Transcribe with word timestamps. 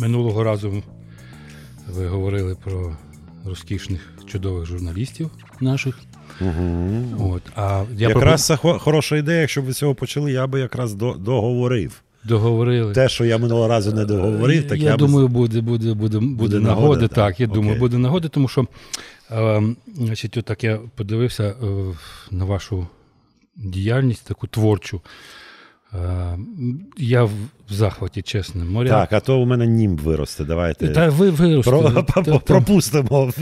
Минулого 0.00 0.44
разу 0.44 0.82
ви 1.92 2.06
говорили 2.06 2.56
про 2.64 2.96
розкішних 3.44 4.12
чудових 4.26 4.66
журналістів 4.66 5.30
наших. 5.60 5.98
Угу. 6.40 7.32
От, 7.34 7.42
а 7.56 7.84
я 7.96 8.08
Якраз 8.08 8.46
це 8.46 8.56
хо- 8.56 8.78
хороша 8.78 9.16
ідея, 9.16 9.40
якщо 9.40 9.62
б 9.62 9.64
ви 9.64 9.72
цього 9.72 9.94
почали, 9.94 10.32
я 10.32 10.46
би 10.46 10.60
якраз 10.60 10.94
до, 10.94 11.12
договорив. 11.12 12.02
договорили. 12.24 12.92
Те, 12.92 13.08
що 13.08 13.24
я 13.24 13.38
минулого 13.38 13.68
разу 13.68 13.92
не 13.94 14.04
договорив, 14.04 14.68
так 14.68 14.78
я, 14.78 14.90
я, 14.90 14.96
думаю, 14.96 15.28
буде, 15.28 15.60
буде, 15.60 15.94
буде, 15.94 16.18
буде, 16.20 16.58
нагода, 16.60 16.80
нагода. 16.80 17.08
так. 17.08 17.14
Так, 17.14 17.40
я 17.40 17.46
Окей. 17.46 17.54
думаю, 17.54 17.78
буде 17.78 17.98
нагода, 17.98 18.28
тому 18.28 18.48
що 18.48 18.66
е, 19.30 19.62
значить, 19.96 20.36
отак 20.36 20.64
я 20.64 20.78
подивився 20.94 21.44
е, 21.44 21.54
на 22.30 22.44
вашу 22.44 22.86
діяльність, 23.56 24.24
таку 24.26 24.46
творчу. 24.46 25.00
Е, 26.04 26.38
я 26.96 27.24
в 27.24 27.32
захваті, 27.68 28.22
чесно. 28.22 28.64
Моря. 28.64 28.88
Так, 28.88 29.12
а 29.12 29.20
то 29.20 29.40
у 29.40 29.46
мене 29.46 29.66
нім 29.66 29.96
виросте. 29.96 30.44
Давайте 30.44 30.88
Та 30.88 31.08
ви 31.08 31.30
виросте. 31.30 31.70
про, 31.70 32.02
та- 32.24 32.38
пропустимо. 32.38 33.32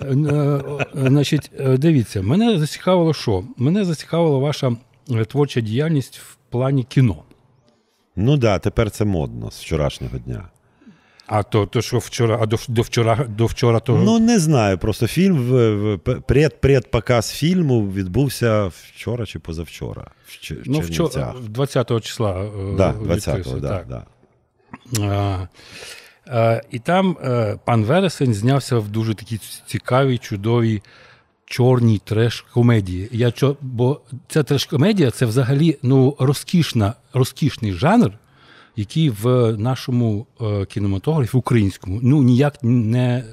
Е, 0.00 0.06
е, 0.06 0.60
Значить, 0.94 1.50
дивіться, 1.78 2.22
мене 2.22 2.58
зацікавило 2.58 3.14
що? 3.14 3.44
Мене 3.56 3.84
зацікавила 3.84 4.38
ваша 4.38 4.76
творча 5.28 5.60
діяльність 5.60 6.18
в 6.18 6.36
плані 6.50 6.84
кіно. 6.84 7.22
Ну 8.16 8.32
так, 8.32 8.40
да, 8.40 8.58
тепер 8.58 8.90
це 8.90 9.04
модно 9.04 9.50
з 9.50 9.60
вчорашнього 9.60 10.18
дня. 10.18 10.48
А 11.26 11.42
то, 11.42 11.66
то 11.66 11.82
що 11.82 11.98
вчора, 11.98 12.38
а 12.42 12.46
до, 12.46 12.56
до 12.68 12.82
вчора, 12.82 13.26
до 13.28 13.46
вчора 13.46 13.80
то 13.80 13.96
Ну 13.96 14.18
не 14.18 14.38
знаю. 14.38 14.78
Просто 14.78 15.06
фільм 15.06 15.36
в, 15.36 15.74
в 15.74 15.98
пред, 15.98 16.60
предпоказ 16.60 17.30
фільму 17.30 17.90
відбувся 17.92 18.66
вчора 18.66 19.26
чи 19.26 19.38
позавчора. 19.38 20.10
В, 20.26 20.54
ну, 20.66 20.80
вчора, 20.80 21.34
20 21.48 22.04
числа. 22.04 22.44
е, 22.44 22.76
Да, 22.76 22.90
відкрився, 22.90 23.32
20-го, 23.32 23.60
да, 23.60 23.68
так. 23.68 23.86
да. 23.88 24.06
А, 25.02 25.48
а, 26.26 26.60
і 26.70 26.78
там 26.78 27.16
е, 27.24 27.58
пан 27.64 27.84
Вересень 27.84 28.34
знявся 28.34 28.78
в 28.78 28.88
дуже 28.88 29.14
такій 29.14 29.40
цікавій, 29.66 30.18
чудовій 30.18 30.82
чорній 31.46 32.00
треш-комедії. 32.04 33.08
Я 33.12 33.30
чо, 33.30 33.56
бо 33.60 34.00
ця 34.28 34.42
треш-комедія 34.42 35.10
це 35.10 35.26
взагалі 35.26 35.78
ну, 35.82 36.16
розкішна, 36.18 36.94
розкішний 37.14 37.72
жанр, 37.72 38.12
який 38.76 39.10
в 39.10 39.56
нашому 39.56 40.26
е, 40.40 40.64
кінематографі 40.64 41.36
українському 41.36 42.00
ну, 42.02 42.22
ніяк 42.22 42.54
не, 42.62 43.24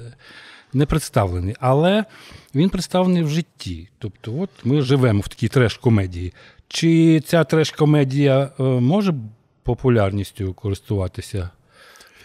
не 0.72 0.86
представлений. 0.86 1.54
Але 1.60 2.04
він 2.54 2.68
представлений 2.68 3.22
в 3.22 3.28
житті. 3.28 3.88
Тобто, 3.98 4.34
от 4.40 4.50
ми 4.64 4.82
живемо 4.82 5.20
в 5.20 5.28
такій 5.28 5.48
треш-комедії. 5.48 6.32
Чи 6.68 7.20
ця 7.26 7.44
треш-комедія 7.44 8.50
е, 8.60 8.62
може 8.62 9.14
популярністю 9.62 10.52
користуватися 10.54 11.50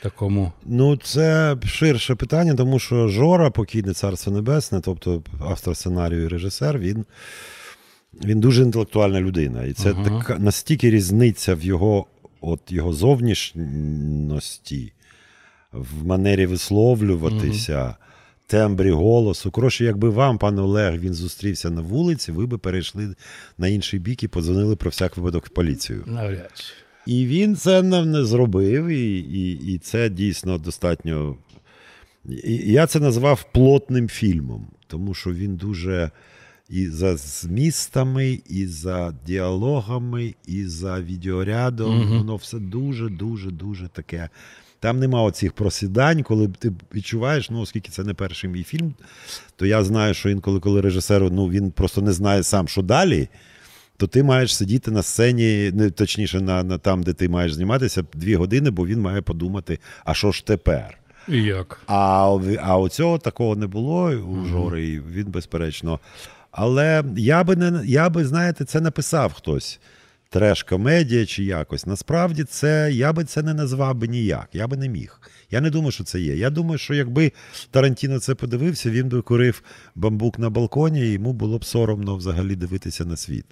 такому? 0.02 0.52
Ну, 0.66 0.98
це 0.98 1.58
ширше 1.66 2.16
питання, 2.16 2.56
тому 2.56 2.80
що 2.80 3.08
Жора, 3.08 3.50
покійне 3.50 3.94
царство 3.94 4.34
небесне, 4.34 4.82
тобто 4.82 5.24
автор 5.40 5.78
сценарію 5.78 6.24
і 6.24 6.28
режисер, 6.28 6.80
він, 6.80 7.06
він 8.26 8.40
дуже 8.40 8.64
інтелектуальна 8.64 9.22
людина. 9.22 9.64
І 9.64 9.74
це 9.74 9.92
Ага. 9.92 10.04
така 10.04 10.40
настільки 10.40 10.90
різниця 10.90 11.56
в 11.56 11.64
його, 11.64 12.06
от, 12.42 12.60
його 12.70 12.94
зовнішності, 12.94 14.94
в 15.72 16.06
манері 16.06 16.46
висловлюватися. 16.46 17.96
Тембрі 18.48 18.92
голосу. 18.92 19.52
Коротше, 19.52 19.86
якби 19.86 20.10
вам, 20.10 20.38
пане 20.38 20.62
Олег, 20.62 21.00
він 21.00 21.14
зустрівся 21.14 21.70
на 21.70 21.82
вулиці, 21.82 22.32
ви 22.32 22.46
би 22.46 22.58
перейшли 22.58 23.16
на 23.58 23.68
інший 23.68 24.00
бік 24.00 24.24
і 24.24 24.28
подзвонили 24.28 24.76
про 24.76 24.90
всяк 24.90 25.18
випадок 25.18 25.46
в 25.46 25.50
поліцію. 25.50 26.04
Навряд 26.08 26.52
чи. 26.54 26.74
І 27.06 27.26
він 27.26 27.56
це 27.56 27.82
нам 27.82 28.12
не 28.12 28.26
зробив, 28.26 28.88
і, 28.88 29.20
і, 29.20 29.74
і 29.74 29.78
це 29.78 30.10
дійсно 30.10 30.58
достатньо. 30.58 31.38
І 32.44 32.54
я 32.54 32.88
це 32.88 33.00
назвав 33.00 33.46
плотним 33.52 34.08
фільмом, 34.08 34.68
тому 34.88 35.14
що 35.14 35.34
він 35.34 35.56
дуже 35.56 36.12
і 36.70 36.88
за 36.88 37.18
змістами, 37.18 38.40
і 38.50 38.68
за 38.68 39.14
діалогами, 39.28 40.36
і 40.48 40.66
за 40.66 41.02
відеорядом. 41.02 42.00
Мгм. 42.00 42.18
Воно 42.18 42.36
все 42.36 42.60
дуже, 42.60 43.10
дуже, 43.10 43.52
дуже 43.52 43.88
таке. 43.88 44.30
Там 44.80 45.00
нема 45.00 45.24
оцих 45.24 45.54
просідань, 45.54 46.24
коли 46.24 46.48
ти 46.48 46.72
відчуваєш, 46.96 47.50
ну, 47.50 47.62
оскільки 47.62 47.90
це 47.90 48.04
не 48.04 48.14
перший 48.14 48.50
мій 48.50 48.64
фільм, 48.64 48.94
то 49.56 49.66
я 49.66 49.84
знаю, 49.84 50.14
що 50.14 50.30
інколи, 50.30 50.60
коли 50.60 50.82
режисер 50.82 51.32
ну, 51.32 51.50
він 51.50 51.72
просто 51.72 52.02
не 52.02 52.12
знає 52.12 52.44
сам, 52.44 52.68
що 52.68 52.82
далі, 52.82 53.28
то 53.98 54.08
ти 54.08 54.24
маєш 54.24 54.56
сидіти 54.56 54.92
на 54.92 55.04
сцені, 55.04 55.72
не 55.74 55.90
точніше, 55.90 56.42
на, 56.42 56.64
на 56.64 56.78
там, 56.78 57.04
де 57.04 57.14
ти 57.14 57.30
маєш 57.30 57.54
зніматися, 57.54 58.04
дві 58.14 58.36
години, 58.36 58.70
бо 58.70 58.88
він 58.88 59.02
має 59.02 59.22
подумати, 59.22 59.80
а 60.06 60.14
що 60.14 60.32
ж 60.32 60.46
тепер? 60.46 60.98
І 61.28 61.44
як? 61.44 61.82
А, 61.88 62.38
а 62.62 62.78
оцього 62.78 63.18
такого 63.18 63.56
не 63.56 63.68
було 63.68 64.10
у 64.10 64.46
Жори, 64.46 64.88
і 64.88 65.00
він, 65.00 65.26
безперечно. 65.32 66.00
Але 66.52 67.04
я 67.18 67.44
би, 67.44 67.56
не, 67.56 67.82
я 67.86 68.10
би, 68.10 68.26
знаєте, 68.26 68.66
це 68.66 68.82
написав 68.82 69.34
хтось. 69.34 69.80
Треш-комедія 70.32 71.26
чи 71.26 71.44
якось. 71.44 71.86
Насправді 71.86 72.44
це 72.44 72.90
я 72.94 73.14
би 73.14 73.24
це 73.24 73.44
не 73.44 73.54
назвав 73.54 73.96
би 73.96 74.08
ніяк. 74.08 74.50
Я 74.54 74.68
би 74.68 74.78
не 74.78 74.90
міг. 74.90 75.22
Я 75.52 75.62
не 75.62 75.70
думаю, 75.70 75.92
що 75.92 76.04
це 76.04 76.20
є. 76.20 76.36
Я 76.36 76.50
думаю, 76.50 76.78
що 76.78 76.94
якби 76.94 77.32
Тарантіно 77.72 78.20
це 78.20 78.36
подивився, 78.36 78.90
він 78.90 79.10
би 79.10 79.22
курив 79.22 79.64
бамбук 79.96 80.40
на 80.40 80.50
балконі, 80.50 81.02
і 81.02 81.12
йому 81.12 81.34
було 81.34 81.58
б 81.58 81.66
соромно 81.66 82.16
взагалі 82.16 82.56
дивитися 82.56 83.06
на 83.06 83.18
світ. 83.18 83.46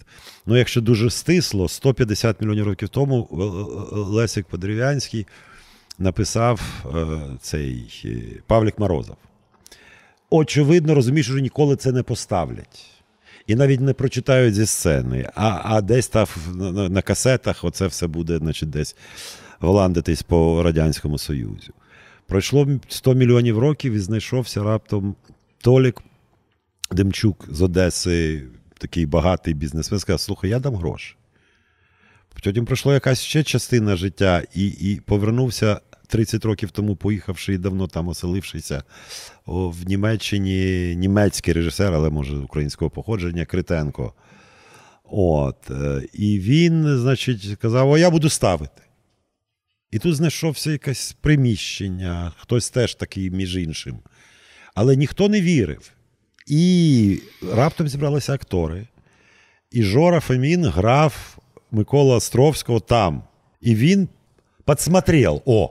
Ну, 0.46 0.58
якщо 0.58 0.82
дуже 0.82 1.10
стисло, 1.10 1.70
150 1.70 2.42
мільйонів 2.42 2.66
років 2.66 2.90
тому 2.90 3.30
Л- 3.34 3.42
Л- 3.42 4.14
Лесик 4.14 4.46
Подерев'янський 4.48 5.28
написав 6.00 6.62
е, 6.96 7.38
цей 7.42 8.02
е, 8.06 8.42
Павлік 8.48 8.80
Морозов. 8.80 9.16
Очевидно, 10.30 10.96
розумієш, 10.96 11.26
що 11.26 11.40
ніколи 11.40 11.76
це 11.76 11.92
не 11.92 12.04
поставлять. 12.04 12.86
І 13.48 13.56
навіть 13.56 13.82
не 13.82 13.94
прочитають 13.94 14.56
зі 14.56 14.66
сцени, 14.66 15.30
а, 15.36 15.62
а 15.64 15.82
десь 15.82 16.08
там 16.08 16.28
на, 16.54 16.90
на, 16.90 17.02
касетах 17.02 17.64
оце 17.64 17.88
все 17.88 18.08
буде, 18.08 18.38
значить, 18.38 18.70
десь 18.70 18.96
голландитись 19.60 20.24
по 20.24 20.64
Радянському 20.64 21.18
Союзу. 21.18 21.74
Пройшло 22.28 22.68
100 22.88 23.14
мільйонів 23.14 23.60
років 23.60 23.94
і 23.94 24.00
знайшовся 24.00 24.64
раптом 24.64 25.16
Толік 25.58 26.02
Демчук 26.92 27.46
з 27.52 27.62
Одеси, 27.62 28.44
такий 28.78 29.06
багатий 29.06 29.54
бізнесмен, 29.54 30.00
сказав: 30.00 30.20
слухай, 30.20 30.50
я 30.50 30.60
дам 30.60 30.76
гроші. 30.76 31.16
Потім 32.44 32.66
пройшла 32.66 32.94
якась 32.94 33.22
ще 33.22 33.44
частина 33.44 33.96
життя, 33.96 34.44
і, 34.56 34.68
і 34.68 35.02
повернувся 35.06 35.82
30 36.08 36.46
років 36.46 36.72
тому, 36.72 36.96
поїхавши 36.96 37.54
і 37.54 37.58
давно 37.58 37.88
там 37.88 38.08
оселившися 38.08 38.84
в 39.48 39.88
Німеччині 39.88 40.96
німецький 40.96 41.54
режисер, 41.54 41.94
але 41.94 42.10
може 42.10 42.38
українського 42.38 42.92
походження, 42.92 43.46
Критенко. 43.46 44.14
От. 45.04 45.72
е, 45.72 46.02
І 46.14 46.40
він, 46.40 46.98
значить, 46.98 47.56
казав: 47.62 47.90
О, 47.90 47.98
я 47.98 48.10
буду 48.10 48.30
ставити. 48.30 48.82
І 49.92 50.00
тут 50.00 50.16
знайшовся 50.16 50.72
якесь 50.72 51.16
приміщення, 51.22 52.32
хтось 52.38 52.70
теж 52.70 52.96
такий, 52.96 53.32
між 53.32 53.58
іншим. 53.58 54.00
Але 54.76 54.96
ніхто 54.96 55.30
не 55.30 55.42
вірив. 55.42 55.92
І 56.48 57.20
раптом 57.54 57.88
зібралися 57.88 58.34
актори. 58.34 58.88
І 59.72 59.84
Жора 59.84 60.20
Фомін 60.20 60.66
грав 60.66 61.38
Микола 61.72 62.16
Островського 62.16 62.80
там. 62.80 63.24
І 63.62 63.76
він 63.76 64.10
підсмотрел, 64.66 65.42
о, 65.46 65.70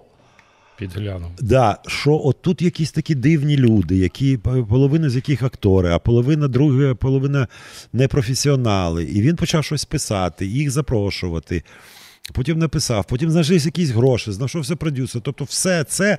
Підглянув. 0.79 1.31
да, 1.41 1.79
що 1.87 2.21
от 2.25 2.43
тут 2.43 2.63
якісь 2.63 2.93
такі 2.93 3.15
дивні 3.15 3.57
люди, 3.57 3.97
які 3.97 4.37
половина 4.69 5.11
з 5.11 5.17
яких 5.17 5.43
актори, 5.43 5.91
а 5.91 5.99
половина 5.99 6.49
друга, 6.49 6.95
половина 6.95 7.49
непрофесіонали. 7.93 9.05
І 9.05 9.23
він 9.23 9.37
почав 9.37 9.65
щось 9.65 9.85
писати, 9.85 10.47
їх 10.47 10.71
запрошувати. 10.71 11.63
Потім 12.33 12.59
написав, 12.59 13.05
потім 13.05 13.31
знайшлися 13.31 13.69
якісь 13.69 13.91
гроші, 13.91 14.33
знайшовся 14.33 14.77
продюсер. 14.77 15.23
Тобто, 15.23 15.45
все 15.45 15.85
це, 15.85 16.19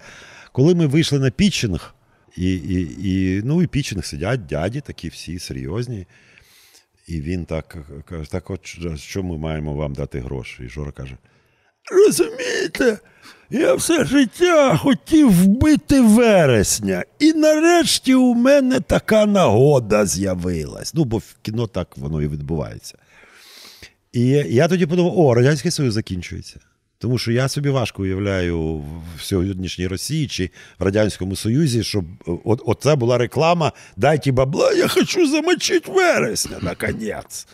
коли 0.52 0.76
ми 0.76 0.88
вийшли 0.88 1.20
на 1.20 1.30
пітчинг, 1.30 1.96
і, 2.38 2.54
і, 2.54 2.98
і, 3.04 3.42
ну, 3.46 3.62
і 3.62 3.68
пітчинг 3.68 4.06
сидять 4.06 4.46
дяді, 4.46 4.82
такі 4.82 5.10
всі 5.10 5.40
серйозні. 5.40 6.06
І 7.08 7.22
він 7.22 7.46
так 7.46 7.78
каже: 8.06 8.32
так 8.32 8.50
от 8.50 8.76
що 8.96 9.24
ми 9.24 9.38
маємо 9.38 9.74
вам 9.74 9.94
дати 9.94 10.20
гроші? 10.20 10.64
І 10.64 10.70
Жора 10.70 10.92
каже: 10.92 11.18
Розумієте, 11.92 13.00
я 13.50 13.74
все 13.76 14.06
життя 14.06 14.78
хотів 14.78 15.32
вбити 15.32 16.02
вересня, 16.02 17.04
і 17.20 17.34
нарешті 17.34 18.16
у 18.16 18.34
мене 18.34 18.80
така 18.80 19.26
нагода 19.26 20.06
з'явилась. 20.06 20.94
Ну, 20.94 21.04
бо 21.04 21.18
в 21.18 21.36
кіно 21.42 21.68
так 21.68 21.98
воно 21.98 22.22
і 22.22 22.28
відбувається. 22.28 22.98
І 24.12 24.26
я 24.30 24.68
тоді 24.68 24.86
подумав: 24.86 25.20
о, 25.20 25.34
Радянський 25.34 25.72
Союз 25.72 25.94
закінчується. 25.94 26.60
Тому 27.00 27.18
що 27.18 27.32
я 27.32 27.48
собі 27.48 27.70
важко 27.70 28.02
уявляю 28.02 28.78
в 29.18 29.22
сьогоднішній 29.22 29.88
Росії 29.88 30.28
чи 30.28 30.50
в 30.80 30.84
Радянському 30.84 31.36
Союзі, 31.36 31.84
щоб 31.84 32.06
от, 32.46 32.62
оце 32.66 32.96
була 32.96 33.18
реклама: 33.18 33.72
дайте 33.98 34.32
бабла, 34.32 34.74
я 34.74 34.88
хочу 34.88 35.28
замочити 35.28 35.92
вересня, 35.92 36.58
наконець. 36.62 37.48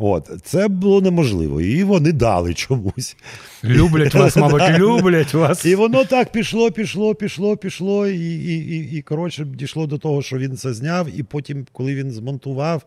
От, 0.00 0.30
це 0.44 0.68
було 0.68 1.00
неможливо. 1.00 1.60
І 1.60 1.84
вони 1.84 2.12
дали 2.12 2.54
чомусь. 2.54 3.16
Люблять 3.64 4.14
вас, 4.14 4.36
мабуть, 4.42 4.78
люблять 4.78 5.34
вас. 5.34 5.64
І 5.64 5.74
воно 5.74 6.04
так 6.04 6.32
пішло, 6.32 6.70
пішло, 6.70 7.14
пішло, 7.14 7.56
пішло, 7.56 8.06
і, 8.06 8.18
і, 8.36 8.58
і, 8.76 8.96
і 8.96 9.02
коротше, 9.02 9.44
дійшло 9.44 9.86
до 9.86 9.98
того, 9.98 10.22
що 10.22 10.38
він 10.38 10.56
це 10.56 10.74
зняв, 10.74 11.08
і 11.18 11.22
потім, 11.22 11.66
коли 11.72 11.94
він 11.94 12.10
змонтував, 12.10 12.82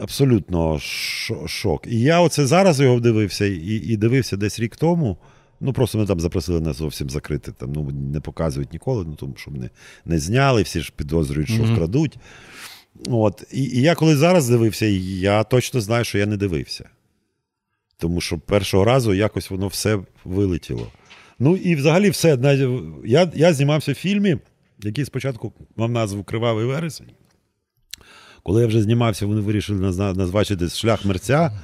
абсолютно 0.00 0.74
шо- 0.78 1.48
шок. 1.48 1.86
І 1.86 2.00
я 2.00 2.20
оце 2.20 2.46
зараз 2.46 2.80
його 2.80 3.00
дивився 3.00 3.46
і, 3.46 3.56
і 3.66 3.96
дивився 3.96 4.36
десь 4.36 4.60
рік 4.60 4.76
тому. 4.76 5.16
Ну, 5.60 5.72
просто 5.72 5.98
ми 5.98 6.06
там 6.06 6.20
запросили 6.20 6.60
не 6.60 6.72
зовсім 6.72 7.10
закрити, 7.10 7.52
там, 7.52 7.72
ну, 7.72 7.90
не 8.12 8.20
показують 8.20 8.72
ніколи, 8.72 9.04
ну, 9.08 9.14
тому 9.14 9.34
що 9.36 9.50
мене 9.50 9.70
не 10.04 10.18
зняли, 10.18 10.62
всі 10.62 10.80
ж 10.80 10.92
підозрюють, 10.96 11.48
що 11.48 11.62
Мгм. 11.62 11.74
вкрадуть. 11.74 12.18
От. 13.06 13.44
І, 13.52 13.62
і 13.62 13.80
я 13.80 13.94
коли 13.94 14.16
зараз 14.16 14.48
дивився, 14.48 14.86
я 14.86 15.44
точно 15.44 15.80
знаю, 15.80 16.04
що 16.04 16.18
я 16.18 16.26
не 16.26 16.36
дивився. 16.36 16.88
Тому 17.96 18.20
що 18.20 18.38
першого 18.38 18.84
разу 18.84 19.14
якось 19.14 19.50
воно 19.50 19.68
все 19.68 19.98
вилетіло. 20.24 20.86
Ну 21.38 21.56
і 21.56 21.74
взагалі 21.74 22.10
все. 22.10 22.38
Я, 23.04 23.32
я 23.34 23.54
знімався 23.54 23.92
в 23.92 23.94
фільмі, 23.94 24.36
який 24.78 25.04
спочатку 25.04 25.52
мав 25.76 25.90
назву 25.90 26.24
Кривавий 26.24 26.66
вересень. 26.66 27.10
Коли 28.42 28.60
я 28.62 28.66
вже 28.66 28.82
знімався, 28.82 29.26
вони 29.26 29.40
вирішили 29.40 29.80
назвати 30.14 30.56
десь 30.56 30.76
шлях 30.78 31.04
мерця. 31.04 31.60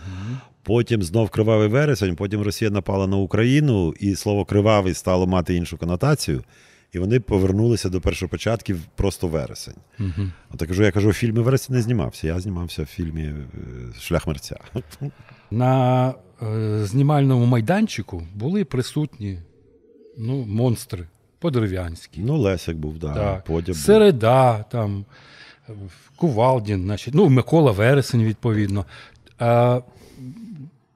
Потім 0.63 1.03
знов 1.03 1.31
кривавий 1.31 1.69
вересень, 1.69 2.17
потім 2.17 2.43
Росія 2.43 2.71
напала 2.71 3.07
на 3.07 3.17
Україну, 3.17 3.95
і 4.01 4.15
слово 4.15 4.45
кривавий 4.45 4.95
стало 4.95 5.27
мати 5.27 5.55
іншу 5.55 5.79
конотацію. 5.79 6.45
І 6.93 6.99
вони 6.99 7.21
повернулися 7.21 7.89
до 7.89 8.01
першопочатків 8.01 8.81
просто 8.95 9.29
вересень. 9.29 9.75
Мгм. 9.99 10.33
От 10.55 10.63
я 10.63 10.69
кажу, 10.69 10.83
я 10.83 10.91
кажу, 10.91 11.09
в 11.09 11.13
фільмі 11.13 11.41
вересень 11.41 11.77
не 11.77 11.83
знімався. 11.83 12.27
Я 12.27 12.41
знімався 12.41 12.83
в 12.83 12.87
фільмі 12.87 13.23
е, 13.23 13.35
Шлях 14.01 14.27
мерця. 14.27 14.57
На 15.51 16.15
е, 16.43 16.85
знімальному 16.85 17.47
майданчику 17.47 18.23
були 18.35 18.65
присутні 18.65 19.39
ну, 20.19 20.45
монстри 20.45 21.07
по-дерев'янськи. 21.39 22.21
Ну, 22.25 22.37
Лесик 22.37 22.77
був, 22.77 22.99
да, 22.99 23.15
Так. 23.15 23.45
Подя 23.45 23.73
був. 23.73 23.77
Середа, 23.77 24.63
там, 24.63 25.05
е, 25.69 25.73
Кувалдін, 26.17 26.83
значить, 26.83 27.15
ну, 27.15 27.29
Микола 27.29 27.73
Вересень, 27.73 28.25
відповідно. 28.25 28.85
А, 29.39 29.81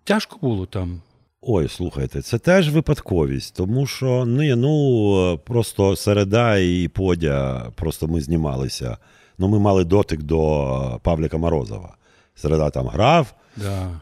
тяжко 0.05 0.39
було 0.43 0.67
там. 0.67 1.01
Ой, 1.45 1.69
слухайте, 1.69 2.23
це 2.23 2.39
теж 2.39 2.71
випадковість, 2.71 3.55
тому 3.57 3.87
що 3.87 4.25
ну, 4.27 4.57
ну 4.57 5.39
просто 5.45 5.97
середа 5.97 6.59
і 6.59 6.89
подя, 6.89 7.67
просто 7.75 8.09
ми 8.09 8.21
знімалися. 8.21 8.97
Ну, 9.39 9.49
ми 9.49 9.59
мали 9.59 9.85
дотик 9.85 10.23
до 10.23 11.01
Павліка 11.03 11.39
Морозова. 11.39 11.97
Середа 12.35 12.71
там 12.71 12.87
грав 12.89 13.35
Да. 13.57 14.01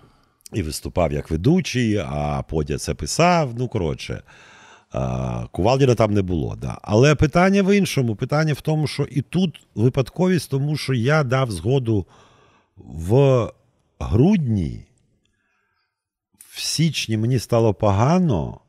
і 0.52 0.62
виступав 0.62 1.12
як 1.12 1.30
ведучий, 1.30 1.96
а 1.96 2.42
подя 2.48 2.78
це 2.78 2.94
писав. 2.94 3.50
Ну, 3.58 3.68
коротше, 3.68 4.22
а, 4.92 5.46
Кувалдіна 5.52 5.94
там 5.94 6.14
не 6.14 6.22
було. 6.22 6.56
Да. 6.56 6.78
Але 6.82 7.14
питання 7.14 7.62
в 7.62 7.76
іншому. 7.76 8.16
Питання 8.16 8.52
в 8.52 8.60
тому, 8.60 8.86
що 8.86 9.02
і 9.02 9.22
тут 9.22 9.60
випадковість, 9.74 10.50
тому 10.50 10.76
що 10.76 10.94
я 10.94 11.24
дав 11.24 11.50
згоду 11.50 12.06
в 12.76 13.48
грудні. 14.00 14.84
В 16.60 16.62
січні 16.62 17.16
мені 17.16 17.38
стало 17.38 17.74
погано. 17.74 18.60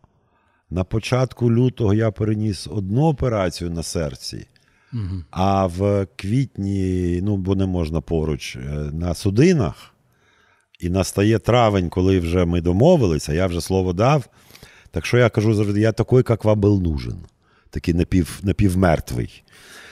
На 0.70 0.84
початку 0.84 1.52
лютого 1.52 1.94
я 1.94 2.12
переніс 2.12 2.68
одну 2.68 3.04
операцію 3.04 3.70
на 3.70 3.84
серці, 3.84 4.48
Угу. 4.94 5.24
а 5.32 5.66
в 5.66 6.08
квітні, 6.16 7.20
ну, 7.24 7.38
бо 7.38 7.56
не 7.56 7.66
можна 7.66 8.02
поруч, 8.02 8.56
е, 8.56 8.60
на 8.94 9.14
судинах. 9.14 9.94
І 10.80 10.90
настає 10.90 11.40
травень, 11.40 11.90
коли 11.90 12.20
вже 12.20 12.46
ми 12.46 12.62
домовилися, 12.62 13.34
я 13.34 13.48
вже 13.48 13.62
слово 13.62 13.94
дав. 13.94 14.30
Так 14.92 15.06
що 15.06 15.18
я 15.18 15.30
кажу 15.30 15.54
завжди, 15.54 15.80
я 15.80 15.92
такий, 15.92 16.24
як 16.30 16.46
вам 16.46 16.60
був 16.60 16.82
нужен. 16.82 17.18
Такий 17.70 17.94
напів, 17.94 18.40
напівмертвий. 18.44 19.44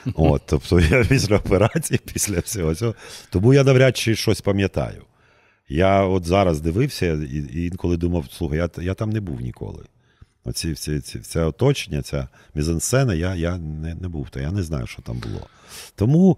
От, 0.15 0.41
тобто 0.45 0.79
я 0.79 1.05
після 1.05 1.37
операції, 1.37 1.99
після 2.13 2.39
всього 2.39 2.75
цього. 2.75 2.95
Тому 3.29 3.53
я 3.53 3.63
навряд 3.63 3.97
чи 3.97 4.15
щось 4.15 4.41
пам'ятаю. 4.41 5.03
Я 5.69 6.03
от 6.03 6.25
зараз 6.25 6.61
дивився 6.61 7.05
і, 7.05 7.65
інколи 7.65 7.97
думав, 7.97 8.25
слухай, 8.31 8.57
я, 8.57 8.69
я 8.83 8.93
там 8.93 9.09
не 9.09 9.19
був 9.19 9.41
ніколи. 9.41 9.85
Оці, 10.43 10.73
ці, 10.73 10.99
ці, 10.99 11.19
це 11.19 11.43
оточення, 11.43 12.01
ця 12.01 12.27
мізансцена, 12.55 13.13
я, 13.13 13.35
я 13.35 13.57
не, 13.57 13.95
не 13.95 14.07
був, 14.07 14.29
то 14.29 14.39
я 14.39 14.51
не 14.51 14.63
знаю, 14.63 14.87
що 14.87 15.01
там 15.01 15.17
було. 15.17 15.47
Тому, 15.95 16.37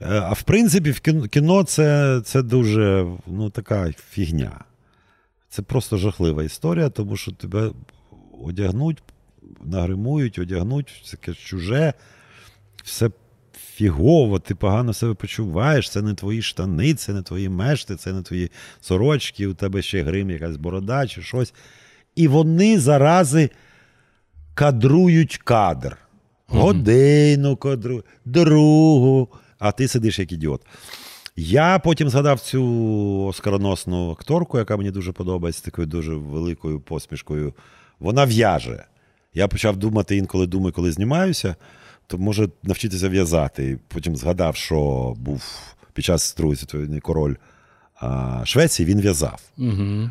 е, 0.00 0.06
а 0.08 0.32
в 0.32 0.42
принципі, 0.42 0.90
в 0.90 1.00
кіно, 1.28 1.64
це, 1.64 2.20
це 2.24 2.42
дуже 2.42 3.06
ну, 3.26 3.50
така 3.50 3.92
фігня. 3.92 4.64
Це 5.48 5.62
просто 5.62 5.96
жахлива 5.96 6.44
історія, 6.44 6.88
тому 6.88 7.16
що 7.16 7.32
тебе 7.32 7.70
одягнуть, 8.42 9.02
нагримують, 9.64 10.38
одягнуть, 10.38 11.02
все 11.02 11.16
чуже, 11.34 11.94
все 12.84 13.10
фігово, 13.82 14.38
ти 14.38 14.54
погано 14.54 14.92
себе 14.92 15.14
почуваєш, 15.14 15.90
це 15.90 16.02
не 16.02 16.14
твої 16.14 16.42
штани, 16.42 16.94
це 16.94 17.12
не 17.12 17.22
твої 17.22 17.48
мешти, 17.48 17.96
це 17.96 18.12
не 18.12 18.22
твої 18.22 18.50
сорочки, 18.80 19.46
у 19.46 19.54
тебе 19.54 19.82
ще 19.82 20.02
грим, 20.02 20.30
якась 20.30 20.56
борода 20.56 21.06
чи 21.06 21.22
щось. 21.22 21.54
І 22.16 22.28
вони 22.28 22.78
зарази 22.80 23.50
кадрують 24.54 25.36
кадр. 25.36 25.96
Годину 26.46 27.56
кадрують, 27.56 28.04
другу, 28.24 29.28
а 29.58 29.72
ти 29.72 29.88
сидиш 29.88 30.18
як 30.18 30.32
ідіот. 30.32 30.62
Я 31.36 31.78
потім 31.78 32.08
згадав 32.08 32.40
цю 32.40 33.24
оскароносну 33.26 34.10
акторку, 34.10 34.58
яка 34.58 34.76
мені 34.76 34.90
дуже 34.90 35.12
подобається, 35.12 35.64
такою 35.64 35.86
дуже 35.86 36.14
великою 36.14 36.80
посмішкою. 36.80 37.54
Вона 37.98 38.24
в'яже. 38.24 38.84
Я 39.34 39.48
почав 39.48 39.76
думати 39.76 40.16
інколи 40.16 40.46
думаю, 40.46 40.72
коли 40.72 40.92
знімаюся, 40.92 41.56
то 42.06 42.18
може 42.18 42.48
навчитися 42.62 43.08
в'язати. 43.08 43.70
І 43.70 43.76
потім 43.88 44.16
згадав, 44.16 44.56
що 44.56 45.14
був 45.18 45.42
під 45.92 46.04
час 46.04 46.34
Другої 46.36 46.56
світової 46.56 47.00
король 47.00 47.34
а, 48.00 48.42
Швеції, 48.44 48.86
він 48.86 49.00
в'язав. 49.00 49.40
Угу. 49.58 50.10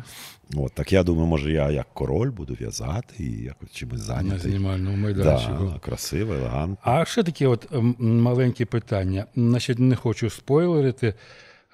От, 0.56 0.72
так 0.72 0.92
я 0.92 1.02
думаю, 1.02 1.26
може, 1.26 1.52
я 1.52 1.70
як 1.70 1.86
король 1.94 2.30
буду 2.30 2.56
в'язати 2.60 3.14
і 3.18 3.30
якось 3.30 3.70
чимось 3.70 3.98
На 3.98 4.04
зайнятий. 4.04 4.50
знімальному 4.50 4.96
майданчику. 4.96 5.70
Да, 5.72 5.78
красиво, 5.78 6.34
елегантно. 6.34 6.76
А 6.82 7.04
ще 7.04 7.22
такі 7.22 7.46
от 7.46 7.68
маленькі 7.98 8.64
питання. 8.64 9.26
Значить, 9.36 9.78
не 9.78 9.96
хочу 9.96 10.30
спойлерити. 10.30 11.14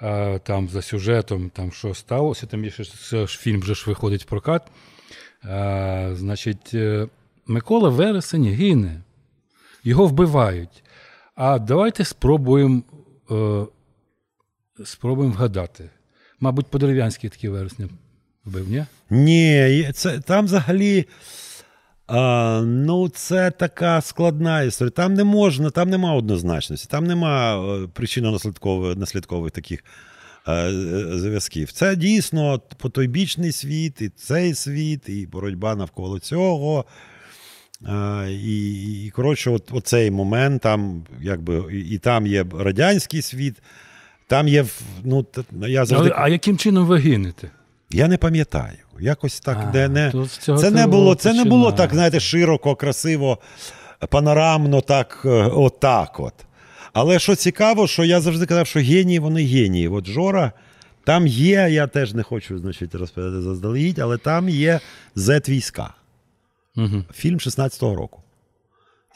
А, 0.00 0.38
там 0.44 0.68
за 0.68 0.82
сюжетом, 0.82 1.50
там 1.50 1.72
що 1.72 1.94
сталося, 1.94 2.46
там 2.46 2.64
є 2.64 2.70
ще 2.70 3.26
фільм 3.26 3.60
вже 3.60 3.74
ж 3.74 3.84
виходить 3.86 4.22
в 4.22 4.26
прокат. 4.26 4.62
А, 5.42 6.10
значить, 6.14 6.74
е, 6.74 7.08
Микола 7.46 7.88
Вересень 7.88 8.44
гине, 8.46 9.00
його 9.84 10.06
вбивають. 10.06 10.84
А 11.34 11.58
давайте 11.58 12.04
спробуємо 12.04 12.82
е, 13.30 13.66
спробуємо 14.84 15.34
вгадати. 15.34 15.90
Мабуть, 16.40 16.66
по-дерев'янськи 16.66 17.28
такі 17.28 17.48
вересня 17.48 17.88
вбив, 18.44 18.68
ні? 18.68 18.84
Ні, 19.10 19.90
це 19.94 20.20
там 20.20 20.44
взагалі. 20.44 21.06
А, 22.06 22.62
ну, 22.66 23.08
це 23.08 23.50
така 23.50 24.00
складна 24.00 24.62
історія. 24.62 24.90
Там 24.90 25.14
не 25.14 25.24
можна, 25.24 25.70
там 25.70 25.90
нема 25.90 26.14
однозначності, 26.14 26.88
там 26.90 27.06
нема 27.06 27.56
е, 27.56 27.86
причинно-наслідкових 27.94 28.96
наслідкових 28.96 29.50
таких 29.52 29.84
е, 30.46 30.52
е, 30.52 30.72
зв'язків. 31.18 31.72
Це 31.72 31.96
дійсно 31.96 32.60
потойбічний 32.76 33.52
світ, 33.52 34.02
і 34.02 34.08
цей 34.08 34.54
світ, 34.54 35.08
і 35.08 35.26
боротьба 35.26 35.74
навколо 35.74 36.18
цього. 36.18 36.84
А, 37.86 38.26
і, 38.30 38.72
і, 39.06 39.10
коротше, 39.10 39.50
от, 39.50 39.62
оцей 39.72 40.10
момент, 40.10 40.62
там, 40.62 41.02
якби, 41.20 41.64
і, 41.72 41.80
і 41.80 41.98
там 41.98 42.26
є 42.26 42.44
радянський 42.58 43.22
світ, 43.22 43.54
там 44.26 44.48
є. 44.48 44.64
Ну, 45.04 45.26
я 45.52 45.84
завжди. 45.84 46.10
Але, 46.14 46.24
а 46.24 46.28
яким 46.28 46.58
чином 46.58 46.86
ви 46.86 46.98
гинете? 46.98 47.50
Я 47.90 48.08
не 48.08 48.16
пам'ятаю. 48.16 48.76
Якось 49.00 49.40
так, 49.40 49.58
А, 49.68 49.70
де 49.70 49.88
не. 49.88 50.12
Це 50.38 50.70
не 50.70 50.86
було, 50.86 51.14
це 51.14 51.32
не 51.32 51.44
було 51.44 51.72
так, 51.72 51.94
знаєте, 51.94 52.20
широко, 52.20 52.74
красиво, 52.74 53.38
панорамно, 54.08 54.80
так, 54.80 55.22
е, 55.24 55.28
отак 55.52 56.20
от. 56.20 56.34
Але 56.92 57.18
що 57.18 57.34
цікаво, 57.34 57.86
що 57.86 58.04
я 58.04 58.20
завжди 58.20 58.46
казав, 58.46 58.66
що 58.66 58.80
генії, 58.80 59.18
вони 59.18 59.44
генії. 59.44 59.88
От 59.88 60.06
Жора, 60.06 60.52
там 61.04 61.26
є, 61.26 61.68
я 61.70 61.86
теж 61.86 62.14
не 62.14 62.22
хочу 62.22 62.58
значить, 62.58 62.94
розповідати 62.94 63.42
заздалегідь, 63.42 63.98
але 63.98 64.18
там 64.18 64.48
є 64.48 64.80
Z-війська. 65.16 65.88
Угу. 66.78 67.04
Фільм 67.12 67.38
16-го 67.38 67.94
року. 67.94 68.22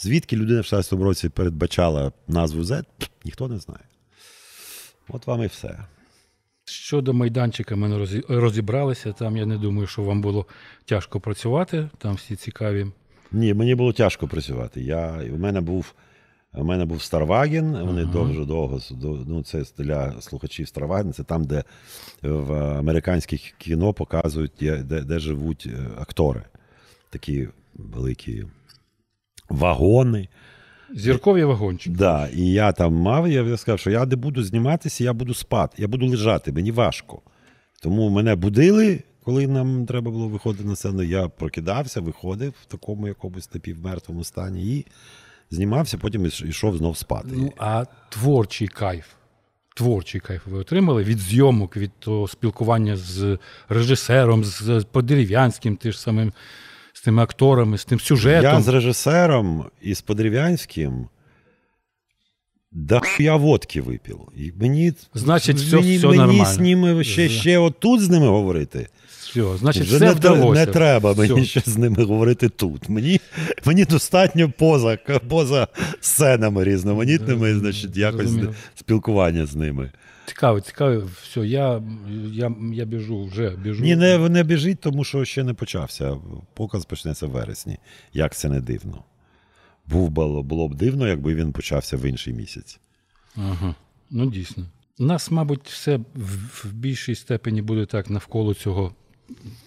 Звідки 0.01 0.37
людина 0.37 0.61
в 0.61 0.65
16-му 0.65 1.05
році 1.05 1.29
передбачала 1.29 2.13
назву 2.29 2.63
Z, 2.63 2.85
ніхто 3.25 3.49
не 3.49 3.59
знає. 3.59 3.85
От 5.09 5.27
вам 5.27 5.43
і 5.43 5.47
все. 5.47 5.79
Щодо 6.65 7.13
майданчика, 7.13 7.77
ми 7.77 8.07
розібралися. 8.29 9.13
Там 9.13 9.37
я 9.37 9.47
не 9.47 9.59
думаю, 9.59 9.87
що 9.87 10.03
вам 10.03 10.21
було 10.21 10.47
тяжко 10.85 11.21
працювати. 11.21 11.89
Там 11.99 12.15
всі 12.15 12.37
цікаві. 12.37 12.87
Ні, 13.33 13.55
мені 13.55 13.75
було 13.75 13.93
тяжко 13.93 14.29
працювати. 14.29 14.83
Я, 14.83 15.23
у 15.35 15.39
мене 15.39 15.61
був 15.61 15.95
У 16.55 16.65
мене 16.65 16.85
був 16.85 17.03
Старваген, 17.03 17.73
вони 17.87 18.03
Ага. 18.03 18.13
дуже 18.13 18.45
довго 18.45 18.81
ну, 19.27 19.43
це 19.43 19.65
для 19.79 20.21
слухачів 20.21 20.69
Старваген, 20.69 21.13
це 21.13 21.25
там, 21.25 21.45
де 21.45 21.65
в 22.23 22.53
американських 22.55 23.41
кіно 23.59 23.93
показують, 23.93 24.53
де, 24.61 24.77
де, 24.77 25.01
де 25.01 25.19
живуть 25.19 25.69
е, 25.73 26.01
актори. 26.01 26.43
Такі 27.13 27.49
великі 27.75 28.45
вагони. 29.49 30.29
Зіркові 30.95 31.45
вагончики. 31.45 31.97
Да, 31.97 32.29
і 32.29 32.47
я 32.47 32.73
там 32.73 32.95
мав, 32.95 33.29
я 33.29 33.57
сказав, 33.57 33.79
що 33.79 33.91
я 33.91 34.07
не 34.07 34.17
буду 34.17 34.43
зніматися, 34.43 35.05
я 35.05 35.13
буду 35.13 35.35
спати, 35.35 35.75
я 35.79 35.89
буду 35.89 36.07
лежати, 36.07 36.53
мені 36.53 36.73
важко. 36.73 37.23
Тому 37.83 38.11
мене 38.11 38.35
будили, 38.35 39.03
коли 39.25 39.47
нам 39.47 39.87
треба 39.87 40.11
було 40.11 40.29
виходити 40.29 40.65
на 40.65 40.77
сцену. 40.77 41.03
Я 41.03 41.29
прокидався, 41.29 42.01
виходив 42.01 42.55
в 42.63 42.67
такому 42.67 43.09
якомусь 43.09 43.55
напівмертвому 43.55 44.25
стані 44.25 44.77
і 44.77 44.87
знімався, 45.51 45.99
потім 45.99 46.27
йшов 46.27 46.77
знов 46.77 46.97
спати. 46.97 47.29
Ну, 47.33 47.53
а 47.59 47.85
творчий 48.09 48.69
кайф. 48.69 49.07
Творчий 49.75 50.21
кайф 50.21 50.47
ви 50.47 50.59
отримали 50.59 51.05
від 51.05 51.19
зйомок, 51.19 51.77
від 51.77 51.91
того 51.99 52.29
спілкування 52.29 52.97
з 52.97 53.39
режисером, 53.69 54.45
з 54.45 54.87
Подерев'янським, 54.93 55.77
ти 55.77 55.93
ж 55.93 56.01
самим, 56.01 56.33
тими 57.05 57.23
акторами, 57.23 57.79
з 57.79 57.85
тим 57.85 58.01
сюжетом. 58.01 58.53
Я 58.55 58.61
з 58.61 58.69
режисером 58.69 59.65
і 59.83 59.95
з 59.95 60.01
Подерев'янським 60.01 61.09
да 62.73 63.01
я 63.19 63.37
водки 63.37 63.83
випив. 63.83 64.21
І 64.37 64.53
мені, 64.61 64.93
Значить, 65.15 65.57
все- 65.57 65.77
мені, 65.77 65.99
все 65.99 66.07
мені 66.07 66.19
нормально. 66.19 66.45
з 66.45 66.59
ними 66.59 67.05
ще, 67.05 67.29
ще 67.29 67.59
отут 67.59 68.01
з 68.01 68.11
ними 68.11 68.27
говорити. 68.29 68.89
Все, 69.21 69.57
значить, 69.57 69.83
Вже 69.83 69.97
все 69.97 70.05
не, 70.05 70.13
вдалося. 70.13 70.61
не 70.67 70.73
треба 70.73 71.15
мені 71.15 71.41
Все. 71.41 71.61
ще 71.61 71.71
з 71.71 71.77
ними 71.77 72.05
говорити 72.05 72.49
тут. 72.49 72.89
Мені, 72.89 73.21
мені 73.65 73.85
достатньо 73.85 74.51
поза, 74.59 74.99
поза 75.29 75.69
сценами 76.01 76.65
різноманітними, 76.65 77.39
Зрозуміло, 77.39 77.61
значить, 77.61 77.97
якось 77.97 78.21
зрозуміло. 78.21 78.55
спілкування 78.75 79.47
з 79.47 79.55
ними. 79.57 79.91
Цікаво, 80.33 80.61
цікаво. 80.61 81.03
Все, 81.23 81.41
я, 81.41 81.83
я, 82.33 82.55
я 82.73 82.85
біжу, 82.85 83.25
вже 83.25 83.51
біжу. 83.51 83.83
Ні, 83.85 83.97
не, 83.97 84.29
не 84.29 84.43
біжіть, 84.43 84.81
тому 84.81 85.05
що 85.05 85.25
ще 85.25 85.45
не 85.45 85.55
почався. 85.55 86.17
Показ 86.55 86.85
почнеться 86.85 87.27
в 87.27 87.31
вересні. 87.31 87.79
Як 88.13 88.35
це 88.35 88.49
не 88.49 88.61
дивно. 88.61 89.05
Був 89.87 90.11
було, 90.11 90.43
було 90.43 90.69
б 90.69 90.75
дивно, 90.75 91.09
якби 91.09 91.35
він 91.35 91.53
почався 91.53 91.97
в 91.97 92.05
інший 92.05 92.33
місяць. 92.35 92.81
Ага. 93.37 93.75
Ну, 94.11 94.31
дійсно. 94.31 94.65
У 94.99 95.05
нас, 95.05 95.31
мабуть, 95.31 95.69
все 95.69 95.97
в, 95.97 96.37
в 96.65 96.73
більшій 96.73 97.15
степені 97.15 97.63
буде 97.63 97.87
так 97.87 98.11
навколо 98.11 98.55
цього 98.55 98.95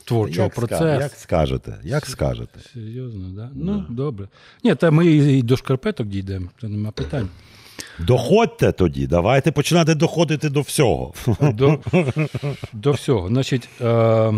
творчого 0.03 0.45
Як, 0.45 0.55
процесу. 0.55 0.85
як 0.85 1.11
скажете? 1.11 1.79
Як 1.83 2.05
скажете? 2.05 2.59
Серйозно, 2.73 3.29
да? 3.29 3.51
Ну, 3.55 3.85
добре. 3.89 4.27
Ні, 4.63 4.75
та 4.75 4.91
ми 4.91 5.07
і 5.07 5.39
і 5.39 5.41
до 5.41 5.57
шкарпеток 5.57 6.07
дійдемо, 6.07 6.49
це 6.61 6.67
нема 6.67 6.91
питань. 6.91 7.29
Доходьте 7.99 8.71
тоді, 8.71 9.07
давайте 9.07 9.51
починати 9.51 9.95
доходити 9.95 10.49
до 10.49 10.61
всього. 10.61 11.13
До, 11.41 11.79
до 12.73 12.91
всього. 12.91 13.27
Значить, 13.27 13.69
е, 13.81 14.33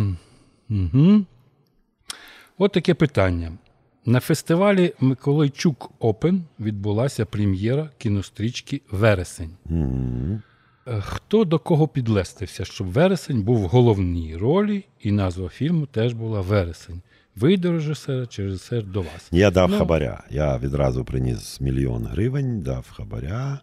угу. 0.69 1.25
от 2.57 2.71
таке 2.71 2.93
питання. 2.93 3.51
На 4.05 4.19
фестивалі 4.19 4.93
Миколайчук 4.99 5.91
Опен 5.99 6.43
відбулася 6.59 7.25
прем'єра 7.25 7.89
кінострічки 7.97 8.81
Вересень. 8.91 9.51
Е, 10.87 11.01
Хто 11.01 11.45
до 11.45 11.59
кого 11.59 11.87
підлестився, 11.87 12.65
щоб 12.65 12.87
вересень 12.87 13.41
був 13.41 13.57
в 13.57 13.67
головній 13.67 14.35
ролі, 14.35 14.85
і 14.99 15.11
назва 15.11 15.49
фільму 15.49 15.85
теж 15.85 16.13
була 16.13 16.41
Вересень. 16.41 17.01
Ви 17.39 17.57
до 17.57 17.71
режисера 17.71 18.25
чи 18.25 18.43
режисер 18.43 18.83
до 18.83 18.99
вас? 19.01 19.27
Я 19.31 19.51
дав 19.51 19.69
Ну. 19.71 19.77
хабаря. 19.77 20.23
Я 20.29 20.57
відразу 20.57 21.05
приніс 21.05 21.61
мільйон 21.61 22.05
гривень, 22.05 22.61
дав 22.61 22.85
хабаря. 22.93 23.59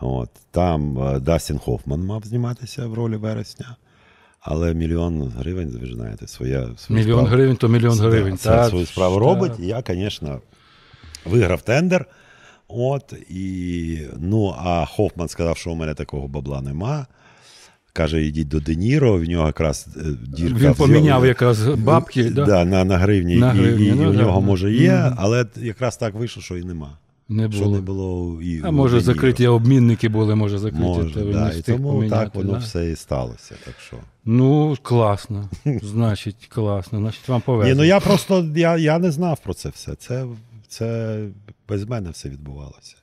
От. 0.00 0.30
Там 0.50 0.98
е, 0.98 1.20
Дастін 1.20 1.58
Хоффман 1.58 2.04
мав 2.04 2.22
зніматися 2.24 2.86
в 2.86 2.94
ролі 2.94 3.16
вересня. 3.16 3.76
Але 4.40 4.74
мільйон 4.74 5.22
гривень, 5.38 5.78
ви 5.80 5.86
ж 5.86 5.94
знаєте, 5.94 6.26
своє 6.26 6.68
свою 6.76 7.02
Мільйон 7.02 7.18
справу. 7.20 7.36
гривень 7.36 7.56
то 7.56 7.68
мільйон 7.68 7.98
гривень. 7.98 8.36
Це 8.38 8.48
так, 8.50 8.68
свою 8.68 8.86
справу 8.86 9.14
так. 9.14 9.24
робить. 9.24 9.52
І 9.60 9.66
я, 9.66 9.82
звісно, 9.88 10.40
виграв 11.26 11.62
тендер. 11.62 12.06
От, 12.68 13.12
і, 13.30 13.98
ну, 14.18 14.54
а 14.58 14.86
Хоффман 14.86 15.28
сказав, 15.28 15.56
що 15.56 15.70
у 15.70 15.74
мене 15.74 15.94
такого 15.94 16.28
бабла 16.28 16.60
нема. 16.62 17.06
Каже, 17.98 18.22
йдіть 18.22 18.48
до 18.48 18.60
Де 18.60 18.74
Ніро, 18.74 19.18
в 19.18 19.24
нього 19.24 19.46
якраз 19.46 19.86
е, 19.96 20.00
дірка. 20.36 20.58
Він 20.58 20.74
поміняв 20.74 21.26
якраз 21.26 21.68
бабки. 21.68 22.30
Да? 22.30 22.44
Да, 22.44 22.64
на, 22.64 22.84
на 22.84 22.98
гривні, 22.98 23.36
На 23.36 23.54
і, 23.54 23.56
гривні, 23.56 23.86
і, 23.86 23.92
ну, 23.92 24.10
у 24.10 24.12
нього 24.12 24.40
може 24.40 24.72
є, 24.72 25.12
але 25.16 25.46
якраз 25.56 25.96
так 25.96 26.14
вийшло, 26.14 26.42
що 26.42 26.56
і 26.56 26.64
нема. 26.64 26.98
Не 27.28 27.52
Що 27.52 27.68
не 27.68 27.80
було 27.80 28.42
і 28.42 28.60
А 28.64 28.70
може 28.70 29.00
закриті 29.00 29.46
обмінники 29.46 30.08
були, 30.08 30.34
може 30.34 30.58
закриті. 30.58 30.82
Може, 30.82 31.14
та 31.14 31.24
да, 31.24 31.52
і 31.52 31.62
тому 31.62 31.92
поміняти, 31.92 32.24
так 32.24 32.34
воно 32.34 32.52
да? 32.52 32.58
все 32.58 32.90
і 32.90 32.96
сталося. 32.96 33.54
Так 33.64 33.74
що. 33.86 33.96
Ну, 34.24 34.76
класно. 34.82 35.48
Значить, 35.82 36.46
класно. 36.48 36.98
Значить, 36.98 37.28
вам 37.28 37.40
повезло. 37.40 37.72
Ні, 37.72 37.78
ну 37.78 37.84
я 37.84 38.00
просто 38.00 38.46
я, 38.56 38.76
я 38.76 38.98
не 38.98 39.10
знав 39.10 39.40
про 39.44 39.54
це 39.54 39.68
все. 39.68 39.94
Це, 39.94 40.26
це 40.68 41.18
без 41.68 41.84
мене 41.84 42.10
все 42.10 42.28
відбувалося. 42.28 42.96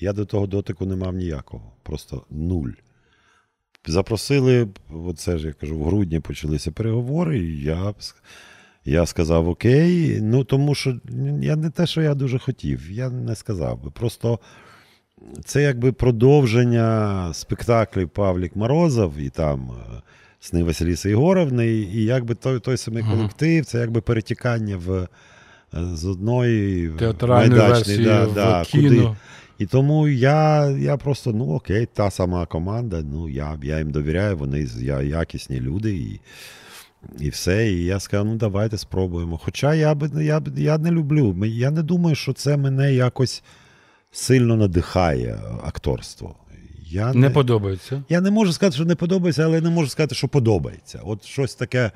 Я 0.00 0.12
до 0.12 0.24
того 0.24 0.46
дотику 0.46 0.86
не 0.86 0.96
мав 0.96 1.14
ніякого. 1.14 1.72
Просто 1.82 2.22
нуль. 2.30 2.70
Запросили, 3.86 4.68
оце 5.06 5.38
ж 5.38 5.46
я 5.46 5.52
кажу, 5.52 5.78
в 5.78 5.84
грудні 5.84 6.20
почалися 6.20 6.72
переговори, 6.72 7.38
і 7.38 7.62
я, 7.62 7.94
я 8.84 9.06
сказав 9.06 9.48
окей. 9.48 10.18
Ну, 10.22 10.44
тому 10.44 10.74
що 10.74 11.00
я 11.40 11.56
не 11.56 11.70
те, 11.70 11.86
що 11.86 12.02
я 12.02 12.14
дуже 12.14 12.38
хотів, 12.38 12.90
я 12.90 13.10
не 13.10 13.36
сказав 13.36 13.82
би. 13.84 13.90
Просто 13.90 14.38
це 15.44 15.62
якби 15.62 15.92
продовження 15.92 17.30
спектаклів 17.34 18.08
Павлік 18.08 18.56
Морозов 18.56 19.18
і 19.18 19.30
там 19.30 19.70
е, 19.70 20.02
сни 20.40 20.62
Василіси 20.62 21.10
Ігоровни, 21.10 21.66
і, 21.66 22.04
якби 22.04 22.34
той, 22.34 22.60
той 22.60 22.76
самий 22.76 23.02
колектив, 23.02 23.64
це 23.64 23.78
якби 23.78 24.00
перетікання 24.00 24.76
в, 24.76 24.92
е, 24.92 25.08
з 25.72 26.04
одної 26.04 26.90
Театральної 26.90 27.60
майдачної, 27.60 27.98
версії 27.98 28.04
да, 28.04 28.26
в 28.26 28.34
да, 28.34 28.64
кіно. 28.64 28.88
куди. 28.88 29.16
І 29.58 29.66
тому 29.66 30.08
я, 30.08 30.66
я 30.70 30.96
просто, 30.96 31.32
ну 31.32 31.54
окей, 31.54 31.86
та 31.86 32.10
сама 32.10 32.46
команда, 32.46 33.02
ну 33.12 33.28
я, 33.28 33.58
я 33.62 33.78
їм 33.78 33.90
довіряю, 33.90 34.36
вони 34.36 34.66
я, 34.80 35.02
якісні 35.02 35.60
люди 35.60 35.96
і, 35.96 36.20
і 37.20 37.28
все. 37.28 37.72
І 37.72 37.84
я 37.84 38.00
сказав, 38.00 38.26
ну 38.26 38.36
давайте 38.36 38.78
спробуємо. 38.78 39.40
Хоча 39.44 39.74
я 39.74 39.94
би 39.94 40.24
я, 40.24 40.42
я 40.56 40.78
не 40.78 40.90
люблю, 40.90 41.44
я 41.46 41.70
не 41.70 41.82
думаю, 41.82 42.16
що 42.16 42.32
це 42.32 42.56
мене 42.56 42.94
якось 42.94 43.42
сильно 44.10 44.56
надихає 44.56 45.38
акторство. 45.64 46.36
Я 46.90 47.14
Не 47.14 47.30
подобається. 47.30 48.02
я 48.08 48.20
не 48.20 48.30
можу 48.30 48.52
сказати, 48.52 48.74
що 48.74 48.84
не 48.84 48.94
подобається, 48.94 49.44
але 49.44 49.60
не 49.60 49.70
можу 49.70 49.88
сказати, 49.88 50.14
що 50.14 50.28
подобається. 50.28 51.00
От 51.04 51.24
щось 51.24 51.54
таке 51.54 51.90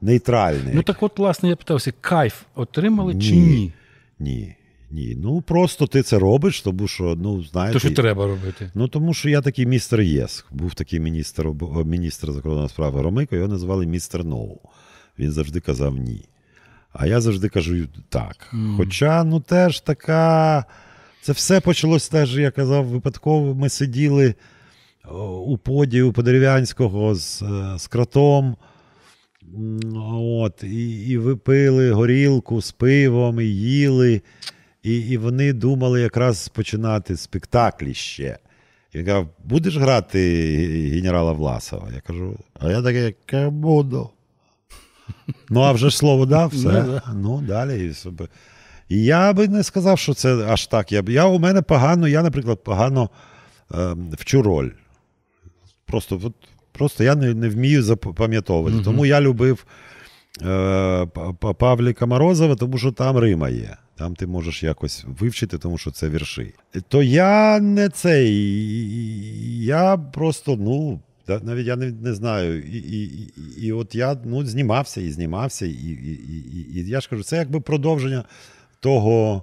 нейтральне. 0.00 0.70
Ну 0.74 0.82
так 0.82 1.02
от, 1.02 1.18
власне, 1.18 1.48
я 1.48 1.56
питався, 1.56 1.92
кайф 2.00 2.42
отримали 2.54 3.12
чи 3.14 3.36
ні? 3.36 3.72
Ні. 4.18 4.56
Ні. 4.90 5.16
Ну 5.22 5.40
просто 5.40 5.86
ти 5.86 6.02
це 6.02 6.18
робиш, 6.18 6.62
тому 6.62 6.88
що, 6.88 7.16
ну, 7.20 7.42
знаєте. 7.42 7.72
То, 7.72 7.78
що 7.78 7.90
треба 7.90 8.26
робити. 8.26 8.70
Ну, 8.74 8.88
тому 8.88 9.14
що 9.14 9.28
я 9.28 9.40
такий 9.40 9.66
містер 9.66 10.00
Yes. 10.00 10.44
Був 10.50 10.74
такий 10.74 11.00
міністр, 11.00 11.48
міністр 11.84 12.32
закордонних 12.32 12.70
справ 12.70 13.00
Громико, 13.00 13.36
його 13.36 13.48
називали 13.48 13.86
містер 13.86 14.24
No. 14.24 14.58
Він 15.18 15.32
завжди 15.32 15.60
казав 15.60 15.96
ні. 15.96 16.24
А 16.92 17.06
я 17.06 17.20
завжди 17.20 17.48
кажу 17.48 17.86
так. 18.08 18.54
Хоча, 18.76 19.24
ну 19.24 19.40
теж 19.40 19.80
така. 19.80 20.64
Це 21.22 21.32
все 21.32 21.60
почалось 21.60 22.08
теж, 22.08 22.38
я 22.38 22.50
казав, 22.50 22.84
випадково. 22.84 23.54
Ми 23.54 23.68
сиділи 23.68 24.34
у 25.46 25.58
поді 25.58 26.02
у 26.02 26.12
Подерев'янського 26.12 27.14
з, 27.14 27.42
е, 27.42 27.78
з 27.78 27.86
кротом. 27.86 28.56
От, 30.14 30.62
і, 30.62 31.08
і 31.08 31.18
ви 31.18 31.36
пили 31.36 31.90
горілку 31.90 32.62
з 32.62 32.72
пивом, 32.72 33.40
і 33.40 33.44
їли. 33.44 34.22
І, 34.86 34.96
і 34.96 35.16
вони 35.16 35.52
думали 35.52 36.00
якраз 36.00 36.48
починати 36.48 37.16
спектаклі 37.16 37.94
ще. 37.94 38.38
І 38.92 38.98
він 38.98 39.06
казав, 39.06 39.28
будеш 39.44 39.76
грати 39.76 40.20
генерала 40.94 41.32
Власова? 41.32 41.88
Я 41.94 42.00
кажу, 42.00 42.38
а 42.60 42.70
я 42.70 42.82
такий, 42.82 43.02
яке 43.02 43.48
буду. 43.48 44.10
Ну, 45.50 45.60
а 45.60 45.72
вже 45.72 45.90
ж 45.90 45.96
слово 45.96 46.26
дав, 46.26 46.50
Ну, 46.54 46.60
все. 46.60 47.02
Ну, 47.14 47.40
далі. 47.40 47.94
І, 48.88 49.04
я 49.04 49.32
би 49.32 49.48
не 49.48 49.62
сказав, 49.62 49.98
що 49.98 50.14
це 50.14 50.46
аж 50.48 50.66
так. 50.66 50.92
Я, 50.92 51.04
я 51.08 51.26
у 51.26 51.38
мене 51.38 51.62
погано, 51.62 52.08
я, 52.08 52.22
наприклад, 52.22 52.64
погано 52.64 53.10
е, 53.74 53.96
вчу 54.12 54.42
роль. 54.42 54.70
Просто, 55.86 56.20
от, 56.24 56.34
просто 56.72 57.04
я 57.04 57.14
не, 57.14 57.34
не 57.34 57.48
вмію 57.48 57.82
запам'ятовувати. 57.82 58.76
Тому 58.84 59.06
я 59.06 59.20
любив 59.20 59.66
Павліка 61.58 62.06
Морозова, 62.06 62.54
тому 62.54 62.78
що 62.78 62.92
там 62.92 63.18
Рима 63.18 63.48
є. 63.48 63.76
Там 63.96 64.14
ти 64.14 64.26
можеш 64.26 64.62
якось 64.62 65.04
вивчити, 65.20 65.58
тому 65.58 65.78
що 65.78 65.90
це 65.90 66.08
вірші. 66.08 66.54
То 66.88 67.02
я 67.02 67.60
не 67.60 67.88
цей. 67.88 68.34
Я 69.64 69.96
просто, 69.96 70.56
ну, 70.56 71.00
навіть 71.42 71.66
я 71.66 71.76
не, 71.76 71.90
не 71.90 72.14
знаю. 72.14 72.62
І, 72.62 72.78
і, 72.78 73.32
і, 73.58 73.72
от 73.72 73.94
я 73.94 74.16
ну, 74.24 74.46
знімався 74.46 75.00
і 75.00 75.10
знімався, 75.10 75.66
і, 75.66 75.70
і, 75.70 76.12
і, 76.12 76.78
і 76.78 76.88
я 76.88 77.00
ж 77.00 77.08
кажу, 77.08 77.22
це 77.22 77.36
якби 77.36 77.60
продовження 77.60 78.24
того, 78.80 79.42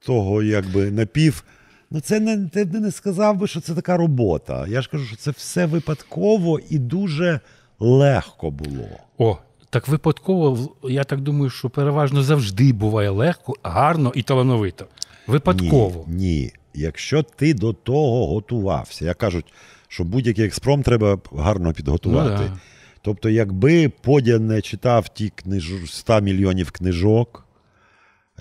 того 0.00 0.42
якби 0.42 0.90
напів. 0.90 1.44
Ну, 1.90 2.00
це 2.00 2.20
не 2.20 2.48
ти 2.48 2.64
не 2.64 2.90
сказав 2.90 3.36
би, 3.36 3.46
що 3.46 3.60
це 3.60 3.74
така 3.74 3.96
робота. 3.96 4.66
Я 4.68 4.82
ж 4.82 4.90
кажу, 4.90 5.04
що 5.04 5.16
це 5.16 5.30
все 5.30 5.66
випадково 5.66 6.60
і 6.70 6.78
дуже 6.78 7.40
легко 7.78 8.50
було. 8.50 8.88
О, 9.18 9.38
так 9.72 9.88
випадково, 9.88 10.76
я 10.82 11.04
так 11.04 11.20
думаю, 11.20 11.50
що 11.50 11.70
переважно 11.70 12.22
завжди 12.22 12.72
буває 12.72 13.10
легко, 13.10 13.54
гарно 13.62 14.12
і 14.14 14.22
талановито. 14.22 14.86
Випадково. 15.26 16.04
Ні, 16.08 16.14
ні. 16.16 16.52
Якщо 16.74 17.22
ти 17.22 17.54
до 17.54 17.72
того 17.72 18.26
готувався, 18.26 19.04
як 19.04 19.18
кажуть, 19.18 19.44
що 19.88 20.04
будь-який 20.04 20.46
експром 20.46 20.82
треба 20.82 21.18
гарно 21.32 21.72
підготувати. 21.72 22.42
Ну, 22.42 22.48
да. 22.48 22.58
Тобто, 23.02 23.30
якби 23.30 23.88
Подя 23.88 24.38
не 24.38 24.60
читав 24.60 25.08
ті 25.08 25.32
книж... 25.34 25.72
100 25.86 26.20
мільйонів 26.20 26.70
книжок, 26.70 27.46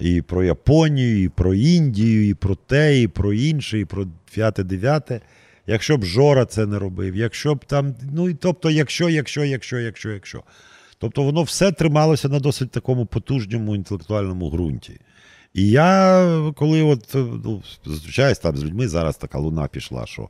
і 0.01 0.21
про 0.21 0.43
Японію, 0.43 1.23
і 1.23 1.29
про 1.29 1.53
Індію, 1.53 2.29
і 2.29 2.33
про 2.33 2.55
те, 2.55 3.01
і 3.01 3.07
про 3.07 3.33
інше, 3.33 3.79
і 3.79 3.85
про 3.85 4.05
п'яте, 4.33 4.63
дев'яте. 4.63 5.21
Якщо 5.67 5.97
б 5.97 6.05
Жора 6.05 6.45
це 6.45 6.65
не 6.65 6.79
робив, 6.79 7.15
якщо 7.15 7.55
б 7.55 7.65
там, 7.65 7.95
ну 8.13 8.29
і 8.29 8.33
тобто, 8.33 8.69
якщо, 8.69 9.09
якщо, 9.09 9.43
якщо, 9.43 9.79
якщо, 9.79 10.09
якщо. 10.09 10.43
Тобто 11.01 11.23
воно 11.23 11.43
все 11.43 11.71
трималося 11.71 12.29
на 12.29 12.39
досить 12.39 12.71
такому 12.71 13.05
потужному 13.05 13.75
інтелектуальному 13.75 14.49
ґрунті. 14.49 14.99
І 15.53 15.69
я, 15.69 16.53
коли 16.55 16.83
от 16.83 17.09
ну, 17.13 17.63
зустрічаюсь 17.85 18.39
там 18.39 18.57
з 18.57 18.63
людьми, 18.63 18.87
зараз 18.87 19.17
така 19.17 19.39
луна 19.39 19.67
пішла, 19.67 20.05
що, 20.05 20.29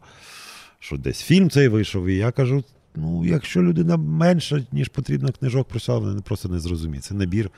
що 0.79 0.97
десь 0.97 1.21
фільм 1.21 1.49
цей 1.49 1.67
вийшов, 1.67 2.07
і 2.07 2.15
я 2.15 2.31
кажу: 2.31 2.63
ну, 2.95 3.25
якщо 3.25 3.63
людина 3.63 3.97
менше, 3.97 4.65
ніж 4.71 4.87
потрібно 4.87 5.31
книжок 5.31 5.67
прочитала, 5.67 5.99
вона 5.99 6.21
просто 6.21 6.49
не 6.49 6.59
зрозуміє. 6.59 7.01
Це 7.01 7.13
набір, 7.13 7.49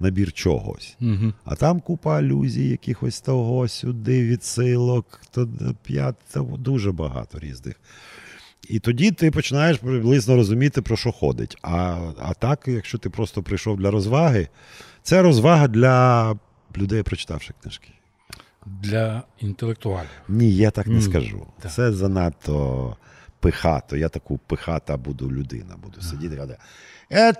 набір 0.00 0.32
чогось. 0.32 0.96
Угу. 1.00 1.32
А 1.44 1.54
там 1.54 1.80
купа 1.80 2.18
алюзій, 2.18 2.68
якихось 2.68 3.20
того, 3.20 3.68
сюди, 3.68 4.22
відсилок, 4.22 5.20
то 5.30 5.48
п'ят, 5.82 6.16
то 6.32 6.42
дуже 6.58 6.92
багато 6.92 7.38
різних. 7.38 7.80
І 8.68 8.78
тоді 8.78 9.10
ти 9.10 9.30
починаєш 9.30 9.78
приблизно 9.78 10.36
розуміти, 10.36 10.82
про 10.82 10.96
що 10.96 11.12
ходить. 11.12 11.56
А, 11.62 11.98
а 12.18 12.34
так, 12.34 12.60
якщо 12.66 12.98
ти 12.98 13.10
просто 13.10 13.42
прийшов 13.42 13.76
для 13.76 13.90
розваги, 13.90 14.48
це 15.02 15.22
розвага 15.22 15.68
для 15.68 16.34
людей, 16.76 17.02
прочитавши 17.02 17.54
книжки. 17.62 17.88
Для 18.66 19.22
інтелектуалів. 19.40 20.08
Ні, 20.28 20.56
я 20.56 20.70
так 20.70 20.86
не 20.86 20.94
Ні, 20.94 21.02
скажу. 21.02 21.46
так. 21.62 21.72
Це 21.72 21.92
занадто 21.92 22.96
пихато. 23.40 23.96
Я 23.96 24.08
таку 24.08 24.38
пихата 24.38 24.96
буду 24.96 25.32
людина, 25.32 25.76
буду 25.82 26.00
сидіти 26.02 26.34
і 26.34 26.38
казати. 26.38 26.58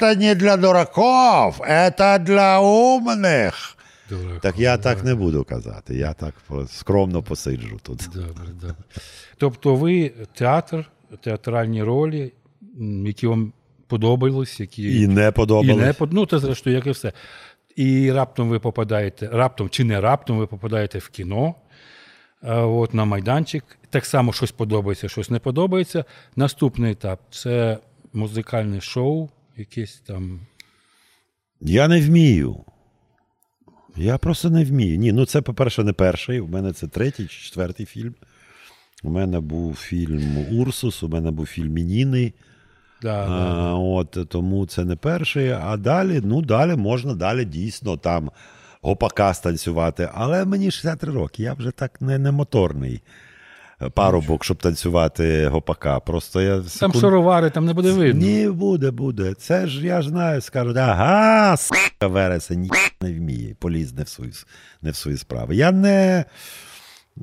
Це 0.00 0.16
не 0.16 0.35
для 0.35 0.56
дураков, 0.56 1.61
це 1.99 2.18
для 2.18 2.61
умних. 2.61 3.76
Добре. 4.11 4.38
Так 4.42 4.58
я 4.58 4.76
так 4.76 5.04
не 5.04 5.14
буду 5.14 5.44
казати. 5.44 5.94
Я 5.94 6.12
так 6.12 6.35
скромно 6.73 7.23
посиджу 7.23 7.78
тут. 7.82 8.08
Добре, 8.14 8.52
добре. 8.61 8.75
Тобто 9.37 9.75
ви 9.75 10.12
театр, 10.35 10.90
театральні 11.21 11.83
ролі, 11.83 12.33
які 13.07 13.27
вам 13.27 13.53
подобались, 13.87 14.61
які 14.61 15.03
І 15.03 15.09
не 15.09 15.33
і 15.73 15.77
не 15.87 15.93
под- 15.93 16.12
ну, 16.12 16.27
це 16.27 16.38
зрештою, 16.38 16.77
як 16.77 16.87
і 16.87 16.91
все. 16.91 17.12
І 17.77 18.12
раптом 18.12 18.49
ви 18.49 18.59
попадаєте, 18.59 19.29
раптом 19.33 19.69
чи 19.69 19.85
не 19.85 20.00
раптом 20.00 20.38
ви 20.38 20.47
попадаєте 20.47 20.99
в 20.99 21.09
кіно, 21.09 21.55
от, 22.43 22.95
на 22.95 23.05
майданчик. 23.05 23.65
Так 23.91 24.07
само 24.07 24.33
щось 24.33 24.53
подобається, 24.53 25.09
щось 25.09 25.31
не 25.31 25.38
подобається. 25.38 26.05
Наступний 26.37 26.93
етап 26.93 27.21
це 27.31 27.79
музикальне 28.12 28.81
шоу, 28.81 29.29
якесь 29.57 30.03
там. 30.07 30.41
Я 31.61 31.88
не 31.88 32.00
вмію. 32.00 32.65
Я 33.97 34.19
просто 34.19 34.50
не 34.50 34.65
вмію. 34.65 34.99
Ні, 34.99 35.12
ну 35.12 35.27
це, 35.27 35.43
по-перше, 35.43 35.85
не 35.85 35.93
перший. 35.93 36.41
У 36.41 36.47
мене 36.47 36.73
це 36.73 36.87
третій 36.87 37.27
чи 37.27 37.45
четвертий 37.45 37.87
фільм. 37.87 38.15
У 39.05 39.11
мене 39.11 39.40
був 39.40 39.76
фільм 39.76 40.59
Урсус, 40.59 41.02
у 41.02 41.09
мене 41.09 41.31
був 41.31 41.47
фільм 41.47 41.73
Мініни. 41.73 42.33
Да, 43.02 43.26
да. 43.26 43.73
От, 43.73 44.19
тому 44.28 44.67
це 44.67 44.85
не 44.85 44.97
перший. 44.97 45.50
А 45.50 45.76
далі, 45.76 46.21
ну, 46.25 46.43
далі 46.43 46.76
можна 46.76 47.14
далі 47.14 47.45
дійсно 47.45 47.97
там 47.97 48.31
гопака 48.83 49.35
станцювати. 49.35 50.09
Але 50.14 50.45
мені 50.45 50.71
63 50.71 51.12
роки, 51.12 51.43
я 51.43 51.54
вже 51.54 51.71
так 51.71 52.00
не, 52.00 52.19
не 52.19 52.32
моторний 52.32 53.02
парубок, 53.95 54.45
щоб 54.45 54.56
танцювати 54.56 55.49
гопака. 55.49 56.00
Просто 56.00 56.41
я 56.43 56.63
Там 56.80 56.93
шаровари, 56.93 57.50
там 57.50 57.65
не 57.65 57.75
буде 57.75 57.93
видно. 57.93 58.26
Ні, 58.26 58.49
буде, 58.49 58.91
буде. 58.91 59.34
Це 59.34 59.67
ж 59.67 59.87
я 59.87 60.02
ж 60.02 60.08
знаю, 60.08 60.41
скажуть, 60.41 60.76
ага, 60.76 61.54
с**ка 61.54 62.06
вересень, 62.06 62.61
ні, 62.61 62.71
не 63.00 63.13
вміє, 63.13 63.54
поліз 63.58 63.93
не 63.93 64.02
в 64.02 64.08
свої, 64.08 64.32
не 64.82 64.91
в 64.91 64.97
свої 64.97 65.17
справи. 65.17 65.56
Я 65.56 65.73
не. 65.73 66.25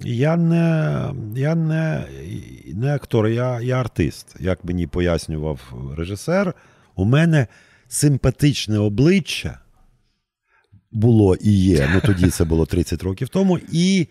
Я 0.03 0.37
не, 0.37 1.13
я 1.35 1.55
не, 1.55 2.05
не 2.73 2.95
актор, 2.95 3.27
я, 3.27 3.61
я 3.61 3.79
артист. 3.79 4.35
Як 4.39 4.65
мені 4.65 4.87
пояснював 4.87 5.59
режисер, 5.97 6.53
у 6.95 7.05
мене 7.05 7.47
симпатичне 7.87 8.79
обличчя 8.79 9.59
було 10.91 11.35
і 11.35 11.51
є. 11.51 11.89
Ну 11.93 12.01
тоді 12.01 12.29
це 12.29 12.43
було 12.43 12.65
30 12.65 13.03
років 13.03 13.29
тому, 13.29 13.59
і, 13.71 14.07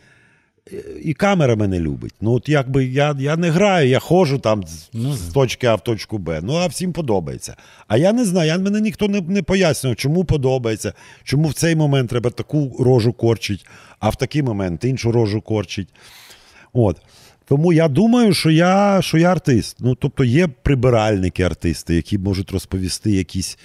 і 1.03 1.15
камера 1.15 1.57
мене 1.57 1.81
любить. 1.81 2.15
Ну, 2.21 2.33
от 2.33 2.49
якби 2.49 2.85
я, 2.85 3.17
я 3.19 3.37
не 3.37 3.51
граю, 3.51 3.89
я 3.89 3.99
ходжу 3.99 4.39
там 4.43 4.65
Ну, 4.93 5.13
з 5.13 5.33
точки 5.33 5.67
А 5.67 5.75
в 5.75 5.85
точку 5.85 6.19
Б. 6.19 6.41
Ну, 6.43 6.55
а 6.55 6.67
всім 6.67 6.93
подобається. 6.93 7.57
А 7.89 7.97
я 7.97 8.13
не 8.13 8.25
знаю, 8.25 8.49
я, 8.49 8.59
мене 8.59 8.81
ніхто 8.81 9.09
не, 9.09 9.21
не 9.21 9.43
пояснював, 9.43 9.97
чому 9.97 10.25
подобається, 10.25 10.93
чому 11.25 11.49
в 11.49 11.55
цей 11.55 11.77
момент 11.77 12.11
треба 12.11 12.31
таку 12.31 12.77
рожу 12.79 13.13
корчить, 13.13 13.67
а 14.01 14.09
в 14.09 14.17
такий 14.17 14.43
момент 14.43 14.85
іншу 14.85 15.13
рожу 15.13 15.41
корчить. 15.41 15.89
От. 16.73 17.01
Тому 17.49 17.73
я 17.73 17.89
думаю, 17.89 18.35
що 18.35 18.51
я, 18.51 19.03
що 19.03 19.19
я 19.19 19.33
артист. 19.33 19.77
Ну, 19.81 19.95
тобто 19.95 20.25
є 20.25 20.49
прибиральники 20.49 21.43
артисти, 21.43 21.95
які 21.95 22.19
можуть 22.19 22.53
розповісти 22.53 23.11
якісь, 23.11 23.59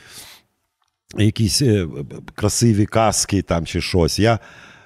якісь 1.17 1.61
е, 1.61 1.87
красиві 2.35 2.85
казки 2.85 3.41
там 3.41 3.65
чи 3.65 3.81
щось. 3.81 4.19
Я, 4.19 4.39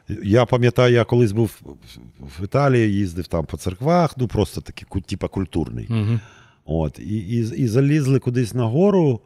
я 0.08 0.46
пам'ятаю, 0.46 0.94
я 0.94 1.06
колись 1.06 1.32
був 1.32 1.62
в 2.20 2.44
Італії, 2.44 2.94
їздив 2.94 3.28
там 3.28 3.46
по 3.46 3.58
церквах, 3.58 4.18
ну 4.18 4.28
просто 4.28 4.62
такий, 4.62 5.02
типа 5.02 5.28
культурний. 5.28 5.88
Угу. 5.90 6.20
От, 6.66 7.00
і, 7.00 7.18
і, 7.18 7.38
і 7.38 7.68
залізли 7.68 8.20
кудись 8.20 8.54
нагору 8.54 9.22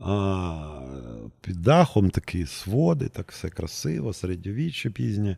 а, 0.00 0.80
під 1.40 1.62
дахом 1.62 2.10
такі 2.10 2.46
своди, 2.46 3.08
так 3.08 3.32
все 3.32 3.48
красиво, 3.48 4.12
середньовіччя 4.12 4.90
пізнє. 4.90 5.36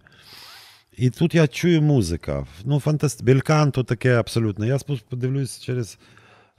І 0.97 1.11
тут 1.11 1.35
я 1.35 1.49
чую 1.49 1.83
музика. 1.83 2.47
Ну, 2.65 2.81
фантаст... 2.81 3.25
Бельканто 3.25 3.85
таке 3.85 4.15
абсолютно. 4.15 4.67
Я 4.67 4.79
подивлюсь 5.09 5.61
через 5.61 5.99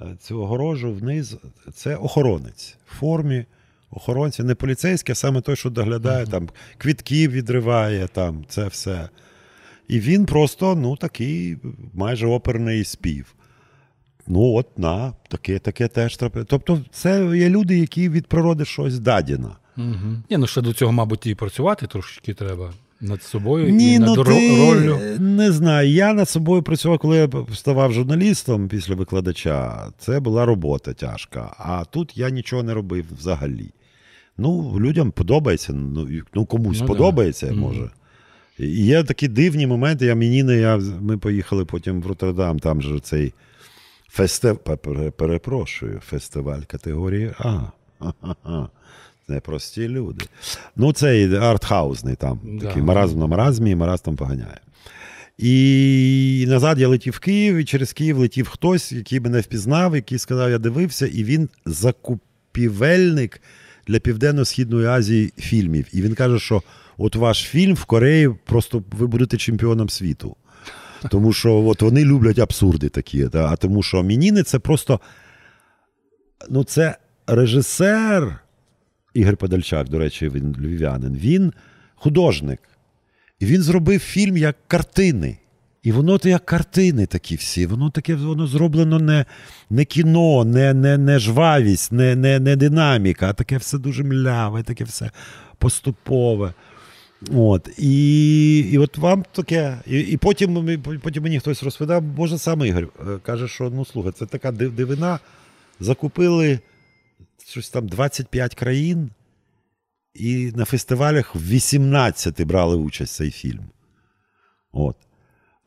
е, 0.02 0.16
цю 0.20 0.42
огорожу 0.42 0.94
вниз. 0.94 1.38
Це 1.74 1.96
охоронець 1.96 2.78
в 2.86 2.96
формі 2.96 3.46
охоронця, 3.92 4.44
не 4.44 4.56
поліцейський, 4.56 5.14
а 5.14 5.16
саме 5.16 5.42
той, 5.42 5.56
що 5.56 5.70
доглядає, 5.70 6.26
там 6.26 6.50
квітків 6.78 7.32
відриває, 7.32 8.08
там 8.08 8.46
це 8.50 8.68
все. 8.68 9.10
І 9.88 10.00
він 10.00 10.26
просто 10.26 10.76
ну, 10.76 10.96
такий 10.96 11.58
майже 11.94 12.28
оперний 12.28 12.84
спів. 12.84 13.36
Ну, 14.28 14.54
от 14.54 14.80
на, 14.80 15.14
таке, 15.28 15.60
таке 15.60 15.88
теж 15.88 16.18
трапляє. 16.18 16.46
Тобто, 16.50 16.82
це 16.92 17.38
є 17.38 17.50
люди, 17.50 17.80
які 17.80 18.10
від 18.10 18.28
природи 18.28 18.66
щось 18.66 19.00
дадіна. 19.00 19.56
Угу. 19.78 20.18
Ні, 20.30 20.38
ну 20.38 20.48
ще 20.48 20.62
до 20.62 20.74
цього, 20.74 20.92
мабуть, 20.92 21.26
і 21.28 21.36
працювати 21.36 21.88
трошечки 21.88 22.34
треба 22.34 22.74
над 23.02 23.24
собою 23.24 23.70
Ні, 23.70 23.94
і 23.94 24.00
ну 24.00 24.16
над 24.16 24.26
ти, 24.26 24.58
роллю. 24.58 25.00
не 25.20 25.52
знаю. 25.52 25.90
Я 25.90 26.14
над 26.14 26.30
собою 26.30 26.64
працював, 26.64 27.00
коли 27.00 27.18
я 27.18 27.30
ставав 27.56 27.94
журналістом 27.94 28.68
після 28.68 28.96
викладача. 28.96 29.88
Це 29.98 30.20
була 30.20 30.46
робота 30.46 30.94
тяжка. 30.94 31.56
А 31.58 31.86
тут 31.86 32.18
я 32.18 32.30
нічого 32.30 32.64
не 32.64 32.74
робив 32.74 33.06
взагалі. 33.20 33.72
Ну, 34.40 34.80
людям 34.80 35.12
подобається, 35.12 35.74
ну, 35.74 36.08
ну 36.34 36.46
комусь 36.46 36.80
Ну, 36.82 36.88
подобається, 36.88 37.46
Мгм. 37.46 37.60
може. 37.60 37.90
І 38.60 38.86
є 38.86 39.04
такі 39.04 39.28
дивні 39.28 39.68
моменти. 39.68 40.06
Я 40.06 40.16
мені 40.16 40.44
не 40.44 40.58
я, 40.58 40.78
ми 41.02 41.18
поїхали 41.18 41.66
потім 41.66 42.02
в 42.02 42.08
Роттердам, 42.08 42.60
там 42.60 42.82
же 42.82 43.00
цей 43.00 43.34
фестиваль, 44.10 44.76
перепрошую, 45.18 46.00
фестиваль 46.00 46.62
категорії 46.62 47.32
А. 47.40 47.44
Ха-ха-ха. 48.00 48.70
Непрості 49.28 49.88
люди. 49.88 50.26
Ну, 50.76 50.94
цей 50.94 51.36
артхаузний 51.36 52.16
там. 52.16 52.40
Да. 52.44 52.68
Такий 52.68 52.84
маразм 52.84 53.20
на 53.20 53.28
маразмі, 53.28 53.72
і 53.72 53.76
маразм 53.76 54.04
там 54.04 54.16
поганяє. 54.16 54.60
І 55.38 56.46
назад 56.48 56.80
я 56.80 56.88
летів 56.88 57.14
в 57.14 57.20
Київ, 57.20 57.58
і 57.58 57.66
через 57.66 57.94
Київ 57.94 58.18
летів 58.18 58.48
хтось, 58.48 58.92
який 58.92 59.20
мене 59.20 59.40
впізнав, 59.40 59.96
який 59.96 60.18
сказав, 60.18 60.50
я 60.50 60.58
дивився, 60.58 61.08
і 61.08 61.24
він 61.24 61.50
закупівельник 61.66 63.42
для 63.90 64.00
Південно-Східної 64.00 64.88
Азії 64.88 65.34
фільмів. 65.38 65.88
І 65.94 66.02
він 66.02 66.16
каже, 66.16 66.40
що 66.40 66.64
от 66.98 67.16
ваш 67.16 67.44
фільм 67.44 67.74
в 67.74 67.86
Кореї 67.86 68.30
просто 68.46 68.84
ви 68.92 69.08
будете 69.08 69.38
чемпіоном 69.38 69.90
світу. 69.90 70.36
Тому 71.12 71.34
що 71.34 71.56
от 71.56 71.82
вони 71.82 72.06
люблять 72.06 72.40
абсурди 72.40 72.90
такі. 72.90 73.28
Та, 73.30 73.46
а 73.46 73.56
тому 73.56 73.84
що 73.84 74.04
Мініни 74.04 74.44
це 74.44 74.60
просто. 74.60 75.00
Ну, 76.50 76.64
це 76.64 76.98
режисер 77.28 78.40
Ігор 79.14 79.38
Подальчак, 79.38 79.90
до 79.90 80.00
речі, 80.00 80.30
він 80.30 80.56
львів'янин. 80.60 81.16
Він 81.16 81.54
художник. 81.96 82.60
І 83.40 83.46
він 83.46 83.62
зробив 83.62 84.00
фільм 84.00 84.38
як 84.38 84.56
картини. 84.68 85.38
І 85.84 85.92
воно 85.92 86.18
то 86.18 86.30
як 86.30 86.46
картини 86.46 87.06
такі 87.06 87.36
всі. 87.36 87.66
Воно 87.66 87.90
таке 87.90 88.16
воно 88.16 88.48
зроблено 88.48 89.00
не, 89.00 89.26
не 89.70 89.86
кіно, 89.86 90.46
не, 90.46 90.74
не, 90.74 90.98
не 90.98 91.20
жвавість, 91.20 91.92
не, 91.92 92.16
не, 92.16 92.40
не 92.40 92.56
динаміка, 92.56 93.30
а 93.30 93.34
таке 93.34 93.58
все 93.58 93.78
дуже 93.78 94.04
мляве, 94.04 94.64
таке 94.64 94.84
все 94.84 95.12
поступове. 95.58 96.54
От, 97.32 97.70
і, 97.78 98.60
і 98.60 98.78
от 98.78 98.98
вам 98.98 99.26
таке. 99.32 99.82
І, 99.88 100.00
і 100.00 100.18
потім, 100.18 100.82
потім 101.04 101.24
мені 101.24 101.40
хтось 101.40 101.64
розповідав, 101.64 102.04
може 102.04 102.38
сам 102.38 102.66
Ігор 102.66 102.84
е, 102.84 103.18
каже, 103.24 103.48
що 103.48 103.70
ну 103.70 103.86
слухай, 103.86 104.12
це 104.12 104.26
така 104.26 104.52
дивина. 104.52 105.20
Закупили 105.80 106.60
щось 107.46 107.70
там 107.70 107.88
25 107.88 108.56
країн, 108.56 109.10
і 110.14 110.52
на 110.56 110.66
фестивалях 110.66 111.36
в 111.36 111.50
18 111.50 112.42
брали 112.42 112.76
участь 112.76 113.16
цей 113.16 113.32
фільм. 113.32 113.64
От. 114.72 114.96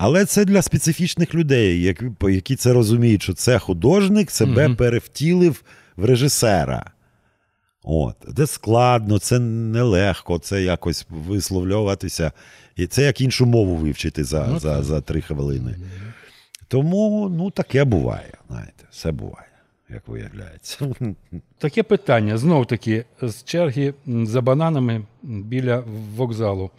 Але 0.05 0.25
це 0.25 0.45
для 0.45 0.63
специфічних 0.63 1.35
людей, 1.35 1.83
які, 1.83 2.05
які 2.23 2.57
це 2.57 2.73
розуміють, 2.73 3.23
що 3.23 3.35
це 3.35 3.59
художник 3.59 4.31
себе 4.31 4.69
Мгм. 4.69 4.77
перевтілив 4.77 5.63
в 5.97 6.05
режисера. 6.05 6.91
От. 7.83 8.17
Це 8.37 8.47
складно, 8.47 9.19
це 9.19 9.39
нелегко, 9.39 10.39
це 10.39 10.63
якось 10.63 11.07
висловлюватися. 11.11 12.33
І 12.77 12.87
це 12.87 13.03
як 13.03 13.21
іншу 13.21 13.47
мову 13.47 13.77
вивчити 13.77 14.25
за, 14.25 14.47
Ну, 14.47 14.59
за, 14.59 14.83
за 14.83 15.01
три 15.01 15.21
хвилини. 15.21 15.77
Тому 16.69 17.29
ну, 17.37 17.51
таке 17.51 17.85
буває, 17.85 18.33
знаєте, 18.49 18.85
все 18.91 19.13
буває, 19.13 19.49
як 19.91 20.09
виявляється. 20.09 20.79
Таке 21.59 21.83
питання 21.83 22.39
знов 22.39 22.67
таки 22.67 23.05
з 23.23 23.45
черги 23.45 23.95
за 24.07 24.41
бананами 24.41 25.05
біля 25.23 25.85
вокзалу. 26.17 26.71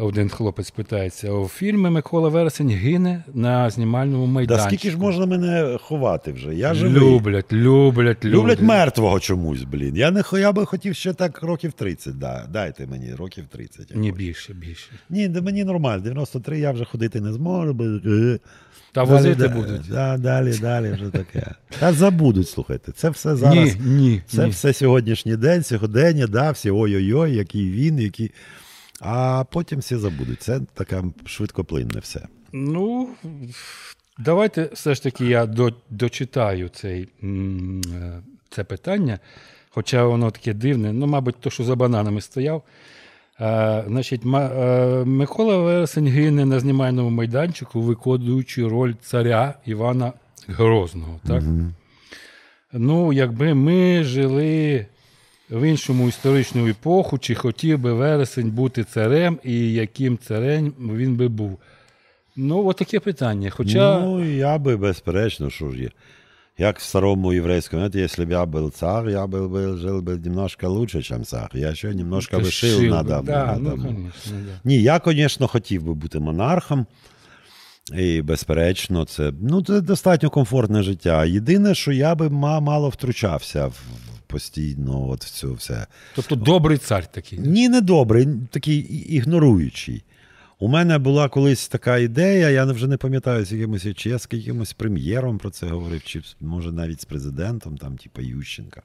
Один 0.00 0.28
хлопець 0.28 0.70
питається: 0.70 1.32
у 1.32 1.48
фільмі 1.48 1.90
Микола 1.90 2.28
Вересень 2.28 2.68
гине 2.68 3.24
на 3.34 3.70
знімальному 3.70 4.26
Та 4.26 4.30
майданчику. 4.32 4.68
скільки 4.68 4.90
ж 4.90 4.98
можна 4.98 5.26
мене 5.26 5.78
ховати 5.82 6.32
вже? 6.32 6.54
Я 6.54 6.74
живий. 6.74 7.02
Люблять, 7.02 7.52
люблять, 7.52 8.24
люблять. 8.24 8.24
Люблять 8.24 8.60
мертвого 8.60 9.20
чомусь, 9.20 9.62
блін. 9.62 9.96
Я 9.96 10.10
не 10.10 10.22
я 10.32 10.52
би 10.52 10.64
хотів 10.66 10.94
ще 10.94 11.12
так 11.12 11.42
років 11.42 11.72
30. 11.72 12.18
Да. 12.18 12.46
Дайте 12.52 12.86
мені 12.86 13.14
років 13.14 13.44
30. 13.50 13.90
я 13.90 13.96
Ні, 13.96 14.10
хочу. 14.10 14.18
більше, 14.24 14.54
більше. 14.54 14.90
Ні, 15.10 15.28
да 15.28 15.40
мені 15.40 15.64
нормально. 15.64 16.02
93 16.02 16.58
я 16.58 16.70
вже 16.72 16.84
ходити 16.84 17.20
не 17.20 17.32
зможу. 17.32 17.72
бо, 17.74 17.84
е. 17.84 18.38
Та 18.92 19.04
Далі, 19.04 19.10
возити 19.16 19.34
да- 19.34 19.48
будуть. 19.48 19.88
Да, 19.90 20.16
далі, 20.18 20.58
далі 20.60 20.92
вже 20.92 21.10
таке. 21.10 21.46
Та 21.80 21.92
забудуть, 21.92 22.48
слухайте. 22.48 22.92
Це 22.92 23.10
все 23.10 23.36
зараз. 23.36 23.76
Ні, 23.76 23.92
ні, 23.92 24.22
Це 24.26 24.44
ні. 24.44 24.50
все 24.50 24.72
сьогоднішній 24.72 25.36
день, 25.36 25.62
сьогодення, 25.62 26.26
да, 26.26 26.50
всі 26.50 26.70
ой-ой-ой, 26.70 27.34
який 27.34 27.70
він, 27.70 27.98
який. 27.98 28.30
А 29.00 29.44
потім 29.50 29.78
всі 29.78 29.96
забудуть. 29.96 30.42
Це 30.42 30.60
таке 30.74 31.02
швидкоплинне 31.26 32.00
все. 32.00 32.20
Ну, 32.52 33.08
давайте 34.18 34.70
все 34.72 34.94
ж 34.94 35.02
таки 35.02 35.26
я 35.26 35.46
до, 35.46 35.72
дочитаю 35.90 36.68
цей, 36.68 37.08
е, 37.22 38.22
це 38.50 38.64
питання, 38.64 39.18
хоча 39.70 40.04
воно 40.04 40.30
таке 40.30 40.52
дивне, 40.54 40.92
ну, 40.92 41.06
мабуть, 41.06 41.36
то, 41.40 41.50
що 41.50 41.64
за 41.64 41.76
бананами 41.76 42.20
стояв. 42.20 42.62
Е, 43.40 43.84
значить, 43.86 44.24
Ма- 44.24 44.50
е, 44.54 45.04
Микола 45.04 45.56
Вересень 45.56 46.06
гине 46.08 46.44
на 46.44 46.60
знімальному 46.60 47.10
майданчику, 47.10 47.80
виконуючи 47.80 48.68
роль 48.68 48.94
царя 49.02 49.54
Івана 49.66 50.12
Грозного. 50.48 51.20
Так? 51.26 51.42
Ну, 52.72 53.12
якби 53.12 53.54
ми 53.54 54.04
жили 54.04 54.86
в 55.49 55.61
іншому 55.61 56.07
історичну 56.07 56.67
епоху, 56.67 57.17
чи 57.17 57.35
хотів 57.35 57.79
би 57.79 57.93
Вересень 57.93 58.51
бути 58.51 58.83
царем, 58.83 59.39
і 59.43 59.73
яким 59.73 60.17
царем 60.17 60.73
він 60.79 61.15
би 61.15 61.27
був? 61.27 61.59
Ну, 62.35 62.67
от 62.67 62.77
таке 62.77 62.99
питання. 62.99 63.49
Хоча 63.49 63.99
Ну, 63.99 64.25
я 64.25 64.57
би, 64.57 64.77
безперечно, 64.77 65.49
що 65.49 65.71
ж 65.71 65.81
є. 65.81 65.89
Як 66.57 66.79
в 66.79 66.81
старому 66.81 67.33
єврейському, 67.33 67.79
знаєте, 67.79 67.99
якщо 67.99 68.25
б 68.25 68.31
я 68.31 68.45
був 68.45 68.71
цар, 68.71 69.09
я 69.09 69.25
бы, 69.25 69.49
бы, 69.49 69.77
жил 69.77 69.99
бы 69.99 70.25
немножко 70.25 70.69
лучше, 70.69 71.01
чем 71.01 71.23
цар. 71.23 71.51
Я 71.53 71.75
ще 71.75 71.93
немножко 71.93 72.39
би 72.39 72.51
шил 72.51 72.79
шив, 72.79 72.91
надо. 72.91 73.21
да, 73.23 73.45
надо 73.45 73.59
ну, 73.59 73.75
було. 73.75 73.83
конечно, 73.87 74.31
да. 74.31 74.59
Ні, 74.63 74.81
я, 74.81 75.01
звісно, 75.05 75.47
хотів 75.47 75.83
би 75.83 75.93
бути 75.93 76.19
монархом. 76.19 76.85
І, 77.97 78.21
безперечно, 78.21 79.05
це, 79.05 79.33
ну, 79.41 79.63
це 79.63 79.81
достатньо 79.81 80.29
комфортне 80.29 80.83
життя. 80.83 81.25
Єдине, 81.25 81.75
що 81.75 81.91
я 81.91 82.15
би 82.15 82.29
ма- 82.29 82.59
мало 82.59 82.89
втручався 82.89 83.67
в, 83.67 83.71
в 83.71 84.12
постійно 84.34 85.08
от 85.08 85.24
в 85.24 85.30
цю 85.30 85.54
все. 85.54 85.86
Тобто 86.14 86.36
добрий 86.36 86.78
цар 86.78 87.06
такий. 87.06 87.38
Ні, 87.38 87.68
не 87.68 87.80
добрий, 87.80 88.28
такий 88.50 88.78
ігноруючий. 89.16 90.04
У 90.58 90.68
мене 90.68 90.98
була 90.98 91.28
колись 91.28 91.68
така 91.68 91.98
ідея, 91.98 92.50
я 92.50 92.64
вже 92.64 92.86
не 92.86 92.96
пам'ятаю 92.96 93.44
з 93.44 93.52
якимось 93.52 93.86
чи 93.96 94.10
я 94.10 94.18
з 94.18 94.28
якимось 94.32 94.72
прем'єром 94.72 95.38
про 95.38 95.50
це 95.50 95.66
говорив, 95.66 96.02
чи 96.04 96.22
може 96.40 96.72
навіть 96.72 97.00
з 97.00 97.04
президентом, 97.04 97.78
там, 97.78 97.96
типу 97.96 98.22
Ющенка, 98.22 98.82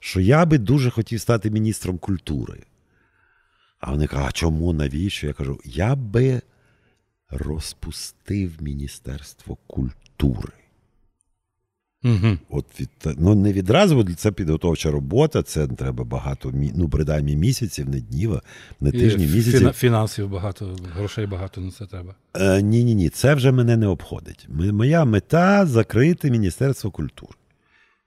що 0.00 0.20
я 0.20 0.46
би 0.46 0.58
дуже 0.58 0.90
хотів 0.90 1.20
стати 1.20 1.50
міністром 1.50 1.98
культури. 1.98 2.58
А 3.80 3.90
вони 3.90 4.06
кажуть, 4.06 4.26
а 4.28 4.32
чому, 4.32 4.72
навіщо? 4.72 5.26
Я 5.26 5.32
кажу, 5.32 5.60
я 5.64 5.94
би 5.94 6.42
розпустив 7.28 8.62
Міністерство 8.62 9.56
культури. 9.66 10.52
Угу. 12.04 12.38
От 12.48 12.80
від, 12.80 12.88
ну 13.18 13.34
не 13.34 13.52
відразу, 13.52 13.96
бо 13.96 14.14
це 14.14 14.32
підготовча 14.32 14.90
робота, 14.90 15.42
це 15.42 15.68
треба 15.68 16.04
багато, 16.04 16.52
ну, 16.74 16.88
принаймні 16.88 17.36
місяців, 17.36 17.88
не 17.88 18.00
днів, 18.00 18.40
не 18.80 18.90
тижні, 18.92 19.26
місяців. 19.26 19.72
Фінансів 19.72 20.28
багато, 20.28 20.76
грошей 20.94 21.26
багато 21.26 21.60
на 21.60 21.70
це 21.70 21.86
треба. 21.86 22.14
Е, 22.34 22.62
ні, 22.62 22.84
ні, 22.84 22.94
ні, 22.94 23.08
це 23.08 23.34
вже 23.34 23.52
мене 23.52 23.76
не 23.76 23.86
обходить. 23.86 24.48
Моя 24.48 25.04
мета 25.04 25.66
закрити 25.66 26.30
Міністерство 26.30 26.90
культури. 26.90 27.32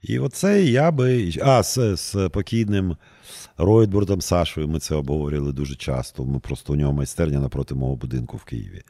І 0.02 0.18
оце 0.18 0.62
я 0.62 0.90
би. 0.90 1.32
А, 1.42 1.62
з, 1.62 1.96
з 1.96 2.28
покійним 2.28 2.96
Ройтбурдом 3.58 4.20
Сашою 4.20 4.68
ми 4.68 4.78
це 4.78 4.94
обговорювали 4.94 5.52
дуже 5.52 5.74
часто. 5.74 6.24
Ми 6.24 6.38
просто 6.38 6.72
у 6.72 6.76
нього 6.76 6.92
майстерня 6.92 7.40
напроти 7.40 7.74
мого 7.74 7.96
будинку 7.96 8.36
в 8.36 8.44
Києві. 8.44 8.82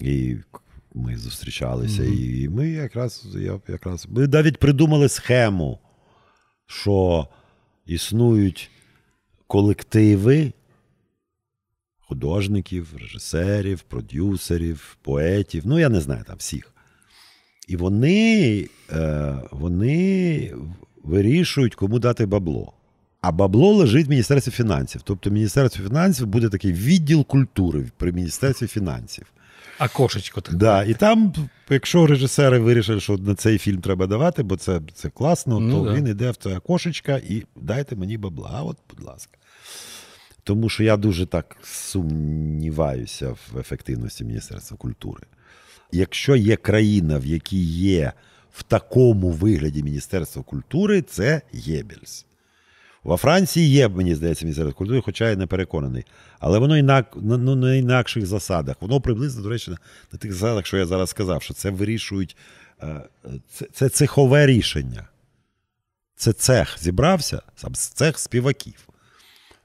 І 0.00 0.36
ми 0.96 1.16
зустрічалися. 1.16 2.04
І 2.04 2.48
ми 2.48 2.68
якраз, 2.68 3.26
я, 3.34 3.60
якраз 3.68 4.06
ми 4.10 4.28
навіть 4.28 4.58
придумали 4.58 5.08
схему, 5.08 5.78
що 6.66 7.28
існують 7.86 8.70
колективи 9.46 10.52
художників, 11.98 12.94
режисерів, 13.00 13.80
продюсерів, 13.80 14.96
поетів, 15.02 15.62
ну 15.66 15.78
я 15.78 15.88
не 15.88 16.00
знаю 16.00 16.24
там 16.26 16.36
всіх. 16.36 16.72
І 17.68 17.76
вони, 17.76 18.68
е, 18.92 19.34
вони 19.50 20.54
вирішують, 21.04 21.74
кому 21.74 21.98
дати 21.98 22.26
бабло. 22.26 22.72
А 23.20 23.32
бабло 23.32 23.72
лежить 23.72 24.06
в 24.06 24.10
Міністерстві 24.10 24.52
фінансів. 24.52 25.02
Тобто 25.04 25.30
Міністерство 25.30 25.84
фінансів 25.84 26.26
буде 26.26 26.48
такий 26.48 26.72
відділ 26.72 27.26
культури 27.26 27.90
при 27.96 28.12
Міністерстві 28.12 28.66
фінансів. 28.66 29.26
А 29.78 29.88
кошечко 29.88 30.40
так. 30.40 30.54
Да, 30.54 30.84
і 30.84 30.94
там, 30.94 31.34
якщо 31.70 32.06
режисери 32.06 32.58
вирішили, 32.58 33.00
що 33.00 33.16
на 33.18 33.34
цей 33.34 33.58
фільм 33.58 33.80
треба 33.80 34.06
давати, 34.06 34.42
бо 34.42 34.56
це, 34.56 34.80
це 34.94 35.08
класно, 35.10 35.60
Ну, 35.60 35.78
то 35.78 35.90
да. 35.90 35.96
він 35.96 36.06
йде 36.06 36.30
в 36.30 36.36
це 36.36 36.56
окошечко 36.56 37.12
і 37.12 37.44
дайте 37.56 37.96
мені 37.96 38.18
бабла. 38.18 38.50
А 38.54 38.62
от, 38.62 38.76
будь 38.90 39.06
ласка. 39.06 39.38
Тому 40.44 40.68
що 40.68 40.84
я 40.84 40.96
дуже 40.96 41.26
так 41.26 41.56
сумніваюся 41.62 43.30
в 43.52 43.58
ефективності 43.58 44.24
Міністерства 44.24 44.76
культури. 44.76 45.22
Якщо 45.92 46.36
є 46.36 46.56
країна, 46.56 47.18
в 47.18 47.26
якій 47.26 47.64
є 47.72 48.12
в 48.52 48.62
такому 48.62 49.30
вигляді 49.30 49.82
Міністерство 49.82 50.42
культури, 50.42 51.02
це 51.02 51.42
Єбельс. 51.52 52.26
Во 53.06 53.16
Франції 53.16 53.68
є, 53.68 53.88
мені 53.88 54.14
здається, 54.14 54.44
Міністерство 54.44 54.74
культури, 54.78 55.02
хоча 55.04 55.30
я 55.30 55.36
не 55.36 55.46
переконаний. 55.46 56.04
Але 56.38 56.58
воно 56.58 56.76
інак, 56.78 57.16
на- 57.16 57.36
ну, 57.38 57.56
на 57.56 57.74
інакших 57.74 58.26
засадах. 58.26 58.76
Воно 58.80 59.00
приблизно, 59.00 59.42
до 59.42 59.48
речі, 59.48 59.70
на, 59.70 59.76
на 60.12 60.18
тих 60.18 60.32
засадах, 60.32 60.66
що 60.66 60.76
я 60.76 60.86
зараз 60.86 61.10
сказав, 61.10 61.42
що 61.42 61.54
це 61.54 61.70
вирішують. 61.70 62.36
е, 62.82 63.00
Це, 63.52 63.66
це 63.72 63.88
цехове 63.88 64.46
рішення. 64.46 65.08
Це 66.16 66.32
цех 66.32 66.76
зібрався, 66.80 67.42
сам 67.56 67.74
цех 67.74 68.18
співаків. 68.18 68.88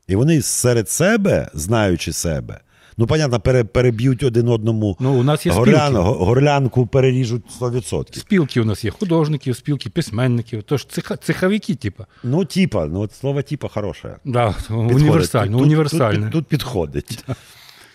І 0.07 0.15
вони 0.15 0.41
серед 0.41 0.89
себе, 0.89 1.49
знаючи 1.53 2.13
себе, 2.13 2.59
ну, 3.01 3.07
понятно, 3.07 3.39
пере, 3.39 3.63
переб'ють 3.63 4.23
один 4.23 4.47
одному 4.47 4.97
Ну, 4.99 5.19
у 5.19 5.23
нас 5.23 5.45
є 5.45 5.51
горлян, 5.51 5.95
горлянку 5.95 6.87
переріжуть 6.87 7.43
100%. 7.61 8.17
Спілки 8.17 8.61
у 8.61 8.65
нас 8.65 8.85
є 8.85 8.91
художників, 8.91 9.55
спілки 9.55 9.89
письменників, 9.89 10.63
тож 10.63 10.85
цеха, 10.85 11.17
цеховики, 11.17 11.75
типу. 11.75 12.05
Ну, 12.23 12.45
типа, 12.45 12.85
ну 12.85 12.99
от 12.99 13.13
слово 13.13 13.41
типа 13.41 13.67
хороше. 13.67 14.17
Да, 14.25 14.55
універсально, 14.69 15.57
Тут- 15.57 15.65
універсальне. 15.65 16.15
Тут, 16.15 16.31
тут, 16.31 16.31
тут 16.31 16.47
підходить. 16.47 17.25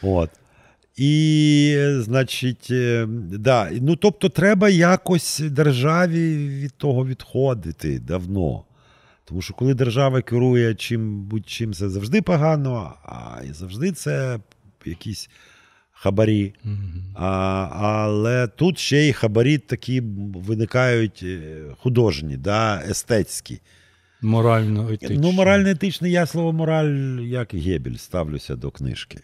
От. 0.03 0.31
І, 0.97 1.77
значить, 1.99 2.69
е, 2.71 3.07
да. 3.33 3.71
ну, 3.81 3.97
тобто, 3.97 4.29
треба 4.29 4.69
якось 4.69 5.39
державі 5.39 6.49
від 6.49 6.73
того 6.73 7.07
відходити 7.07 7.99
давно. 7.99 8.65
Тому 9.25 9.43
що 9.43 9.55
коли 9.55 9.75
держава 9.75 10.23
керує 10.23 10.75
чим 10.75 11.23
будь-чим, 11.23 11.75
це 11.75 11.89
завжди 11.89 12.23
погано, 12.23 12.95
а 13.05 13.43
і 13.51 13.53
завжди 13.53 13.93
це 13.93 14.39
якісь 14.87 15.29
хабарі. 15.93 16.55
А, 17.15 17.29
але 17.73 18.49
тут 18.49 18.79
ще 18.79 19.09
й 19.09 19.13
хабарі 19.13 19.59
такі 19.59 20.01
виникають 20.35 21.21
е, 21.23 21.63
художні, 21.79 22.37
да, 22.37 22.83
естетські. 22.91 23.61
Морально 24.23 24.93
етично. 24.93 25.17
Ну, 25.21 25.33
морально-етичне, 25.33 26.11
я 26.11 26.27
слово 26.27 26.53
мораль, 26.53 27.21
як 27.21 27.55
Гебель, 27.55 27.97
ставлюся 27.97 28.57
до 28.57 28.71
книжки. 28.71 29.19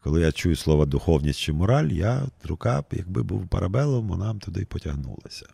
Коли 0.00 0.20
я 0.20 0.32
чую 0.32 0.56
слово 0.56 0.86
духовність 0.86 1.40
чи 1.40 1.52
мораль, 1.52 1.88
я 1.88 2.22
рука, 2.44 2.84
якби 2.92 3.22
був 3.22 3.48
парабелом, 3.48 4.08
вона 4.08 4.34
б 4.34 4.44
туди 4.44 4.60
й 4.60 4.64
потягнулася. 4.64 5.46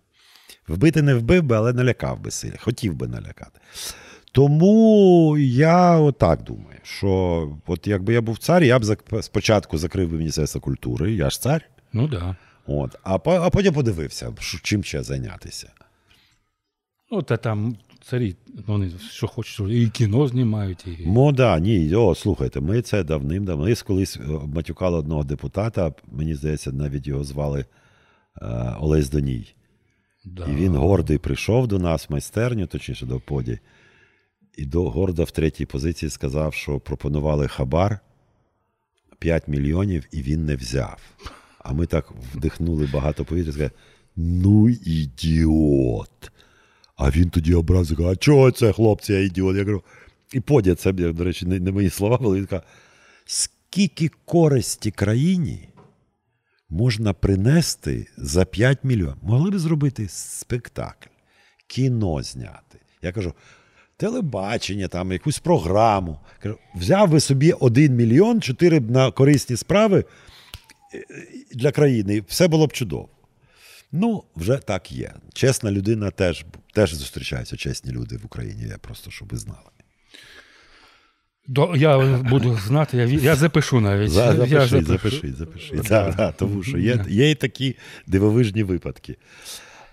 Вбити 0.68 1.02
не 1.02 1.14
вбив 1.14 1.42
би, 1.42 1.56
але 1.56 1.72
налякав 1.72 2.20
би 2.20 2.30
сильно, 2.30 2.56
хотів 2.60 2.94
би 2.94 3.08
налякати. 3.08 3.60
Тому 4.32 5.36
я 5.38 5.98
отак 5.98 6.42
думаю, 6.42 6.78
що 6.82 7.52
от 7.66 7.86
якби 7.86 8.12
я 8.12 8.20
був 8.20 8.38
цар, 8.38 8.62
я 8.62 8.78
б 8.78 8.84
спочатку 9.20 9.78
закрив 9.78 10.10
би 10.10 10.18
Міністерство 10.18 10.60
культури, 10.60 11.12
я 11.12 11.30
ж 11.30 11.40
цар, 11.40 11.64
Ну 11.92 12.08
так. 12.08 12.20
Да. 12.20 12.36
от, 12.66 12.96
а, 13.04 13.18
а 13.24 13.50
потім 13.50 13.74
подивився, 13.74 14.34
чим 14.62 14.84
ще 14.84 15.02
зайнятися. 15.02 15.72
Ну, 17.12 17.22
та 17.22 17.36
там 17.36 17.76
царі, 18.02 18.36
вони 18.66 18.90
що 19.10 19.26
хочуть, 19.26 19.70
і 19.70 19.88
кіно 19.88 20.26
знімають, 20.26 20.86
і. 20.86 21.06
Ну 21.06 21.32
да, 21.32 21.58
ні, 21.58 21.94
о, 21.94 22.14
слухайте, 22.14 22.60
ми 22.60 22.82
це 22.82 23.04
давним-давно. 23.04 23.64
Ми 23.64 23.74
колись 23.74 24.16
е, 24.16 24.20
матюкали 24.54 24.98
одного 24.98 25.24
депутата, 25.24 25.92
мені 26.12 26.34
здається, 26.34 26.72
навіть 26.72 27.06
його 27.06 27.24
звали 27.24 27.64
е, 28.42 28.74
Олесь 28.80 29.10
Доній. 29.10 29.54
Да. 30.24 30.46
І 30.46 30.54
він 30.54 30.76
гордий 30.76 31.18
прийшов 31.18 31.68
до 31.68 31.78
нас 31.78 32.08
в 32.08 32.12
майстерню, 32.12 32.66
точніше 32.66 33.06
до 33.06 33.20
поді, 33.20 33.58
і 34.56 34.66
до, 34.66 34.90
гордо 34.90 35.24
в 35.24 35.30
третій 35.30 35.66
позиції 35.66 36.10
сказав, 36.10 36.54
що 36.54 36.80
пропонували 36.80 37.48
хабар 37.48 37.98
5 39.18 39.48
мільйонів, 39.48 40.06
і 40.12 40.22
він 40.22 40.46
не 40.46 40.56
взяв. 40.56 40.98
А 41.58 41.72
ми 41.72 41.86
так 41.86 42.12
вдихнули 42.34 42.88
багато 42.92 43.24
повітря 43.24 43.50
і 43.50 43.52
сказали: 43.52 43.70
ну, 44.16 44.68
ідіот. 44.68 46.32
А 46.96 47.10
він 47.10 47.30
тоді 47.30 47.54
образив, 47.54 48.06
а 48.06 48.16
чого 48.16 48.50
це, 48.50 48.72
хлопці, 48.72 49.12
я 49.12 49.20
ідіот? 49.20 49.56
Я 49.56 49.64
кажу, 49.64 49.82
і 50.32 50.40
подя, 50.40 50.74
це, 50.74 50.92
до 50.92 51.24
речі, 51.24 51.46
не, 51.46 51.72
мої 51.72 51.90
слова, 51.90 52.18
були. 52.18 52.38
Він 52.38 52.46
каже, 52.46 52.62
скільки 53.26 54.10
користі 54.24 54.90
країні 54.90 55.68
можна 56.70 57.12
принести 57.12 58.06
за 58.16 58.44
5 58.44 58.78
мільйонів. 58.84 59.16
Могли 59.22 59.50
б 59.50 59.58
зробити 59.58 60.06
спектакль, 60.08 61.08
кіно 61.66 62.22
зняти. 62.22 62.78
Я 63.02 63.12
кажу, 63.12 63.34
телебачення, 64.00 64.88
там, 64.88 65.12
якусь 65.12 65.38
програму. 65.38 66.18
Взяв 66.74 67.10
би 67.10 67.20
собі 67.20 67.52
1 67.52 67.96
мільйон, 67.96 68.40
4 68.40 68.80
б 68.80 68.90
на 68.90 69.10
корисні 69.10 69.56
справи 69.56 70.04
е, 70.94 71.04
для 71.54 71.72
країни, 71.72 72.14
і 72.14 72.20
все 72.28 72.48
було 72.48 72.66
б 72.66 72.72
чудово. 72.72 73.08
Ну, 73.92 74.24
вже 74.36 74.56
так 74.56 74.92
є. 74.92 75.12
Чесна 75.32 75.70
людина 75.70 76.10
теж, 76.10 76.44
теж 76.74 76.94
зустрічаються 76.94 77.56
чесні 77.56 77.92
люди 77.92 78.16
в 78.16 78.26
Україні. 78.26 78.62
Я 78.68 78.78
просто 78.78 79.10
щоб 79.10 79.28
ви 79.28 79.38
знали. 79.38 79.70
До, 81.46 81.76
я 81.76 82.18
буду 82.18 82.58
знати, 82.66 82.96
я, 82.96 83.04
я 83.04 83.36
запишу 83.36 83.80
навіть. 83.80 84.10
За, 84.10 84.24
я 84.24 84.32
запиши, 84.32 84.68
запишу. 84.68 84.86
запиши, 84.86 85.32
запиши. 85.32 85.76
Да, 85.88 86.14
да, 86.16 86.32
тому 86.32 86.62
що 86.62 86.78
є, 86.78 87.04
є 87.08 87.30
і 87.30 87.34
такі 87.34 87.76
дивовижні 88.06 88.62
випадки. 88.62 89.16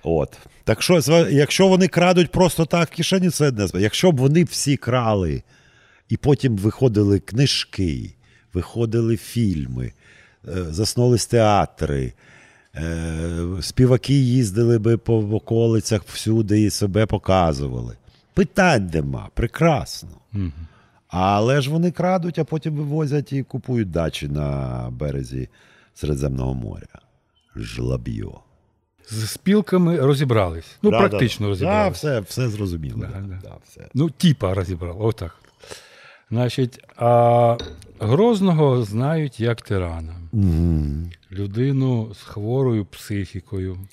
От. 0.03 0.37
Так 0.67 0.81
що, 0.81 0.99
якщо 1.31 1.67
вони 1.67 1.87
крадуть 1.87 2.31
просто 2.31 2.65
так 2.65 2.89
в 2.89 2.95
кишені, 2.95 3.29
це 3.29 3.51
не 3.51 3.65
зва- 3.65 3.79
Якщо 3.79 4.11
б 4.11 4.17
вони 4.17 4.43
всі 4.43 4.77
крали, 4.77 5.43
і 6.09 6.17
потім 6.17 6.57
виходили 6.57 7.19
книжки, 7.19 8.13
виходили 8.53 9.17
фільми, 9.17 9.91
е, 10.47 10.63
заснулись 10.69 11.25
театри, 11.25 12.13
е, 12.75 13.39
співаки 13.61 14.13
їздили 14.13 14.79
би 14.79 14.97
по 14.97 15.17
околицях 15.17 16.01
всюди 16.03 16.61
і 16.61 16.69
себе 16.69 17.05
показували. 17.05 17.95
Питань 18.33 18.89
нема, 18.93 19.29
прекрасно. 19.33 20.09
Але 21.07 21.61
ж 21.61 21.69
вони 21.69 21.91
крадуть, 21.91 22.39
а 22.39 22.43
потім 22.43 22.75
вивозять 22.75 23.33
і 23.33 23.43
купують 23.43 23.91
дачі 23.91 24.27
на 24.27 24.89
березі 24.91 25.49
Середземного 25.93 26.53
моря. 26.53 26.99
Жлаб'йо. 27.55 28.39
З 29.09 29.29
спілками 29.29 29.97
розібрались. 29.99 30.77
Ну, 30.81 30.91
Да, 30.91 30.99
практично 30.99 31.45
да, 31.45 31.49
розібрались. 31.49 31.83
Да, 31.85 31.89
все, 31.89 32.19
все 32.19 32.49
зрозуміло. 32.49 32.97
Да, 32.99 33.07
Да, 33.07 33.19
да. 33.19 33.39
да, 33.43 33.57
все. 33.65 33.87
Ну, 33.93 34.09
типа 34.09 34.53
розібрали. 34.53 34.97
Отак. 34.99 35.35
Значить, 36.29 36.79
а 36.95 37.57
Грозного 37.99 38.83
знають 38.83 39.39
як 39.39 39.61
тирана. 39.61 40.15
Мгм. 40.31 41.11
Людину 41.31 42.13
з 42.13 42.21
хворою 42.21 42.85
психікою, 42.85 43.87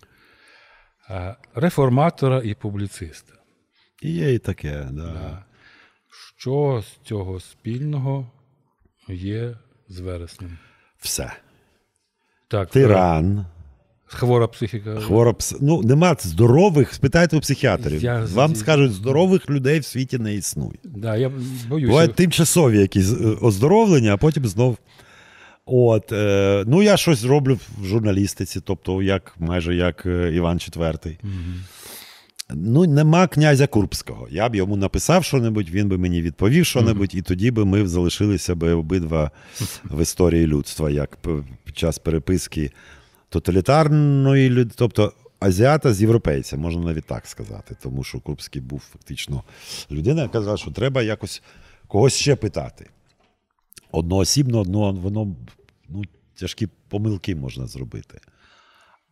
а, 1.08 1.34
реформатора 1.54 2.40
і 2.44 2.54
публіциста. 2.54 3.32
І 4.02 4.10
є 4.12 4.34
і 4.34 4.38
таке, 4.38 4.88
да. 4.90 5.02
Да. 5.12 5.44
Що 6.38 6.82
з 6.86 7.06
цього 7.08 7.40
спільного 7.40 8.30
є 9.08 9.56
з 9.88 10.00
вереснем? 10.00 10.58
Все. 10.98 11.32
Так, 12.48 12.70
Тиран, 12.70 13.46
Хвора 14.14 14.46
психіка. 14.48 14.96
хвора 15.00 15.32
пс... 15.32 15.54
Ну, 15.60 15.82
нема 15.82 16.16
здорових, 16.20 16.94
спитайте 16.94 17.36
у 17.36 17.40
психіатрів. 17.40 18.02
Я- 18.04 18.26
Вам 18.34 18.56
скажуть, 18.56 18.92
здорових 18.92 19.50
людей 19.50 19.80
в 19.80 19.84
світі 19.84 20.18
не 20.18 20.34
існує. 20.34 20.78
Да, 20.84 21.16
я 21.16 21.32
боюся. 21.68 21.88
Бувають 21.88 22.14
тимчасові 22.14 22.78
якісь 22.78 23.12
е, 23.12 23.24
оздоровлення, 23.40 24.14
а 24.14 24.16
потім 24.16 24.46
знов. 24.46 24.76
От, 25.66 26.12
е, 26.12 26.64
ну, 26.66 26.82
я 26.82 26.96
щось 26.96 27.24
роблю 27.24 27.58
в 27.82 27.84
журналістиці, 27.84 28.60
тобто, 28.64 29.02
як, 29.02 29.34
майже 29.38 29.74
як 29.74 30.06
е, 30.06 30.32
Іван 30.34 30.58
IV. 30.58 31.16
Ну, 32.54 32.84
нема 32.86 33.26
князя 33.26 33.66
Курбського. 33.66 34.28
Я 34.30 34.48
б 34.48 34.54
йому 34.54 34.76
написав 34.76 35.24
що-небудь, 35.24 35.70
він 35.70 35.88
би 35.88 35.98
мені 35.98 36.22
відповів 36.22 36.66
що-небудь, 36.66 37.14
і 37.14 37.22
тоді 37.22 37.50
би 37.50 37.64
ми 37.64 37.86
залишилися 37.88 38.54
би 38.54 38.72
обидва 38.72 39.30
в 39.84 40.02
історії 40.02 40.46
людства, 40.46 40.90
як 40.90 41.18
під 41.64 41.78
час 41.78 41.98
переписки 41.98 42.70
тоталітарної 43.34 44.50
людини, 44.50 44.74
тобто 44.76 45.12
азіата 45.40 45.94
з 45.94 46.00
європейцем, 46.00 46.60
можна 46.60 46.82
навіть 46.82 47.04
так 47.04 47.26
сказати, 47.26 47.76
тому 47.82 48.04
що 48.04 48.20
Курбський 48.20 48.62
був 48.62 48.80
фактично 48.80 49.42
людина, 49.90 50.22
яка 50.22 50.32
казала, 50.32 50.56
що 50.56 50.70
треба 50.70 51.02
якось 51.02 51.42
когось 51.88 52.14
ще 52.14 52.36
питати. 52.36 52.90
Одноосібно, 53.92 54.60
одно, 54.60 54.92
воно 54.92 55.36
ну, 55.88 56.02
тяжкі 56.34 56.68
помилки 56.88 57.36
можна 57.36 57.66
зробити. 57.66 58.20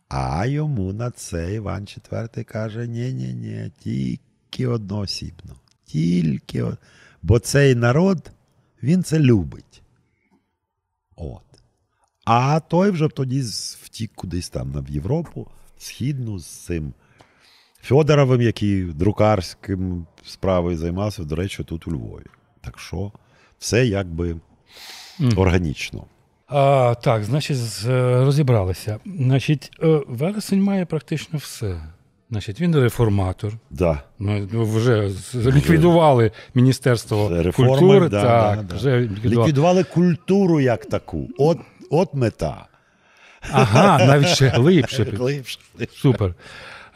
А 0.09 0.45
йому 0.45 0.93
на 0.93 1.11
це 1.11 1.53
Іван 1.53 1.83
IV 1.83 2.43
каже: 2.43 2.87
ні-ні, 2.87 3.33
ні 3.33 3.71
тільки 3.79 4.67
одноосібно. 4.67 5.55
Тільки. 5.85 6.65
Бо 7.21 7.39
цей 7.39 7.75
народ, 7.75 8.31
він 8.83 9.03
це 9.03 9.19
любить. 9.19 9.81
От. 11.15 11.52
А 12.25 12.59
той 12.59 12.91
вже 12.91 13.07
тоді 13.07 13.41
втік 13.81 14.11
кудись 14.15 14.49
там 14.49 14.85
в 14.87 14.89
Європу, 14.89 15.47
Східну 15.77 16.39
з 16.39 16.45
цим 16.45 16.93
Фьодоровим, 17.83 18.41
який 18.41 18.83
друкарським 18.83 20.05
справою 20.25 20.77
займався, 20.77 21.23
до 21.23 21.35
речі, 21.35 21.63
тут 21.63 21.87
у 21.87 21.91
Львові. 21.91 22.25
Так 22.61 22.79
що 22.79 23.11
все 23.59 23.85
якби 23.85 24.35
органічно. 25.35 26.05
А, 26.47 26.95
так, 27.01 27.23
значить, 27.23 27.57
е, 27.87 28.23
розібралися. 28.25 28.99
Значить, 29.05 29.71
е, 29.83 30.01
вересень 30.07 30.63
має 30.63 30.85
практично 30.85 31.39
все. 31.39 31.81
Значить, 32.29 32.61
він 32.61 32.75
реформатор. 32.75 33.53
Да. 33.69 34.03
Ми 34.19 34.47
ну, 34.51 34.63
вже 34.63 35.09
ліквідували 35.35 36.31
Міністерство 36.55 37.29
реформи, 37.29 37.69
культури. 37.69 38.09
да, 38.09 38.21
так, 38.21 38.57
да, 38.57 38.63
да. 38.63 38.75
вже 38.75 38.99
ліквідували. 38.99 39.41
Ліквідували 39.41 39.83
культуру 39.83 40.59
як 40.59 40.85
таку. 40.85 41.29
От, 41.37 41.57
от 41.93 42.13
мета. 42.13 42.65
Ага, 43.51 44.05
навіть 44.05 44.27
ще 44.27 44.47
глибше. 44.55 45.03
Глибше. 45.17 45.59
Супер. 45.95 46.33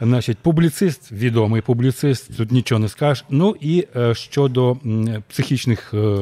Значить, 0.00 0.38
публіцист, 0.38 1.12
відомий 1.12 1.60
публіцист, 1.62 2.36
тут 2.36 2.52
нічого 2.52 2.78
не 2.78 2.88
скажеш. 2.88 3.24
Ну 3.30 3.56
і 3.60 3.86
е, 3.96 4.14
щодо 4.14 4.76
м, 4.86 5.22
психічних 5.28 5.94
е, 5.94 6.16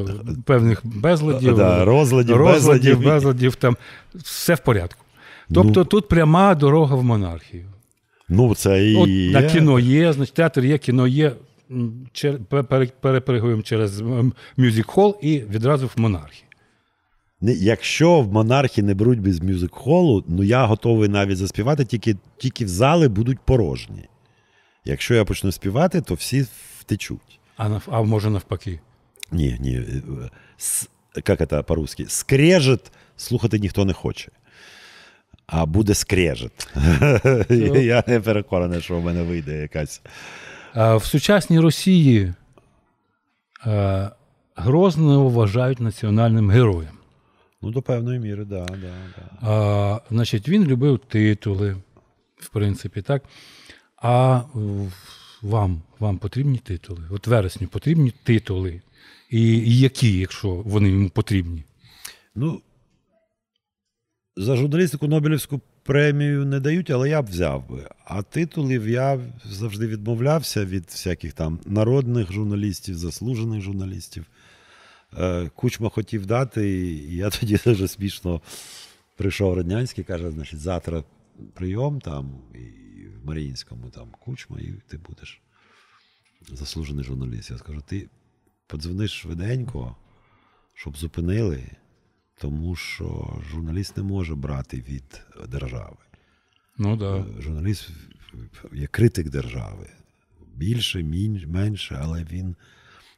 певних 0.44 0.80
безладів, 0.86 1.56
Да, 1.56 1.84
розладів, 1.84 2.36
розладів, 2.36 2.82
безладів. 2.82 3.04
безладів, 3.04 3.54
там 3.54 3.76
все 4.14 4.54
в 4.54 4.58
порядку. 4.60 5.04
Тобто 5.54 5.84
тут 5.84 6.08
пряма 6.08 6.54
дорога 6.54 6.96
в 6.96 7.04
монархію. 7.04 7.64
Ну, 8.28 8.54
це 8.54 8.84
і 8.90 8.96
От 8.96 9.08
є. 9.08 9.30
на 9.30 9.42
кіно 9.42 9.78
є, 9.78 10.12
значить, 10.12 10.34
театр 10.34 10.64
є, 10.64 10.78
кіно 10.78 11.06
є. 11.06 11.32
м, 11.70 11.92
чер- 12.14 12.38
пе- 12.48 12.62
пере- 12.62 12.88
Перепригуємо 13.00 13.62
через 13.62 14.00
мюзик-хол 14.58 15.14
і 15.22 15.38
відразу 15.38 15.86
в 15.86 16.00
монархію. 16.00 16.45
Якщо 17.40 18.20
в 18.20 18.32
монархі 18.32 18.82
не 18.82 18.94
беруть 18.94 19.20
без 19.20 19.40
мюзик-холу, 19.40 20.24
ну 20.28 20.42
я 20.42 20.66
готовий 20.66 21.08
навіть 21.08 21.38
заспівати, 21.38 21.84
тільки, 21.84 22.16
тільки 22.38 22.64
в 22.64 22.68
зали 22.68 23.08
будуть 23.08 23.38
порожні. 23.40 24.08
Якщо 24.84 25.14
я 25.14 25.24
почну 25.24 25.52
співати, 25.52 26.00
то 26.00 26.14
всі 26.14 26.46
втечуть. 26.78 27.40
А, 27.56 27.68
нав- 27.68 27.88
а 27.90 28.02
може 28.02 28.30
навпаки. 28.30 28.80
Ні, 29.32 29.56
ні. 29.60 29.74
е, 29.76 30.02
с- 30.58 30.88
як 31.28 31.48
це 31.48 31.62
по-русски, 31.62 32.04
скрежет 32.08 32.92
слухати 33.16 33.58
ніхто 33.58 33.84
не 33.84 33.92
хоче. 33.92 34.30
А 35.46 35.66
буде 35.66 35.94
скрежет. 35.94 36.68
Я 37.84 38.04
не 38.06 38.20
переконаний, 38.20 38.80
що 38.80 38.98
в 39.00 39.04
мене 39.04 39.22
вийде 39.22 39.60
якась. 39.60 40.00
В 40.74 41.00
сучасній 41.04 41.60
Росії 41.60 42.34
е, 43.66 44.10
Грозного 44.56 45.28
вважають 45.28 45.80
національним 45.80 46.50
героєм. 46.50 46.95
Ну, 47.62 47.70
до 47.70 47.82
певної 47.82 48.18
міри, 48.18 48.44
да, 48.44 48.64
да, 48.64 48.94
да. 49.16 49.38
А, 49.40 50.00
значить, 50.10 50.48
він 50.48 50.64
любив 50.64 50.98
титули, 50.98 51.76
в 52.36 52.48
принципі, 52.48 53.02
так. 53.02 53.22
А 53.96 54.42
вам, 55.42 55.82
вам 55.98 56.18
потрібні 56.18 56.58
титули? 56.58 57.02
От 57.10 57.26
вересню 57.26 57.68
потрібні 57.68 58.12
титули. 58.22 58.80
І, 59.30 59.42
і 59.42 59.78
які, 59.78 60.18
якщо 60.18 60.48
вони 60.48 60.88
йому 60.88 61.10
потрібні? 61.10 61.64
Ну, 62.34 62.62
за 64.36 64.56
журналістику 64.56 65.08
Нобелівську 65.08 65.60
премію 65.82 66.46
не 66.46 66.60
дають, 66.60 66.90
але 66.90 67.08
я 67.08 67.22
б 67.22 67.26
взяв 67.26 67.70
би. 67.70 67.88
А 68.04 68.22
титулів 68.22 68.88
я 68.88 69.20
завжди 69.44 69.86
відмовлявся 69.86 70.64
від 70.64 70.84
всяких 70.84 71.32
там 71.32 71.58
народних 71.66 72.32
журналістів, 72.32 72.94
заслужених 72.94 73.60
журналістів. 73.60 74.26
Е, 75.18 75.50
Кучма 75.54 75.88
хотів 75.88 76.26
дати, 76.26 76.70
і 76.70 77.16
я 77.16 77.30
тоді 77.40 77.58
дуже 77.64 77.88
смішно 77.88 78.40
прийшов 79.16 79.54
Раднянський, 79.54 80.04
каже, 80.04 80.30
значить, 80.30 80.60
завтра 80.60 81.04
прийом 81.54 82.00
там 82.00 82.38
і 82.54 82.58
в 83.06 83.26
Маріїнському 83.26 83.90
там 83.90 84.10
Кучма, 84.20 84.58
і 84.60 84.74
ти 84.88 84.98
будеш 84.98 85.40
заслужений 86.48 87.04
журналіст. 87.04 87.50
Я 87.50 87.58
скажу, 87.58 87.82
ти 87.86 88.08
подзвониш 88.66 89.10
швиденько, 89.10 89.96
щоб 90.74 90.96
зупинили, 90.96 91.64
тому 92.38 92.76
що 92.76 93.38
журналіст 93.50 93.96
не 93.96 94.02
може 94.02 94.34
брати 94.34 94.84
від 94.88 95.22
держави. 95.48 95.96
Ну. 96.78 96.96
Да. 96.96 97.26
Журналіст 97.38 97.90
є 98.72 98.86
критик 98.86 99.30
держави. 99.30 99.90
Більше, 100.54 101.02
менше, 101.46 101.98
але 102.02 102.24
він, 102.24 102.56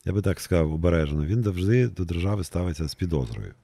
я 0.08 0.14
би 0.14 0.22
так 0.22 0.40
сказав, 0.40 0.72
обережно, 0.72 1.24
він 1.24 1.42
завжди 1.42 1.88
до 1.88 2.04
держави 2.04 2.44
ставиться 2.44 2.88
з 2.88 2.94
підозрою. 2.94 3.54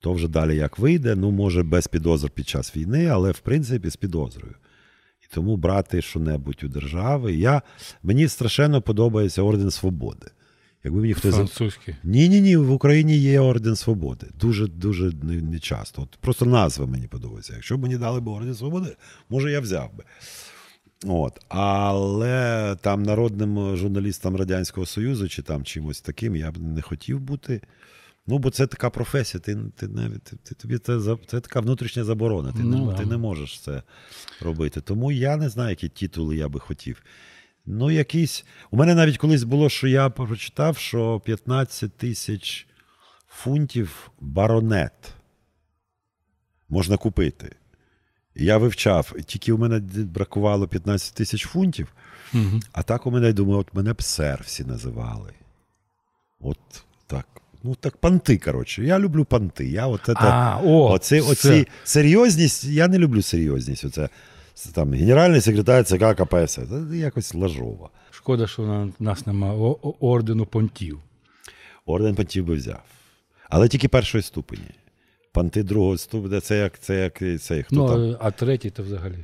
То 0.00 0.12
вже 0.12 0.28
далі 0.28 0.56
як 0.56 0.78
вийде, 0.78 1.14
ну, 1.16 1.30
може, 1.30 1.62
без 1.62 1.86
підозр 1.86 2.30
під 2.30 2.48
час 2.48 2.76
війни, 2.76 3.06
але 3.06 3.30
в 3.30 3.38
принципі 3.38 3.90
з 3.90 3.96
підозрою. 3.96 4.54
І 5.22 5.34
тому 5.34 5.56
брати 5.56 6.02
що-небудь 6.02 6.64
у 6.64 6.68
держави. 6.68 7.34
Я, 7.34 7.62
мені 8.02 8.28
страшенно 8.28 8.82
подобається 8.82 9.42
Орден 9.42 9.70
Свободи. 9.70 10.26
Якби 10.84 11.00
мені 11.00 11.14
хтось. 11.14 11.34
Французькі. 11.34 11.96
ні, 12.04 12.28
ні, 12.28 12.40
ні, 12.40 12.56
в 12.56 12.72
Україні 12.72 13.18
є 13.18 13.40
Орден 13.40 13.76
Свободи. 13.76 14.26
Дуже 14.40 14.66
дуже 14.66 15.12
не, 15.22 15.42
не 15.42 15.58
часто. 15.58 16.02
От 16.02 16.18
просто 16.20 16.46
назва 16.46 16.86
мені 16.86 17.06
подобається. 17.06 17.54
Якщо 17.54 17.78
б 17.78 17.82
мені 17.82 17.96
дали 17.96 18.20
б 18.20 18.28
Орден 18.28 18.54
Свободи, 18.54 18.96
може 19.28 19.50
я 19.50 19.60
взяв 19.60 19.90
би. 19.96 20.04
От. 21.06 21.40
Але 21.48 22.76
там 22.80 23.02
народним 23.02 23.76
журналістам 23.76 24.36
Радянського 24.36 24.86
Союзу 24.86 25.28
чи 25.28 25.42
там 25.42 25.64
чимось 25.64 26.00
таким 26.00 26.36
я 26.36 26.50
б 26.50 26.58
не 26.58 26.82
хотів 26.82 27.20
бути. 27.20 27.60
Ну, 28.26 28.38
бо 28.38 28.50
це 28.50 28.66
така 28.66 28.90
професія. 28.90 29.40
Ти, 29.40 29.56
ти, 29.76 29.88
не, 29.88 30.10
ти, 30.42 30.54
тобі 30.54 30.78
це, 30.78 31.00
це 31.26 31.40
така 31.40 31.60
внутрішня 31.60 32.04
заборона. 32.04 32.52
Ти, 32.52 32.58
Ну, 32.62 32.86
не, 32.86 32.92
да. 32.92 32.98
ти 32.98 33.06
не 33.06 33.16
можеш 33.16 33.60
це 33.60 33.82
робити. 34.40 34.80
Тому 34.80 35.12
я 35.12 35.36
не 35.36 35.48
знаю, 35.48 35.70
які 35.70 35.88
титули 35.88 36.36
я 36.36 36.48
би 36.48 36.60
хотів. 36.60 37.02
Ну, 37.66 37.90
якийсь. 37.90 38.44
У 38.70 38.76
мене 38.76 38.94
навіть 38.94 39.18
колись 39.18 39.42
було, 39.42 39.68
що 39.68 39.88
я 39.88 40.10
прочитав, 40.10 40.76
що 40.78 41.20
15 41.24 41.92
тисяч 41.92 42.66
фунтів 43.28 44.10
баронет 44.20 45.14
можна 46.68 46.96
купити. 46.96 47.56
Я 48.38 48.58
вивчав, 48.58 49.12
тільки 49.26 49.52
у 49.52 49.58
мене 49.58 49.78
бракувало 50.04 50.68
15 50.68 51.14
тисяч 51.14 51.46
фунтів, 51.46 51.88
Угу. 52.34 52.60
а 52.72 52.82
так 52.82 53.06
у 53.06 53.10
мене 53.10 53.26
я 53.26 53.32
думаю, 53.32 53.58
от 53.58 53.74
мене 53.74 53.92
б 53.92 54.02
сер 54.02 54.42
всі 54.44 54.64
називали. 54.64 55.32
От 56.40 56.58
так. 57.06 57.26
Ну, 57.62 57.74
так 57.74 57.96
панти, 57.96 58.38
коротше. 58.38 58.84
Я 58.84 58.98
люблю 58.98 59.24
панти. 59.24 59.68
Я 59.68 59.86
от 59.86 60.00
це, 60.06 60.12
А, 60.16 60.60
о, 60.64 60.90
оці, 60.92 61.20
оці 61.20 61.66
серйозність, 61.84 62.64
я 62.64 62.88
не 62.88 62.98
люблю 62.98 63.22
серйозність. 63.22 63.84
Оце, 63.84 64.08
це 64.54 64.70
там, 64.72 64.92
генеральний 64.92 65.40
секретар 65.40 65.84
ЦК 65.84 66.14
КПС. 66.14 66.54
Це 66.54 66.96
якось 66.96 67.34
лажово. 67.34 67.90
Шкода, 68.10 68.46
що 68.46 68.62
на 68.62 68.88
нас 68.98 69.26
нема 69.26 69.54
о- 69.54 69.78
о- 69.82 69.94
ордену 70.00 70.46
понтів. 70.46 70.98
Орден 71.86 72.14
пантів 72.14 72.44
би 72.44 72.54
взяв. 72.54 72.82
Але 73.50 73.68
тільки 73.68 73.88
першої 73.88 74.22
ступені. 74.22 74.70
Панти 75.32 75.62
другого 75.62 75.98
ступеня, 75.98 76.40
це 76.40 76.58
як 76.58 76.78
це 76.78 76.94
як 77.00 77.40
цей, 77.42 77.62
хто 77.62 77.76
Ну, 77.76 77.88
там. 77.88 78.16
а- 78.20 78.30
третій 78.30 78.70
то 78.70 78.82
взагалі. 78.82 79.14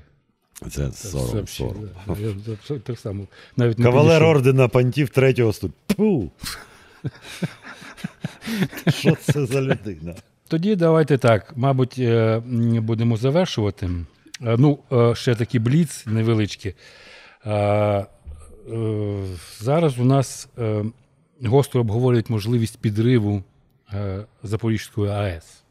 Це 0.71 0.93
сором, 0.93 1.47
сором. 1.47 1.89
да. 2.07 2.79
Так 2.79 2.99
само. 2.99 3.27
Навіть 3.57 3.79
не 3.79 3.85
Кавалер 3.85 4.07
підійшов. 4.21 4.29
ордена 4.37 4.69
пантів 4.69 5.09
третього 5.09 5.53
ступеня. 5.53 6.29
Що 8.89 9.15
це 9.21 9.47
за 9.47 9.61
людина? 9.61 10.15
Тоді 10.49 10.77
давайте 10.77 11.19
так. 11.19 11.53
Мабуть, 11.57 11.95
е, 11.99 12.43
будемо 12.81 13.17
завершувати. 13.17 13.87
Е, 13.87 14.57
Ну, 14.59 14.79
е, 14.93 15.15
ще 15.15 15.35
такий 15.35 15.61
бліц 15.61 16.07
невеличкий. 16.07 16.75
Е, 17.47 18.07
Зараз 19.61 19.99
у 19.99 20.05
нас 20.05 20.49
гостро 21.45 21.81
обговорюють 21.81 22.31
можливість 22.31 22.79
підриву 22.79 23.43
Запорізької 24.43 25.11
АЕС. 25.13 25.63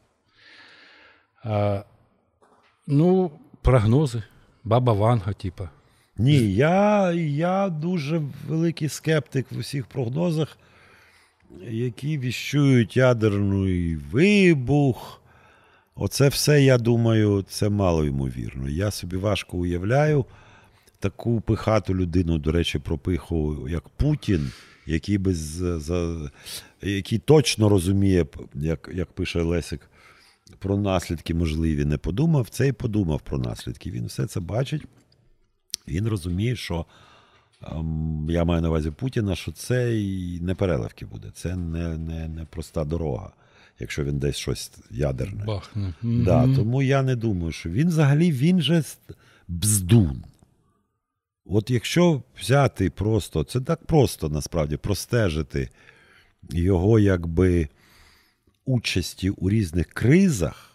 Ну, 2.86 3.30
прогнози. 3.62 4.22
Баба 4.64 4.92
Ванга, 4.92 5.32
типа. 5.32 5.68
Ні, 6.18 6.54
я, 6.54 7.12
я 7.12 7.68
дуже 7.68 8.22
великий 8.48 8.88
скептик 8.88 9.52
в 9.52 9.58
усіх 9.58 9.86
прогнозах, 9.86 10.58
які 11.68 12.18
віщують 12.18 12.96
ядерний 12.96 13.96
вибух. 13.96 15.20
Оце 15.94 16.28
все, 16.28 16.62
я 16.62 16.78
думаю, 16.78 17.44
це 17.48 17.68
мало 17.68 18.04
ймовірно. 18.04 18.68
Я 18.68 18.90
собі 18.90 19.16
важко 19.16 19.58
уявляю 19.58 20.24
таку 20.98 21.40
пихату 21.40 21.94
людину, 21.94 22.38
до 22.38 22.52
речі, 22.52 22.78
про 22.78 22.98
пиху, 22.98 23.68
як 23.68 23.88
Путін, 23.88 24.50
який, 24.86 25.18
без, 25.18 25.36
за, 25.36 26.30
який 26.82 27.18
точно 27.18 27.68
розуміє, 27.68 28.26
як, 28.54 28.90
як 28.94 29.12
пише 29.12 29.42
Лесик, 29.42 29.80
про 30.58 30.76
наслідки 30.76 31.34
можливі 31.34 31.84
не 31.84 31.98
подумав, 31.98 32.48
цей 32.48 32.72
подумав 32.72 33.20
про 33.20 33.38
наслідки. 33.38 33.90
Він 33.90 34.06
все 34.06 34.26
це 34.26 34.40
бачить. 34.40 34.82
Він 35.88 36.08
розуміє, 36.08 36.56
що 36.56 36.86
ем, 37.62 38.26
я 38.30 38.44
маю 38.44 38.62
на 38.62 38.68
увазі 38.68 38.90
Путіна, 38.90 39.34
що 39.34 39.52
це 39.52 40.00
і 40.00 40.40
не 40.40 40.54
переливки 40.54 41.06
буде, 41.06 41.28
це 41.34 41.56
не, 41.56 41.98
не, 41.98 42.28
не 42.28 42.44
проста 42.44 42.84
дорога, 42.84 43.30
якщо 43.80 44.04
він 44.04 44.18
десь 44.18 44.36
щось 44.36 44.72
ядерне. 44.90 45.44
Бахне. 45.44 45.94
Да, 46.02 46.46
Мгм. 46.46 46.56
тому 46.56 46.82
я 46.82 47.02
не 47.02 47.16
думаю, 47.16 47.52
що 47.52 47.70
він 47.70 47.88
взагалі 47.88 48.32
він 48.32 48.62
же 48.62 48.82
бздун. 49.48 50.22
От 51.46 51.70
якщо 51.70 52.22
взяти 52.40 52.90
просто, 52.90 53.44
це 53.44 53.60
так 53.60 53.86
просто 53.86 54.28
насправді 54.28 54.76
простежити 54.76 55.68
його 56.50 56.98
якби 56.98 57.68
участі 58.64 59.30
у 59.30 59.50
різних 59.50 59.86
кризах, 59.86 60.70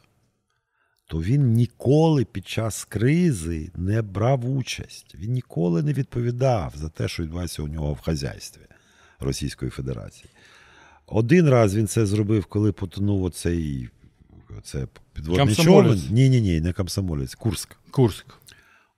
то 1.07 1.21
він 1.21 1.53
ніколи 1.53 2.25
під 2.25 2.47
час 2.47 2.85
кризи 2.85 3.71
не 3.75 4.01
брав 4.01 4.57
участь. 4.57 5.15
Він 5.15 5.31
ніколи 5.31 5.83
не 5.83 5.93
відповідав 5.93 6.73
за 6.75 6.89
те, 6.89 7.07
що 7.07 7.23
відбувається 7.23 7.61
у 7.61 7.67
нього 7.67 7.93
в 7.93 7.99
хазяйстві 7.99 8.61
Російської 9.19 9.71
Федерації. 9.71 10.29
Один 11.07 11.49
раз 11.49 11.75
він 11.75 11.87
це 11.87 12.05
зробив, 12.05 12.45
коли 12.45 12.71
потонув 12.71 13.23
оцей 13.23 13.89
це 14.63 14.87
підводний 15.13 15.55
човен. 15.55 16.01
Ні, 16.11 16.29
ні, 16.29 16.41
ні, 16.41 16.61
не 16.61 16.73
комсомолець, 16.73 17.35
Курськ. 17.35 17.75
Курськ. 17.91 18.25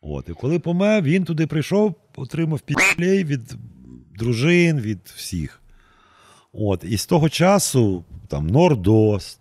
От, 0.01 0.29
і 0.29 0.33
коли 0.33 0.59
помер, 0.59 1.03
він 1.03 1.23
туди 1.23 1.47
прийшов, 1.47 1.95
отримав 2.15 2.59
підлей 2.59 3.23
від 3.23 3.55
дружин, 4.15 4.79
від 4.79 4.99
всіх. 5.15 5.61
От, 6.53 6.83
і 6.83 6.97
з 6.97 7.05
того 7.05 7.29
часу 7.29 8.05
там 8.31 8.47
Нордост, 8.47 9.39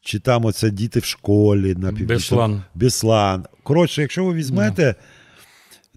чи 0.00 0.18
там 0.18 0.44
оце 0.44 0.70
діти 0.70 1.00
в 1.00 1.04
школі 1.04 1.74
на 1.74 1.92
північному- 1.92 2.06
Беслан. 2.06 2.62
Беслан. 2.74 3.44
Коротше, 3.62 4.02
якщо 4.02 4.24
ви 4.24 4.34
візьмете, 4.34 4.94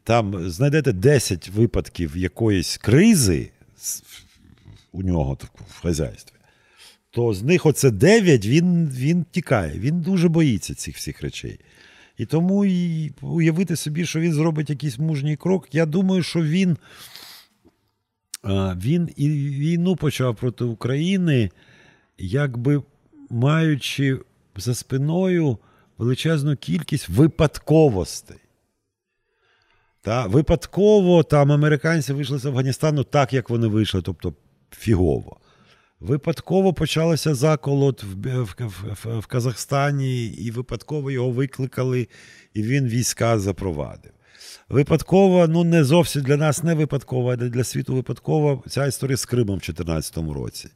там 0.04 0.50
знайдете 0.50 0.94
10 0.94 1.50
випадків 1.50 2.18
якоїсь 2.18 2.78
кризи 2.78 3.50
у 4.92 5.02
нього 5.04 5.36
так, 5.36 5.52
в 5.70 5.82
хазяйстві, 5.82 6.36
то 7.12 7.34
з 7.34 7.44
них 7.44 7.66
оце 7.66 7.92
9 7.92 8.46
він, 8.46 8.90
він 8.90 9.26
тікає. 9.32 9.80
Він 9.80 10.02
дуже 10.02 10.30
боїться 10.30 10.76
цих 10.76 10.96
всіх 10.98 11.22
речей. 11.22 11.60
І 12.18 12.26
тому 12.26 12.66
і 12.66 13.12
уявити 13.22 13.76
собі, 13.76 14.06
що 14.06 14.20
він 14.20 14.34
зробить 14.34 14.70
якийсь 14.70 15.00
мужній 15.00 15.36
крок. 15.36 15.68
Я 15.72 15.86
думаю, 15.86 16.24
що 16.24 16.44
він, 16.44 16.78
він 18.76 19.10
і 19.16 19.30
війну 19.30 19.96
почав 19.96 20.36
проти 20.36 20.64
України 20.64 21.50
якби 22.28 22.84
маючи 23.30 24.20
за 24.56 24.76
спиною 24.76 25.58
величезну 25.98 26.56
кількість 26.56 27.10
випадковостей. 27.10 28.38
Та, 30.02 30.26
Випадково 30.26 31.24
там 31.24 31.52
американці 31.52 32.14
вийшли 32.14 32.38
з 32.38 32.46
Афганістану 32.46 33.04
так, 33.04 33.34
як 33.34 33.50
вони 33.50 33.68
вийшли, 33.68 34.02
тобто 34.02 34.34
фігово. 34.72 35.38
Випадково 36.00 36.74
почався 36.74 37.36
заколот 37.36 38.04
в, 38.04 38.44
в, 38.44 38.56
в, 39.04 39.20
в 39.20 39.26
Казахстані, 39.26 40.26
і 40.26 40.52
випадково 40.52 41.12
його 41.12 41.32
викликали, 41.32 42.08
і 42.54 42.64
він 42.64 42.88
війська 42.88 43.40
запровадив. 43.40 44.12
Випадково, 44.70 45.48
ну 45.48 45.64
не 45.64 45.84
зовсім 45.84 46.22
для 46.22 46.38
нас 46.38 46.64
не 46.64 46.74
випадково, 46.74 47.32
а 47.32 47.36
для 47.36 47.64
світу 47.64 47.94
випадково 47.94 48.64
ця 48.68 48.88
історія 48.88 49.18
з 49.18 49.26
Кримом 49.26 49.58
в 49.58 49.66
2014 49.66 50.18
році, 50.18 50.70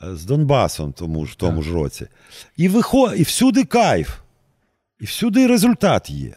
з 0.00 0.24
Донбасом 0.24 0.92
тому 0.92 1.26
ж, 1.26 1.32
в 1.32 1.34
тому 1.34 1.62
ж 1.62 1.72
році. 1.72 2.06
І, 2.56 2.68
виход... 2.68 3.14
і 3.16 3.22
всюди 3.22 3.64
кайф, 3.64 4.18
і 5.00 5.04
всюди 5.04 5.46
результат 5.46 6.10
є. 6.10 6.36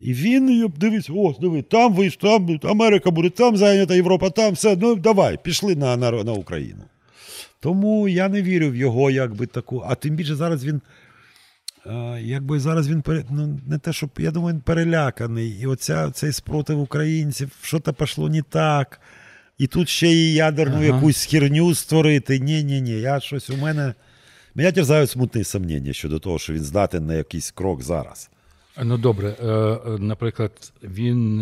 І 0.00 0.14
він 0.14 0.72
дивиться, 0.76 1.12
о, 1.12 1.34
диви, 1.40 1.62
там 1.62 1.94
вийш, 1.94 2.16
там 2.16 2.58
Америка 2.62 3.10
буде 3.10 3.30
там 3.30 3.56
зайнята, 3.56 3.94
Європа 3.94 4.30
там, 4.30 4.52
все, 4.52 4.76
ну 4.80 4.96
давай, 4.96 5.38
пішли 5.42 5.76
на, 5.76 5.96
на, 5.96 6.10
на 6.10 6.32
Україну. 6.32 6.82
Тому 7.60 8.08
я 8.08 8.28
не 8.28 8.42
вірю 8.42 8.70
в 8.70 8.76
його 8.76 9.10
якби 9.10 9.46
таку. 9.46 9.84
А 9.86 9.94
тим 9.94 10.14
більше 10.14 10.34
зараз 10.34 10.64
він. 10.64 10.80
Якби 12.20 12.60
зараз 12.60 12.88
він 12.88 13.02
ну, 13.30 13.60
не 13.66 13.78
те, 13.78 13.92
щоб 13.92 14.10
я 14.18 14.30
думаю, 14.30 14.54
він 14.54 14.60
переляканий. 14.60 15.60
І 15.60 15.66
оця, 15.66 16.10
цей 16.10 16.32
спротив 16.32 16.80
українців, 16.80 17.50
що 17.62 17.80
то 17.80 17.92
пішло 17.92 18.28
не 18.28 18.42
так. 18.42 19.00
І 19.58 19.66
тут 19.66 19.88
ще 19.88 20.12
і 20.12 20.34
ядерну 20.34 20.76
ага. 20.76 20.84
якусь 20.84 21.24
херню 21.24 21.74
створити. 21.74 22.38
Ні, 22.38 22.64
ні, 22.64 22.80
ні. 22.80 22.90
Я 22.90 23.20
щось 23.20 23.50
у 23.50 23.56
мене. 23.56 23.94
Мене 24.54 24.72
терзають 24.72 25.10
смутні 25.10 25.44
сумніння 25.44 25.92
щодо 25.92 26.18
того, 26.18 26.38
що 26.38 26.52
він 26.52 26.62
здатен 26.62 27.06
на 27.06 27.14
якийсь 27.14 27.50
крок 27.50 27.82
зараз. 27.82 28.30
Ну 28.82 28.98
добре, 28.98 29.28
е, 29.28 29.78
наприклад, 29.98 30.72
він 30.82 31.36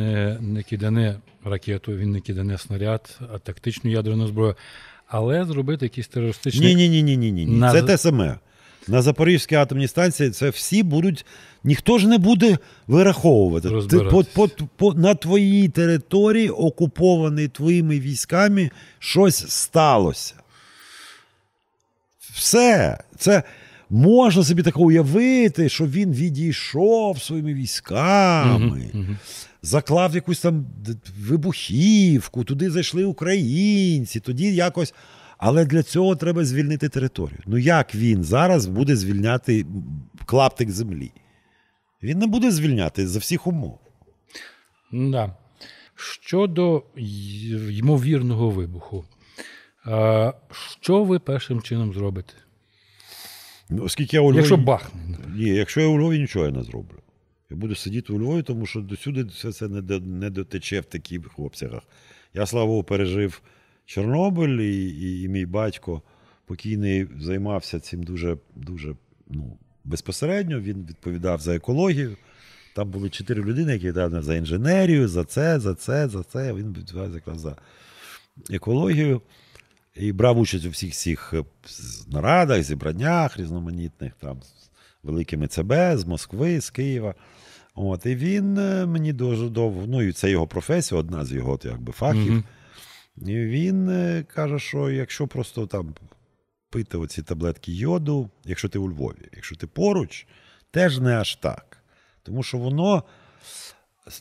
не 0.53 0.63
кидане 0.63 1.17
ракету, 1.45 1.97
він 1.97 2.11
не 2.11 2.21
кидане 2.21 2.59
снаряд, 2.59 3.19
а 3.35 3.39
тактичну 3.39 3.91
ядерну 3.91 4.27
зброю. 4.27 4.55
Але 5.07 5.45
зробити 5.45 5.85
якісь 5.85 6.09
терористичні. 6.09 6.67
Ні, 6.67 6.75
ні, 6.75 7.03
ні, 7.03 7.17
ні, 7.17 7.33
ні, 7.33 7.47
ні. 7.47 7.61
Це 7.73 7.83
те 7.83 7.99
саме. 7.99 8.39
На 8.89 9.03
Запорізькій 9.03 9.55
атомній 9.55 9.89
станції 9.89 10.31
це 10.31 10.51
всі 10.51 10.83
будуть. 10.83 11.27
Ніхто 11.65 11.99
ж 11.99 12.09
не 12.09 12.19
буде 12.19 12.59
вираховувати. 12.87 13.69
Ти, 13.91 13.99
по, 13.99 14.25
по, 14.25 14.49
по, 14.77 14.95
На 14.95 15.15
твоїй 15.15 15.69
території, 15.69 16.49
окупованій 16.49 17.49
твоїми 17.49 18.01
військами, 18.01 18.71
щось 18.99 19.51
сталося. 19.51 20.35
Все. 22.35 22.99
Це 23.19 23.43
можна 23.91 24.45
собі 24.45 24.63
таке 24.63 24.79
уявити, 24.79 25.69
що 25.69 25.87
він 25.87 26.13
відійшов 26.13 27.23
своїми 27.23 27.55
військами. 27.55 28.91
Угу, 28.95 29.03
угу 29.03 29.17
заклав 29.63 30.15
якусь 30.15 30.41
там 30.41 30.67
вибухівку, 31.21 32.45
туди 32.45 32.71
зайшли 32.71 33.05
українці, 33.05 34.21
тоді 34.21 34.55
якось. 34.55 34.95
Але 35.41 35.65
для 35.65 35.83
цього 35.83 36.17
треба 36.17 36.45
звільнити 36.45 36.89
територію. 36.89 37.39
Ну 37.47 37.59
як 37.59 37.95
він 37.95 38.25
зараз 38.25 38.67
буде 38.67 38.97
звільняти 38.97 39.67
клаптик 40.27 40.71
землі? 40.71 41.13
Він 42.03 42.19
не 42.19 42.27
буде 42.27 42.51
звільняти 42.51 43.07
за 43.07 43.19
всіх 43.19 43.47
умов. 43.47 43.79
Да. 44.93 45.37
Щодо 45.95 46.83
ймовірного 47.71 48.51
вибуху, 48.51 49.05
що 50.81 51.05
ви 51.05 51.19
першим 51.19 51.63
чином 51.63 51.95
зробите? 51.95 52.35
Ну, 53.71 53.85
оскільки 53.85 54.17
я 54.17 54.21
у 54.21 54.25
Львові... 54.25 54.37
Якщо 54.37 54.57
бахне. 54.57 55.01
Ні, 55.35 55.49
якщо 55.49 55.81
я 55.81 55.87
у 55.87 55.99
Львові 55.99 56.19
нічого 56.19 56.45
я 56.45 56.51
не 56.51 56.63
зроблю. 56.63 56.97
Я 57.51 57.57
буду 57.57 57.75
сидіти 57.75 58.13
у 58.13 58.19
Львові, 58.19 58.43
тому 58.43 58.67
що 58.67 58.81
досюди 58.81 59.25
все 59.25 59.53
це 59.53 59.69
не 59.69 60.01
не 60.01 60.31
дотече 60.31 60.81
в 60.81 60.85
таких 60.85 61.39
обсягах. 61.39 61.83
Я, 62.35 62.47
слава 62.47 62.67
Богу, 62.67 62.85
пережив 62.85 63.43
Чорнобиль, 63.91 64.59
і, 64.59 64.89
і, 64.89 65.23
і 65.23 65.29
мій 65.29 65.47
батько 65.47 66.03
покійний 66.47 67.09
займався 67.19 67.81
цим 67.81 68.03
дуже 68.03 68.37
дуже 68.57 68.95
ну, 69.29 69.59
безпосередньо. 69.85 70.61
Він 70.61 70.87
відповідав 70.89 71.41
за 71.41 71.55
екологію. 71.55 72.17
Там 72.75 72.91
були 72.91 73.11
чотири 73.11 73.43
людини, 73.43 73.73
які 73.73 73.87
відповідали 73.87 74.23
за 74.23 74.35
інженерію, 74.35 75.09
за 75.09 75.25
це, 75.25 75.61
за 75.61 75.75
це, 75.75 76.09
за 76.09 76.23
це. 76.23 76.53
Він 76.53 76.73
відповідав 76.73 77.15
якраз 77.15 77.41
за 77.41 77.57
екологію. 78.51 79.21
І 79.95 80.13
брав 80.13 80.39
участь 80.39 80.67
у 80.67 80.71
всіх 80.71 80.93
всіх 80.93 81.35
е, 81.35 81.45
нарадах, 82.13 82.63
зібраннях 82.63 83.39
різноманітних, 83.39 84.13
там, 84.21 84.43
з 84.43 84.71
великими 85.03 85.47
ЦБ, 85.47 85.73
з 85.95 86.05
Москви, 86.05 86.61
з 86.61 86.71
Києва. 86.71 87.15
От, 87.75 88.07
І 88.07 88.17
він 88.17 88.59
е, 88.59 88.87
мені 88.87 89.13
дуже 89.13 89.49
довго, 89.49 89.85
ну 89.87 90.03
і 90.03 90.13
це 90.13 90.31
його 90.31 90.47
професія, 90.47 91.01
одна 91.01 91.25
з 91.25 91.33
його 91.33 91.59
якби, 91.65 91.93
фахів. 91.93 92.33
Mm-hmm. 92.33 92.43
І 93.27 93.37
він 93.45 93.89
е, 93.89 94.25
каже, 94.35 94.59
що 94.59 94.91
якщо 94.91 95.27
просто 95.27 95.67
там 95.67 95.95
пити 96.71 96.99
оці 96.99 97.23
таблетки 97.23 97.73
йоду, 97.73 98.31
якщо 98.45 98.69
ти 98.69 98.79
у 98.79 98.91
Львові, 98.91 99.29
якщо 99.33 99.57
ти 99.57 99.67
поруч, 99.67 100.27
теж 100.71 100.99
не 100.99 101.17
аж 101.17 101.37
так. 101.37 101.83
Тому 102.23 102.43
що 102.43 102.59
воно, 102.59 103.05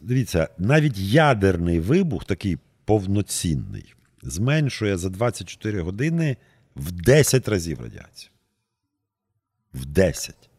дивіться, 0.02 0.50
навіть 0.58 0.97
ядерний 0.97 1.80
вибух, 1.80 2.26
такий 2.26 2.58
повноцінний, 2.86 3.93
зменшує 4.22 4.97
за 4.97 5.10
24 5.10 5.82
години 5.82 6.38
в 6.76 6.91
10 6.91 7.47
разів 7.47 7.82
радіацію. 7.82 8.32
В 9.74 9.86
10. 9.86 10.50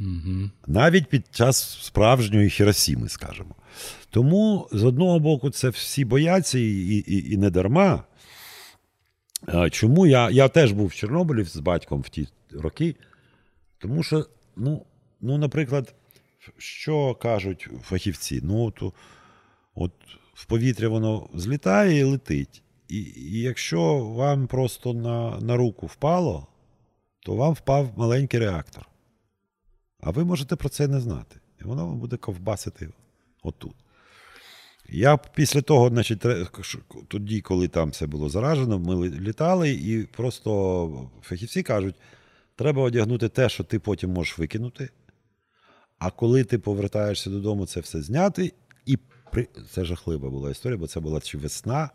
Угу. 0.00 0.50
Навіть 0.66 1.06
під 1.06 1.26
час 1.30 1.84
справжньої 1.84 2.50
Хіросіми, 2.50 3.08
скажімо. 3.08 3.54
Тому, 4.10 4.68
з 4.72 4.84
одного 4.84 5.18
боку, 5.18 5.50
це 5.50 5.68
всі 5.68 6.04
бояться 6.04 6.58
і 6.58 6.62
і, 6.62 7.32
і 7.32 7.36
не 7.36 7.50
дарма. 7.50 8.04
Чому 9.70 10.06
я 10.06 10.30
я 10.30 10.48
теж 10.48 10.72
був 10.72 10.86
в 10.86 10.94
Чорнобилі 10.94 11.44
з 11.44 11.56
батьком 11.56 12.00
в 12.00 12.08
ті 12.08 12.28
роки? 12.52 12.96
Тому 13.78 14.02
що, 14.02 14.26
ну, 14.56 14.86
ну 15.20 15.38
наприклад, 15.38 15.94
що 16.58 17.14
кажуть 17.14 17.68
фахівці? 17.82 18.40
Ну, 18.42 18.64
от, 18.64 18.94
от 19.74 19.92
в 20.34 20.46
повітря 20.46 20.88
воно 20.88 21.28
злітає 21.34 21.98
і 21.98 22.04
летить. 22.04 22.62
І, 22.88 22.98
і 23.16 23.40
якщо 23.40 23.98
вам 23.98 24.46
просто 24.46 24.94
на, 24.94 25.40
на 25.40 25.56
руку 25.56 25.86
впало, 25.86 26.46
то 27.20 27.34
вам 27.34 27.52
впав 27.52 27.92
маленький 27.96 28.40
реактор. 28.40 28.88
А 30.00 30.10
ви 30.10 30.24
можете 30.24 30.56
про 30.56 30.68
це 30.68 30.88
не 30.88 31.00
знати. 31.00 31.36
І 31.60 31.64
воно 31.64 31.86
вам 31.86 31.98
буде 31.98 32.16
ковбасити 32.16 32.88
отут. 33.42 33.74
Я 34.88 35.16
після 35.16 35.62
того, 35.62 35.88
значить, 35.88 36.22
тоді, 37.08 37.40
коли 37.40 37.68
там 37.68 37.90
все 37.90 38.06
було 38.06 38.28
заражено, 38.28 38.78
ми 38.78 39.08
літали, 39.08 39.70
і 39.70 40.04
просто 40.04 41.10
фахівці 41.22 41.62
кажуть, 41.62 41.94
треба 42.56 42.82
одягнути 42.82 43.28
те, 43.28 43.48
що 43.48 43.64
ти 43.64 43.78
потім 43.78 44.10
можеш 44.10 44.38
викинути. 44.38 44.90
А 45.98 46.10
коли 46.10 46.44
ти 46.44 46.58
повертаєшся 46.58 47.30
додому, 47.30 47.66
це 47.66 47.80
все 47.80 48.02
зняти. 48.02 48.52
І 48.86 48.98
при... 49.32 49.48
це 49.70 49.84
жахлива 49.84 50.30
була 50.30 50.50
історія, 50.50 50.78
бо 50.78 50.86
це 50.86 51.00
була 51.00 51.20
чи 51.20 51.38
весна, 51.38 51.90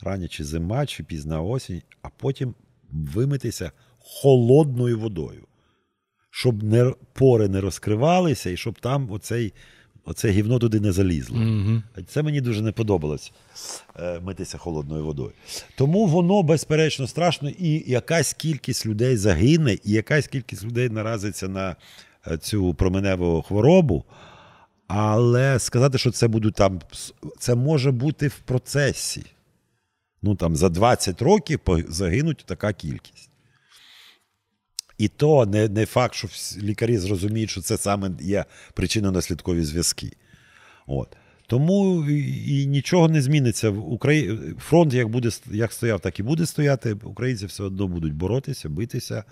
рання, 0.00 0.28
чи 0.28 0.44
зима, 0.44 0.86
чи 0.86 1.04
пізна 1.04 1.40
осінь, 1.40 1.82
а 2.02 2.08
потім 2.08 2.54
вимитися 2.90 3.72
холодною 3.98 4.98
водою 4.98 5.48
щоб 6.38 6.62
не, 6.62 6.94
пори 7.12 7.48
не 7.48 7.60
розкривалися 7.60 8.50
і 8.50 8.56
щоб 8.56 8.80
там 8.80 9.10
оцей, 9.10 9.52
оце 10.08 10.30
гівно 10.30 10.58
туди 10.58 10.80
не 10.80 10.92
залізло. 10.92 11.38
Mm-hmm. 11.38 11.82
Це 12.06 12.22
мені 12.22 12.40
дуже 12.40 12.62
не 12.62 12.72
подобалось 12.72 13.32
е, 14.00 14.20
митися 14.20 14.58
холодною 14.58 15.04
водою. 15.04 15.32
Тому 15.76 16.06
воно, 16.06 16.42
безперечно, 16.42 17.06
страшно, 17.06 17.50
і 17.58 17.84
якась 17.86 18.32
кількість 18.32 18.86
людей 18.86 19.16
загине, 19.16 19.72
і 19.72 19.92
якась 19.92 20.26
кількість 20.26 20.64
людей 20.64 20.88
наразиться 20.88 21.48
на 21.48 21.76
е, 22.26 22.38
цю 22.38 22.74
променеву 22.74 23.42
хворобу. 23.42 24.04
Але 24.86 25.58
сказати, 25.58 25.98
що 25.98 26.10
це 26.10 26.28
будуть 26.28 26.54
там, 26.54 26.80
це 27.38 27.54
може 27.54 27.90
бути 27.90 28.28
в 28.28 28.38
процесі. 28.38 29.22
Ну 30.22 30.34
там 30.34 30.56
за 30.56 30.68
20 30.68 31.22
років 31.22 31.60
загинуть 31.88 32.44
така 32.46 32.72
кількість. 32.72 33.27
І 34.98 35.08
то 35.08 35.46
не 35.46 35.68
не 35.68 35.86
факт, 35.86 36.14
що 36.14 36.28
лікарі 36.62 36.98
зрозуміють, 36.98 37.50
що 37.50 37.60
це 37.60 37.76
саме 37.76 38.10
є 38.20 38.44
причинно-наслідкові 38.74 39.62
зв'язки. 39.62 40.12
От. 40.86 41.16
Тому 41.46 42.04
і 42.46 42.66
нічого 42.66 43.08
не 43.08 43.22
зміниться. 43.22 43.68
Украї... 43.68 44.38
Фронт 44.58 44.94
як 44.94 45.08
буде 45.08 45.30
як 45.50 45.72
стояв, 45.72 46.00
так 46.00 46.20
і 46.20 46.22
буде 46.22 46.46
стояти. 46.46 46.92
Українці 46.92 47.46
все 47.46 47.62
одно 47.62 47.88
будуть 47.88 48.14
боротися, 48.14 48.68
битися. 48.68 49.24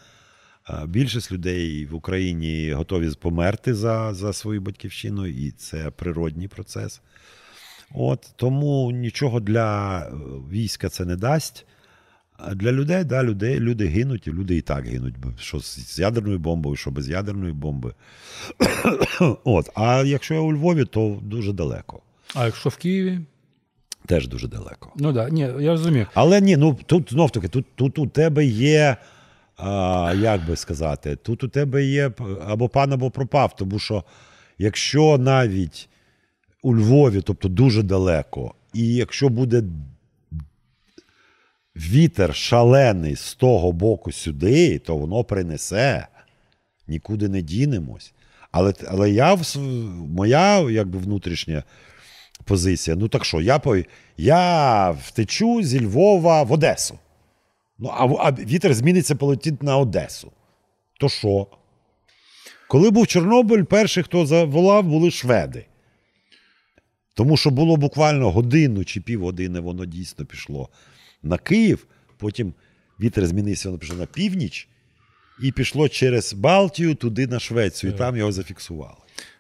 Більшість 0.87 1.33
людей 1.33 1.87
в 1.87 1.95
Україні 1.95 2.73
готові 2.73 3.11
померти 3.21 3.75
за 3.75 4.15
за 4.15 4.33
свою 4.33 4.61
батьківщину, 4.61 5.27
і 5.27 5.51
це 5.51 5.91
природній 5.91 6.49
процес. 6.49 7.01
От, 7.95 8.33
Тому 8.37 8.91
нічого 8.91 9.41
для 9.41 9.99
е, 10.01 10.13
війська 10.51 10.89
це 10.89 11.05
не 11.05 11.17
дасть. 11.17 11.67
А 12.39 12.55
для 12.55 12.73
людей, 12.73 13.05
да, 13.05 13.23
людей, 13.23 13.61
люди 13.61 13.87
гинуть, 13.87 14.27
і 14.27 14.31
люди 14.31 14.57
і 14.57 14.61
так 14.61 14.87
гинуть. 14.87 15.15
Що 15.39 15.61
з 15.61 15.99
ядерною 15.99 16.39
бомбою, 16.39 16.77
що 16.77 16.91
без 16.91 17.09
ядерної 17.09 17.53
бомби. 17.53 17.95
От. 19.45 19.71
А 19.75 20.03
якщо 20.07 20.35
я 20.35 20.41
у 20.41 20.53
Львові, 20.53 20.85
то 20.85 21.19
дуже 21.23 21.53
далеко. 21.53 22.01
А 22.35 22.45
якщо 22.45 22.69
в 22.69 22.77
Києві? 22.77 23.21
Теж 24.07 24.29
дуже 24.29 24.49
далеко. 24.49 24.93
Ну 24.97 25.15
так, 25.15 25.29
да. 25.29 25.31
ні, 25.31 25.41
я 25.41 25.71
розумію. 25.71 26.07
Але 26.15 26.41
ні, 26.41 26.57
ну 26.57 26.79
тут 26.87 27.13
знов 27.13 27.31
таки, 27.31 27.49
тут, 27.49 27.67
тут 27.75 27.99
у 27.99 28.07
тебе 28.07 28.45
є, 28.45 28.97
а, 29.57 30.15
як 30.17 30.47
би 30.47 30.57
сказати, 30.57 31.17
тут 31.17 31.45
у 31.45 31.49
тебе 31.49 31.85
є 31.85 32.11
або 32.47 32.69
пан, 32.69 32.93
або 32.93 33.11
пропав. 33.11 33.57
Тому 33.57 33.79
що 33.79 34.05
якщо 34.59 35.19
навіть 35.19 35.89
у 36.63 36.77
Львові, 36.77 37.21
тобто 37.21 37.49
дуже 37.49 37.83
далеко, 37.83 38.55
і 38.75 38.95
якщо 38.95 39.29
буде 39.29 39.63
вітер 41.77 42.35
шалений 42.35 43.17
з 43.17 43.35
того 43.35 43.73
боку 43.73 44.13
сюди, 44.13 44.79
то 44.79 44.97
воно 44.97 45.25
принесе, 45.25 46.09
нікуди 46.89 47.29
не 47.29 47.43
дінемось. 47.43 48.13
Але, 48.53 48.75
але 48.89 49.11
я, 49.11 49.39
моя 49.97 50.71
якби 50.71 50.99
внутрішня 50.99 51.63
позиція. 52.45 52.97
Ну 52.97 53.09
так 53.09 53.25
що, 53.25 53.41
я, 53.41 53.61
я 54.17 54.91
втечу 54.91 55.63
зі 55.63 55.81
Львова 55.81 56.43
в 56.43 56.53
Одесу. 56.53 56.99
Ну, 57.79 57.89
а, 57.89 58.05
а 58.05 58.33
вітер 58.33 58.75
зміниться, 58.75 59.17
полетить 59.17 59.63
на 59.63 59.79
Одесу. 59.79 60.33
То 61.01 61.09
що? 61.09 61.47
Коли 62.69 62.91
був 62.91 63.07
Чорнобиль, 63.07 63.63
перший, 63.63 64.03
хто 64.03 64.27
заволав, 64.27 64.85
були 64.85 65.11
шведи. 65.11 65.67
Тому 67.15 67.37
що 67.37 67.51
було 67.51 67.77
буквально 67.77 68.31
годину 68.31 68.85
чи 68.85 69.01
півгодини, 69.01 69.61
воно 69.61 69.85
дійсно 69.85 70.25
пішло 70.25 70.69
на 71.27 71.39
Київ. 71.39 71.87
Потім 72.17 72.55
вітер 73.01 73.27
змінився, 73.27 73.69
воно 73.69 73.79
пішло 73.79 73.97
на 73.97 74.07
північ, 74.07 74.69
і 75.43 75.53
пішло 75.53 75.89
через 75.89 76.33
Балтію 76.33 76.95
туди 76.95 77.27
на 77.27 77.41
Швецію, 77.41 77.93
і 77.93 77.97
там 77.97 78.17
його 78.17 78.33
зафіксували. 78.33 78.97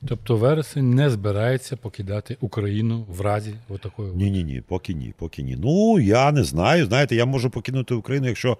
Тобто 0.08 0.36
вересень 0.36 0.94
не 0.94 1.10
збирається 1.10 1.76
покидати 1.76 2.36
Україну 2.40 3.06
в 3.08 3.20
разі 3.20 3.54
отакої. 3.68 4.12
Ні, 4.14 4.30
ні, 4.30 4.44
ні, 4.44 4.60
поки 4.60 4.94
ні, 4.94 5.14
поки 5.18 5.42
ні. 5.42 5.56
Ну, 5.56 6.00
я 6.00 6.32
не 6.32 6.44
знаю. 6.44 6.86
Знаєте, 6.86 7.16
я 7.16 7.26
можу 7.26 7.50
покинути 7.50 7.94
Україну, 7.94 8.26
якщо 8.26 8.58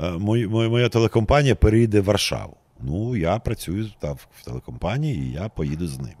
е, 0.00 0.10
моя, 0.10 0.48
моя 0.48 0.88
телекомпанія 0.88 1.54
перейде 1.54 2.00
в 2.00 2.04
Варшаву. 2.04 2.56
Ну, 2.80 3.16
я 3.16 3.38
працюю 3.38 3.90
та, 3.98 4.12
в, 4.12 4.28
телекомпанії, 4.44 5.16
і 5.16 5.32
я 5.32 5.48
поїду 5.48 5.86
з 5.88 5.98
ним. 5.98 6.14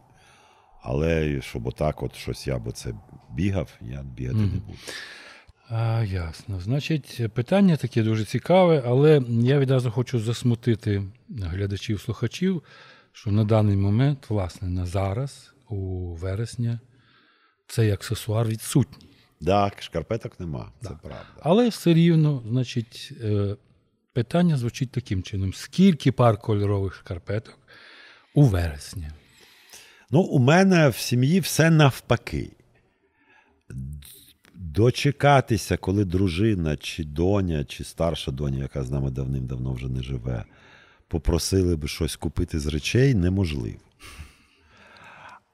Але 0.82 1.40
щоб 1.40 1.66
отак, 1.66 2.02
от 2.02 2.16
щось 2.16 2.46
я 2.46 2.58
би 2.58 2.72
це 2.72 2.92
бігав, 3.34 3.68
я 3.80 4.02
бігати 4.02 4.38
не 4.38 4.46
буду. 4.46 4.78
А, 5.68 6.04
ясно. 6.04 6.60
Значить, 6.60 7.22
питання 7.34 7.76
таке 7.76 8.02
дуже 8.02 8.24
цікаве, 8.24 8.82
але 8.86 9.22
я 9.28 9.58
відразу 9.58 9.90
хочу 9.90 10.20
засмутити 10.20 11.02
глядачів, 11.28 12.00
слухачів, 12.00 12.62
що 13.12 13.30
на 13.30 13.44
даний 13.44 13.76
момент, 13.76 14.30
власне, 14.30 14.68
на 14.68 14.86
зараз, 14.86 15.54
у 15.68 15.76
вересня, 16.14 16.80
цей 17.66 17.90
аксесуар 17.90 18.46
відсутній. 18.46 19.08
Так, 19.46 19.82
шкарпеток 19.82 20.40
нема, 20.40 20.72
це 20.82 20.88
правда. 20.88 21.26
Але 21.40 21.68
все 21.68 21.94
рівно, 21.94 22.42
значить, 22.48 23.12
е, 23.24 23.56
питання 24.12 24.56
звучить 24.56 24.90
таким 24.90 25.22
чином: 25.22 25.54
скільки 25.54 26.12
пар 26.12 26.38
кольорових 26.38 26.94
шкарпеток 26.94 27.58
у 28.34 28.42
вересні? 28.42 29.08
Ну, 30.10 30.20
у 30.20 30.38
мене 30.38 30.88
в 30.88 30.96
сім'ї 30.96 31.40
все 31.40 31.70
навпаки. 31.70 32.50
Дочекатися, 34.58 35.76
коли 35.76 36.04
дружина, 36.04 36.76
чи 36.76 37.04
доня, 37.04 37.64
чи 37.64 37.84
старша 37.84 38.30
доня, 38.30 38.62
яка 38.62 38.82
з 38.82 38.90
нами 38.90 39.10
давним-давно 39.10 39.72
вже 39.72 39.88
не 39.88 40.02
живе, 40.02 40.44
попросили 41.08 41.76
би 41.76 41.88
щось 41.88 42.16
купити 42.16 42.58
з 42.58 42.66
речей, 42.66 43.14
неможливо. 43.14 43.78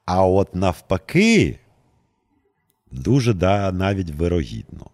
А 0.04 0.26
от 0.26 0.54
навпаки, 0.54 1.58
дуже 2.90 3.34
да, 3.34 3.72
навіть 3.72 4.10
вирогідно. 4.10 4.86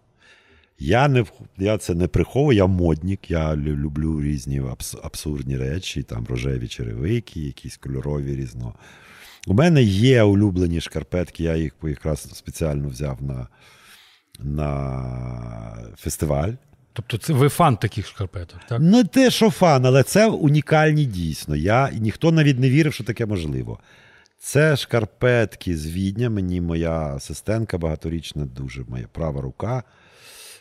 Я, 0.79 1.07
не, 1.07 1.25
я 1.57 1.77
це 1.77 1.95
не 1.95 2.07
приховую, 2.07 2.57
я 2.57 2.65
модник, 2.65 3.31
я 3.31 3.55
люблю 3.55 4.23
різні 4.23 4.59
абс, 4.59 4.95
абсурдні 5.03 5.57
речі, 5.57 6.03
там 6.03 6.25
рожеві 6.25 6.67
черевики, 6.67 7.39
якісь 7.39 7.77
кольорові 7.77 8.35
різно. 8.35 8.73
У 9.47 9.53
мене 9.53 9.83
є 9.83 10.23
улюблені 10.23 10.81
шкарпетки, 10.81 11.43
я 11.43 11.55
їх 11.55 11.73
якраз 11.83 12.19
спеціально 12.19 12.89
взяв 12.89 13.23
на, 13.23 13.47
на 14.39 15.93
фестиваль. 15.97 16.51
Тобто, 16.93 17.17
це 17.17 17.33
ви 17.33 17.49
фан 17.49 17.77
таких 17.77 18.07
шкарпеток, 18.07 18.59
так? 18.69 18.79
Не 18.79 19.03
те, 19.03 19.31
що 19.31 19.49
фан, 19.49 19.85
але 19.85 20.03
це 20.03 20.27
унікальні 20.27 21.05
дійсно. 21.05 21.55
Я, 21.55 21.89
ніхто 21.91 22.31
навіть 22.31 22.59
не 22.59 22.69
вірив, 22.69 22.93
що 22.93 23.03
таке 23.03 23.25
можливо. 23.25 23.79
Це 24.39 24.77
шкарпетки 24.77 25.77
з 25.77 25.87
Відня. 25.87 26.29
Мені 26.29 26.61
моя 26.61 26.91
асистентка 26.91 27.77
багаторічна, 27.77 28.45
дуже 28.45 28.83
моя 28.87 29.07
права 29.11 29.41
рука, 29.41 29.83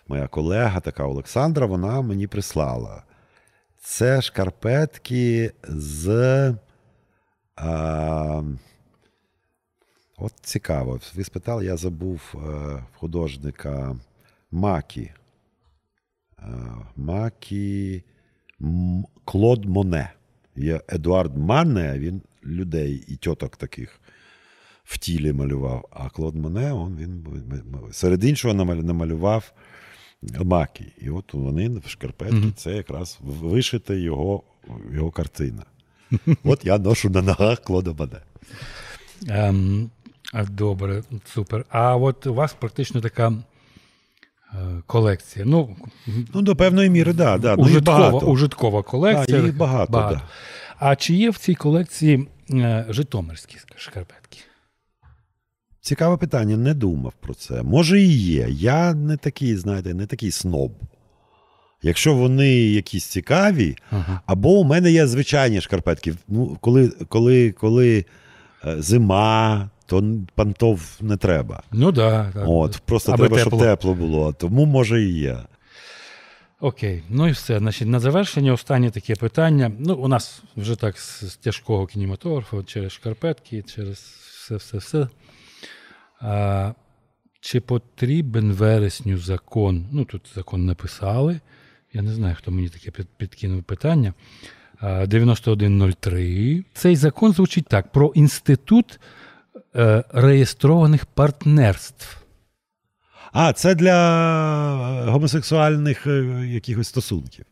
моя 0.09 0.27
колега, 0.27 0.81
така 0.81 1.05
Олександра, 1.05 1.67
вона 1.67 2.01
мені 2.01 2.27
прислала. 2.27 3.03
Це 3.81 4.23
шкарпетки 4.23 5.53
з. 5.69 6.55
А, 7.57 8.43
от 10.19 10.33
цікаво. 10.43 11.01
Ви 11.15 11.25
спитали, 11.25 11.65
я 11.65 11.77
забув 11.77 12.35
е, 12.35 12.85
художника 12.95 13.97
Макі. 14.51 15.11
Е, 16.39 16.45
Макі 16.97 18.03
Клод 19.25 19.65
Моне. 19.65 20.13
Є 20.57 20.81
Едуард 20.89 21.37
Мане, 21.37 21.99
він 21.99 22.23
людей 22.45 23.05
і 23.09 23.17
тьоток 23.17 23.57
таких 23.57 24.01
в 24.85 24.99
тілі 24.99 25.33
малював. 25.33 25.89
А 25.91 26.09
Клод 26.09 26.37
Моне, 26.37 26.73
он, 26.73 26.97
він 26.97 27.27
серед 27.93 28.25
іншого 28.25 28.55
намалював 28.55 29.53
Макі. 30.45 30.93
І 31.01 31.11
от 31.11 31.35
вони 31.35 31.69
в 31.69 31.89
шкарпетки, 31.89 32.53
це 32.57 32.73
якраз 32.73 33.19
вишита 33.23 33.95
його, 33.95 34.43
його 34.93 35.11
картина. 35.11 35.65
От 36.45 36.65
я 36.65 36.79
ношу 36.79 37.11
на 37.11 37.23
ногах 37.23 37.61
Клода 37.61 37.93
Моне. 37.93 38.23
Ем, 39.29 39.91
добре, 40.51 41.03
супер. 41.25 41.65
А 41.69 41.97
от 41.97 42.27
у 42.27 42.35
вас 42.35 42.53
практично 42.53 43.01
така 43.01 43.33
е, 44.55 44.57
колекція. 44.87 45.45
Ну, 45.45 45.77
Ну, 46.35 46.43
до 46.43 46.57
певної 46.57 46.91
міри, 46.91 47.13
да, 47.13 47.39
да. 47.39 47.57
Ну, 47.57 47.63
ужиткова, 47.63 48.11
ужиткова 48.11 48.83
колекція. 48.83 49.41
Да, 49.41 49.47
їх 49.47 49.57
багато, 49.57 49.93
да. 49.93 50.23
А 50.79 50.97
чи 50.97 51.15
є 51.15 51.31
в 51.31 51.39
цій 51.39 51.55
колекції 51.55 52.29
е, 52.51 52.87
житомирські 52.89 53.57
шкарпетки? 53.77 54.39
Цікаве 55.81 56.17
питання, 56.17 56.57
не 56.57 56.75
думав 56.75 57.13
про 57.21 57.35
це. 57.35 57.63
Може 57.63 58.01
і 58.01 58.13
є. 58.13 58.47
Я 58.51 58.95
не 58.95 59.17
такий, 59.17 59.57
знаєте, 59.57 59.95
не 59.95 60.07
такий 60.07 60.31
сноб. 60.31 60.73
Якщо 61.83 62.15
вони 62.15 62.49
якісь 62.51 63.05
цікаві, 63.05 63.77
Ага. 63.91 64.21
або 64.27 64.51
у 64.51 64.65
мене 64.65 64.91
є 64.93 65.07
звичайні 65.07 65.61
шкарпетки. 65.61 66.15
Ну, 66.29 66.59
коли, 66.61 66.89
коли, 66.89 67.53
коли 67.53 68.05
е, 68.65 68.83
зима, 68.83 69.71
то 69.89 70.05
пантов 70.35 70.99
не 71.01 71.17
треба. 71.17 71.63
Ну 71.73 71.93
да, 71.93 72.31
так. 72.35 72.45
От, 72.47 72.79
просто 72.85 73.13
Аби 73.13 73.29
треба, 73.29 73.45
тепло. 73.45 73.59
щоб 73.59 73.69
тепло 73.69 73.95
було. 73.95 74.33
Тому 74.33 74.65
може 74.65 75.03
і 75.03 75.13
є. 75.13 75.39
Окей, 76.61 77.03
ну 77.09 77.29
і 77.29 77.31
все. 77.31 77.59
Значить, 77.59 77.89
на 77.89 78.01
завершення 78.01 78.53
останнє 78.53 78.91
таке 78.91 79.15
питання. 79.15 79.73
Ну, 79.79 79.95
у 79.95 80.09
нас 80.09 80.43
вже 80.57 80.77
так 80.77 80.99
з, 80.99 81.25
з 81.31 81.37
тяжкого 81.37 81.87
кінематографу, 81.87 82.63
через 82.63 82.93
шкарпетки, 82.93 83.63
через 83.63 83.99
все, 84.31 84.57
все, 84.57 84.79
все. 84.79 85.09
А, 86.21 86.73
чи 87.41 87.61
потрібен 87.61 88.53
вересню 88.53 89.19
закон? 89.19 89.87
Ну, 89.93 90.05
тут 90.05 90.23
закон 90.35 90.67
написали. 90.67 91.41
Я 91.93 92.03
не 92.03 92.13
знаю, 92.13 92.37
хто 92.39 92.51
мені 92.51 92.69
таке 92.69 92.91
під- 92.91 93.09
підкинув 93.17 93.63
питання. 93.63 94.15
А, 94.81 95.07
9103. 95.07 96.65
Цей 96.75 96.97
закон 96.97 97.33
звучить 97.33 97.67
так: 97.69 97.93
про 97.93 98.13
інститут 98.15 99.01
е, 99.79 100.05
реєстрованих 100.13 101.07
партнерств. 101.07 102.19
А, 103.33 103.53
це 103.53 103.75
для 103.75 105.07
е, 105.07 105.11
гомосексуальних 105.11 106.07
е, 106.07 106.47
якихось 106.47 106.89
стосунків. 106.89 107.45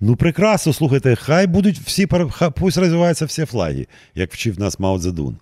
Ну, 0.00 0.16
прекрасно, 0.16 0.72
слухайте, 0.72 1.16
хай 1.16 1.46
будуть 1.46 1.78
всі 1.78 2.08
хай, 2.30 2.50
пусть 2.50 2.78
розвиваються 2.78 3.24
всі 3.24 3.44
флаги, 3.44 3.86
як 4.14 4.32
вчив 4.32 4.60
нас 4.60 4.78
Мао 4.78 4.98
Цзедун. 4.98 5.36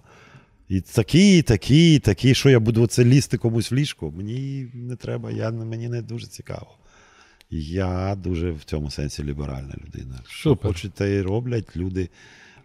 І 0.69 0.81
такі, 0.81 1.39
і 1.39 1.43
такі, 1.43 1.95
і 1.95 1.99
такі, 1.99 2.35
що 2.35 2.51
я 2.51 2.61
буду 2.61 2.83
оце 2.83 3.05
лізти 3.05 3.39
комусь 3.39 3.71
в 3.73 3.75
ліжко. 3.75 4.11
Мені 4.11 4.69
не 4.75 4.97
треба, 4.97 5.31
я, 5.31 5.51
мені 5.51 5.89
не 5.89 6.03
дуже 6.03 6.27
цікаво. 6.27 6.67
Я 7.51 8.15
дуже 8.15 8.51
в 8.51 8.65
цьому 8.65 8.91
сенсі 8.91 9.25
ліберальна 9.25 9.75
людина. 9.87 10.21
Що 10.29 10.57
хочуть, 10.57 10.93
те 10.93 11.15
і 11.15 11.23
роблять 11.23 11.77
люди. 11.77 12.09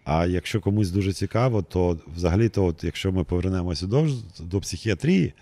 А 0.04 0.26
якщо 0.26 0.60
комусь 0.60 0.90
дуже 0.90 1.12
цікаво, 1.12 1.62
то 1.62 1.98
взагалі, 2.16 2.48
то 2.48 2.64
от, 2.64 2.84
якщо 2.84 3.12
ми 3.12 3.24
повернемося 3.24 3.86
до, 3.86 4.08
до 4.40 4.60
психіатрії, 4.60 5.32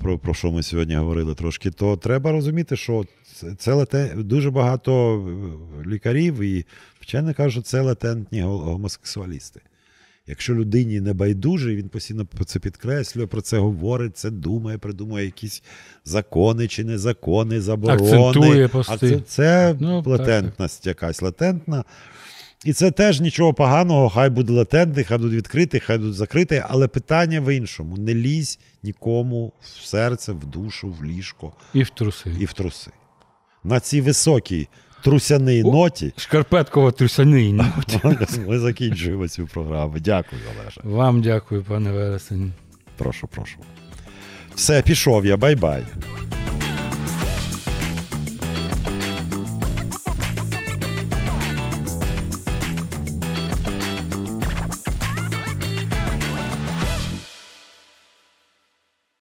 про, 0.00 0.18
про 0.18 0.34
що 0.34 0.52
ми 0.52 0.62
сьогодні 0.62 0.94
говорили 0.94 1.34
трошки, 1.34 1.70
то 1.70 1.96
треба 1.96 2.32
розуміти, 2.32 2.76
що 2.76 3.04
це, 3.58 3.72
лате, 3.72 4.14
дуже 4.16 4.50
багато 4.50 5.16
е, 5.16 5.88
лікарів 5.88 6.40
і 6.40 6.64
вчені 7.00 7.34
кажуть, 7.34 7.52
що 7.52 7.62
це 7.62 7.80
латентні 7.80 8.42
гомосексуалісти. 8.42 9.60
Якщо 10.26 10.54
людині 10.54 11.00
не 11.00 11.12
байдуже, 11.12 11.76
він 11.76 11.88
постійно 11.88 12.26
це 12.46 12.58
підкреслює, 12.58 13.26
про 13.26 13.40
це 13.40 13.58
говорить, 13.58 14.16
це 14.16 14.30
думає, 14.30 14.78
придумує 14.78 15.24
якісь 15.24 15.62
закони 16.04 16.68
чи 16.68 16.84
незакони, 16.84 17.60
заборони. 17.60 18.02
Акцентує 18.02 18.68
пости. 18.68 19.10
це, 19.10 19.20
це 19.20 19.76
Ну, 19.80 20.02
латентність 20.06 20.86
якась 20.86 21.22
латентна. 21.22 21.84
І 22.64 22.72
це 22.72 22.90
теж 22.90 23.20
нічого 23.20 23.54
поганого, 23.54 24.08
хай 24.08 24.30
буде 24.30 24.52
латентний, 24.52 25.04
хай 25.04 25.18
буде 25.18 25.36
відкритий, 25.36 25.80
хай 25.80 25.98
буде 25.98 26.12
закритий, 26.12 26.62
але 26.68 26.88
питання 26.88 27.40
в 27.40 27.56
іншому: 27.56 27.96
не 27.96 28.14
лізь 28.14 28.58
нікому 28.82 29.52
в 29.62 29.86
серце, 29.86 30.32
в 30.32 30.44
душу, 30.46 30.96
в 31.00 31.04
ліжко 31.04 31.52
І 31.74 31.82
в 31.82 31.90
труси. 31.90 32.30
і 32.40 32.44
в 32.44 32.52
труси. 32.52 32.90
На 33.64 33.80
цій 33.80 34.00
високій 34.00 34.68
трусяній 35.02 35.62
О. 35.62 35.72
ноті 35.72 36.12
Шкарпеткова 36.16 36.92
трусяний. 36.92 37.52
ми 38.48 38.58
закінчуємо 38.58 39.28
цю 39.28 39.46
програму. 39.46 39.98
Дякую, 39.98 40.42
Олежа. 40.60 40.80
Вам 40.84 41.22
дякую, 41.22 41.62
пане 41.62 41.92
Вересень. 41.92 42.52
Прошу, 42.96 43.26
прошу. 43.26 43.56
Все, 44.54 44.82
пішов 44.82 45.26
я, 45.26 45.36
bye-bye. 45.36 45.82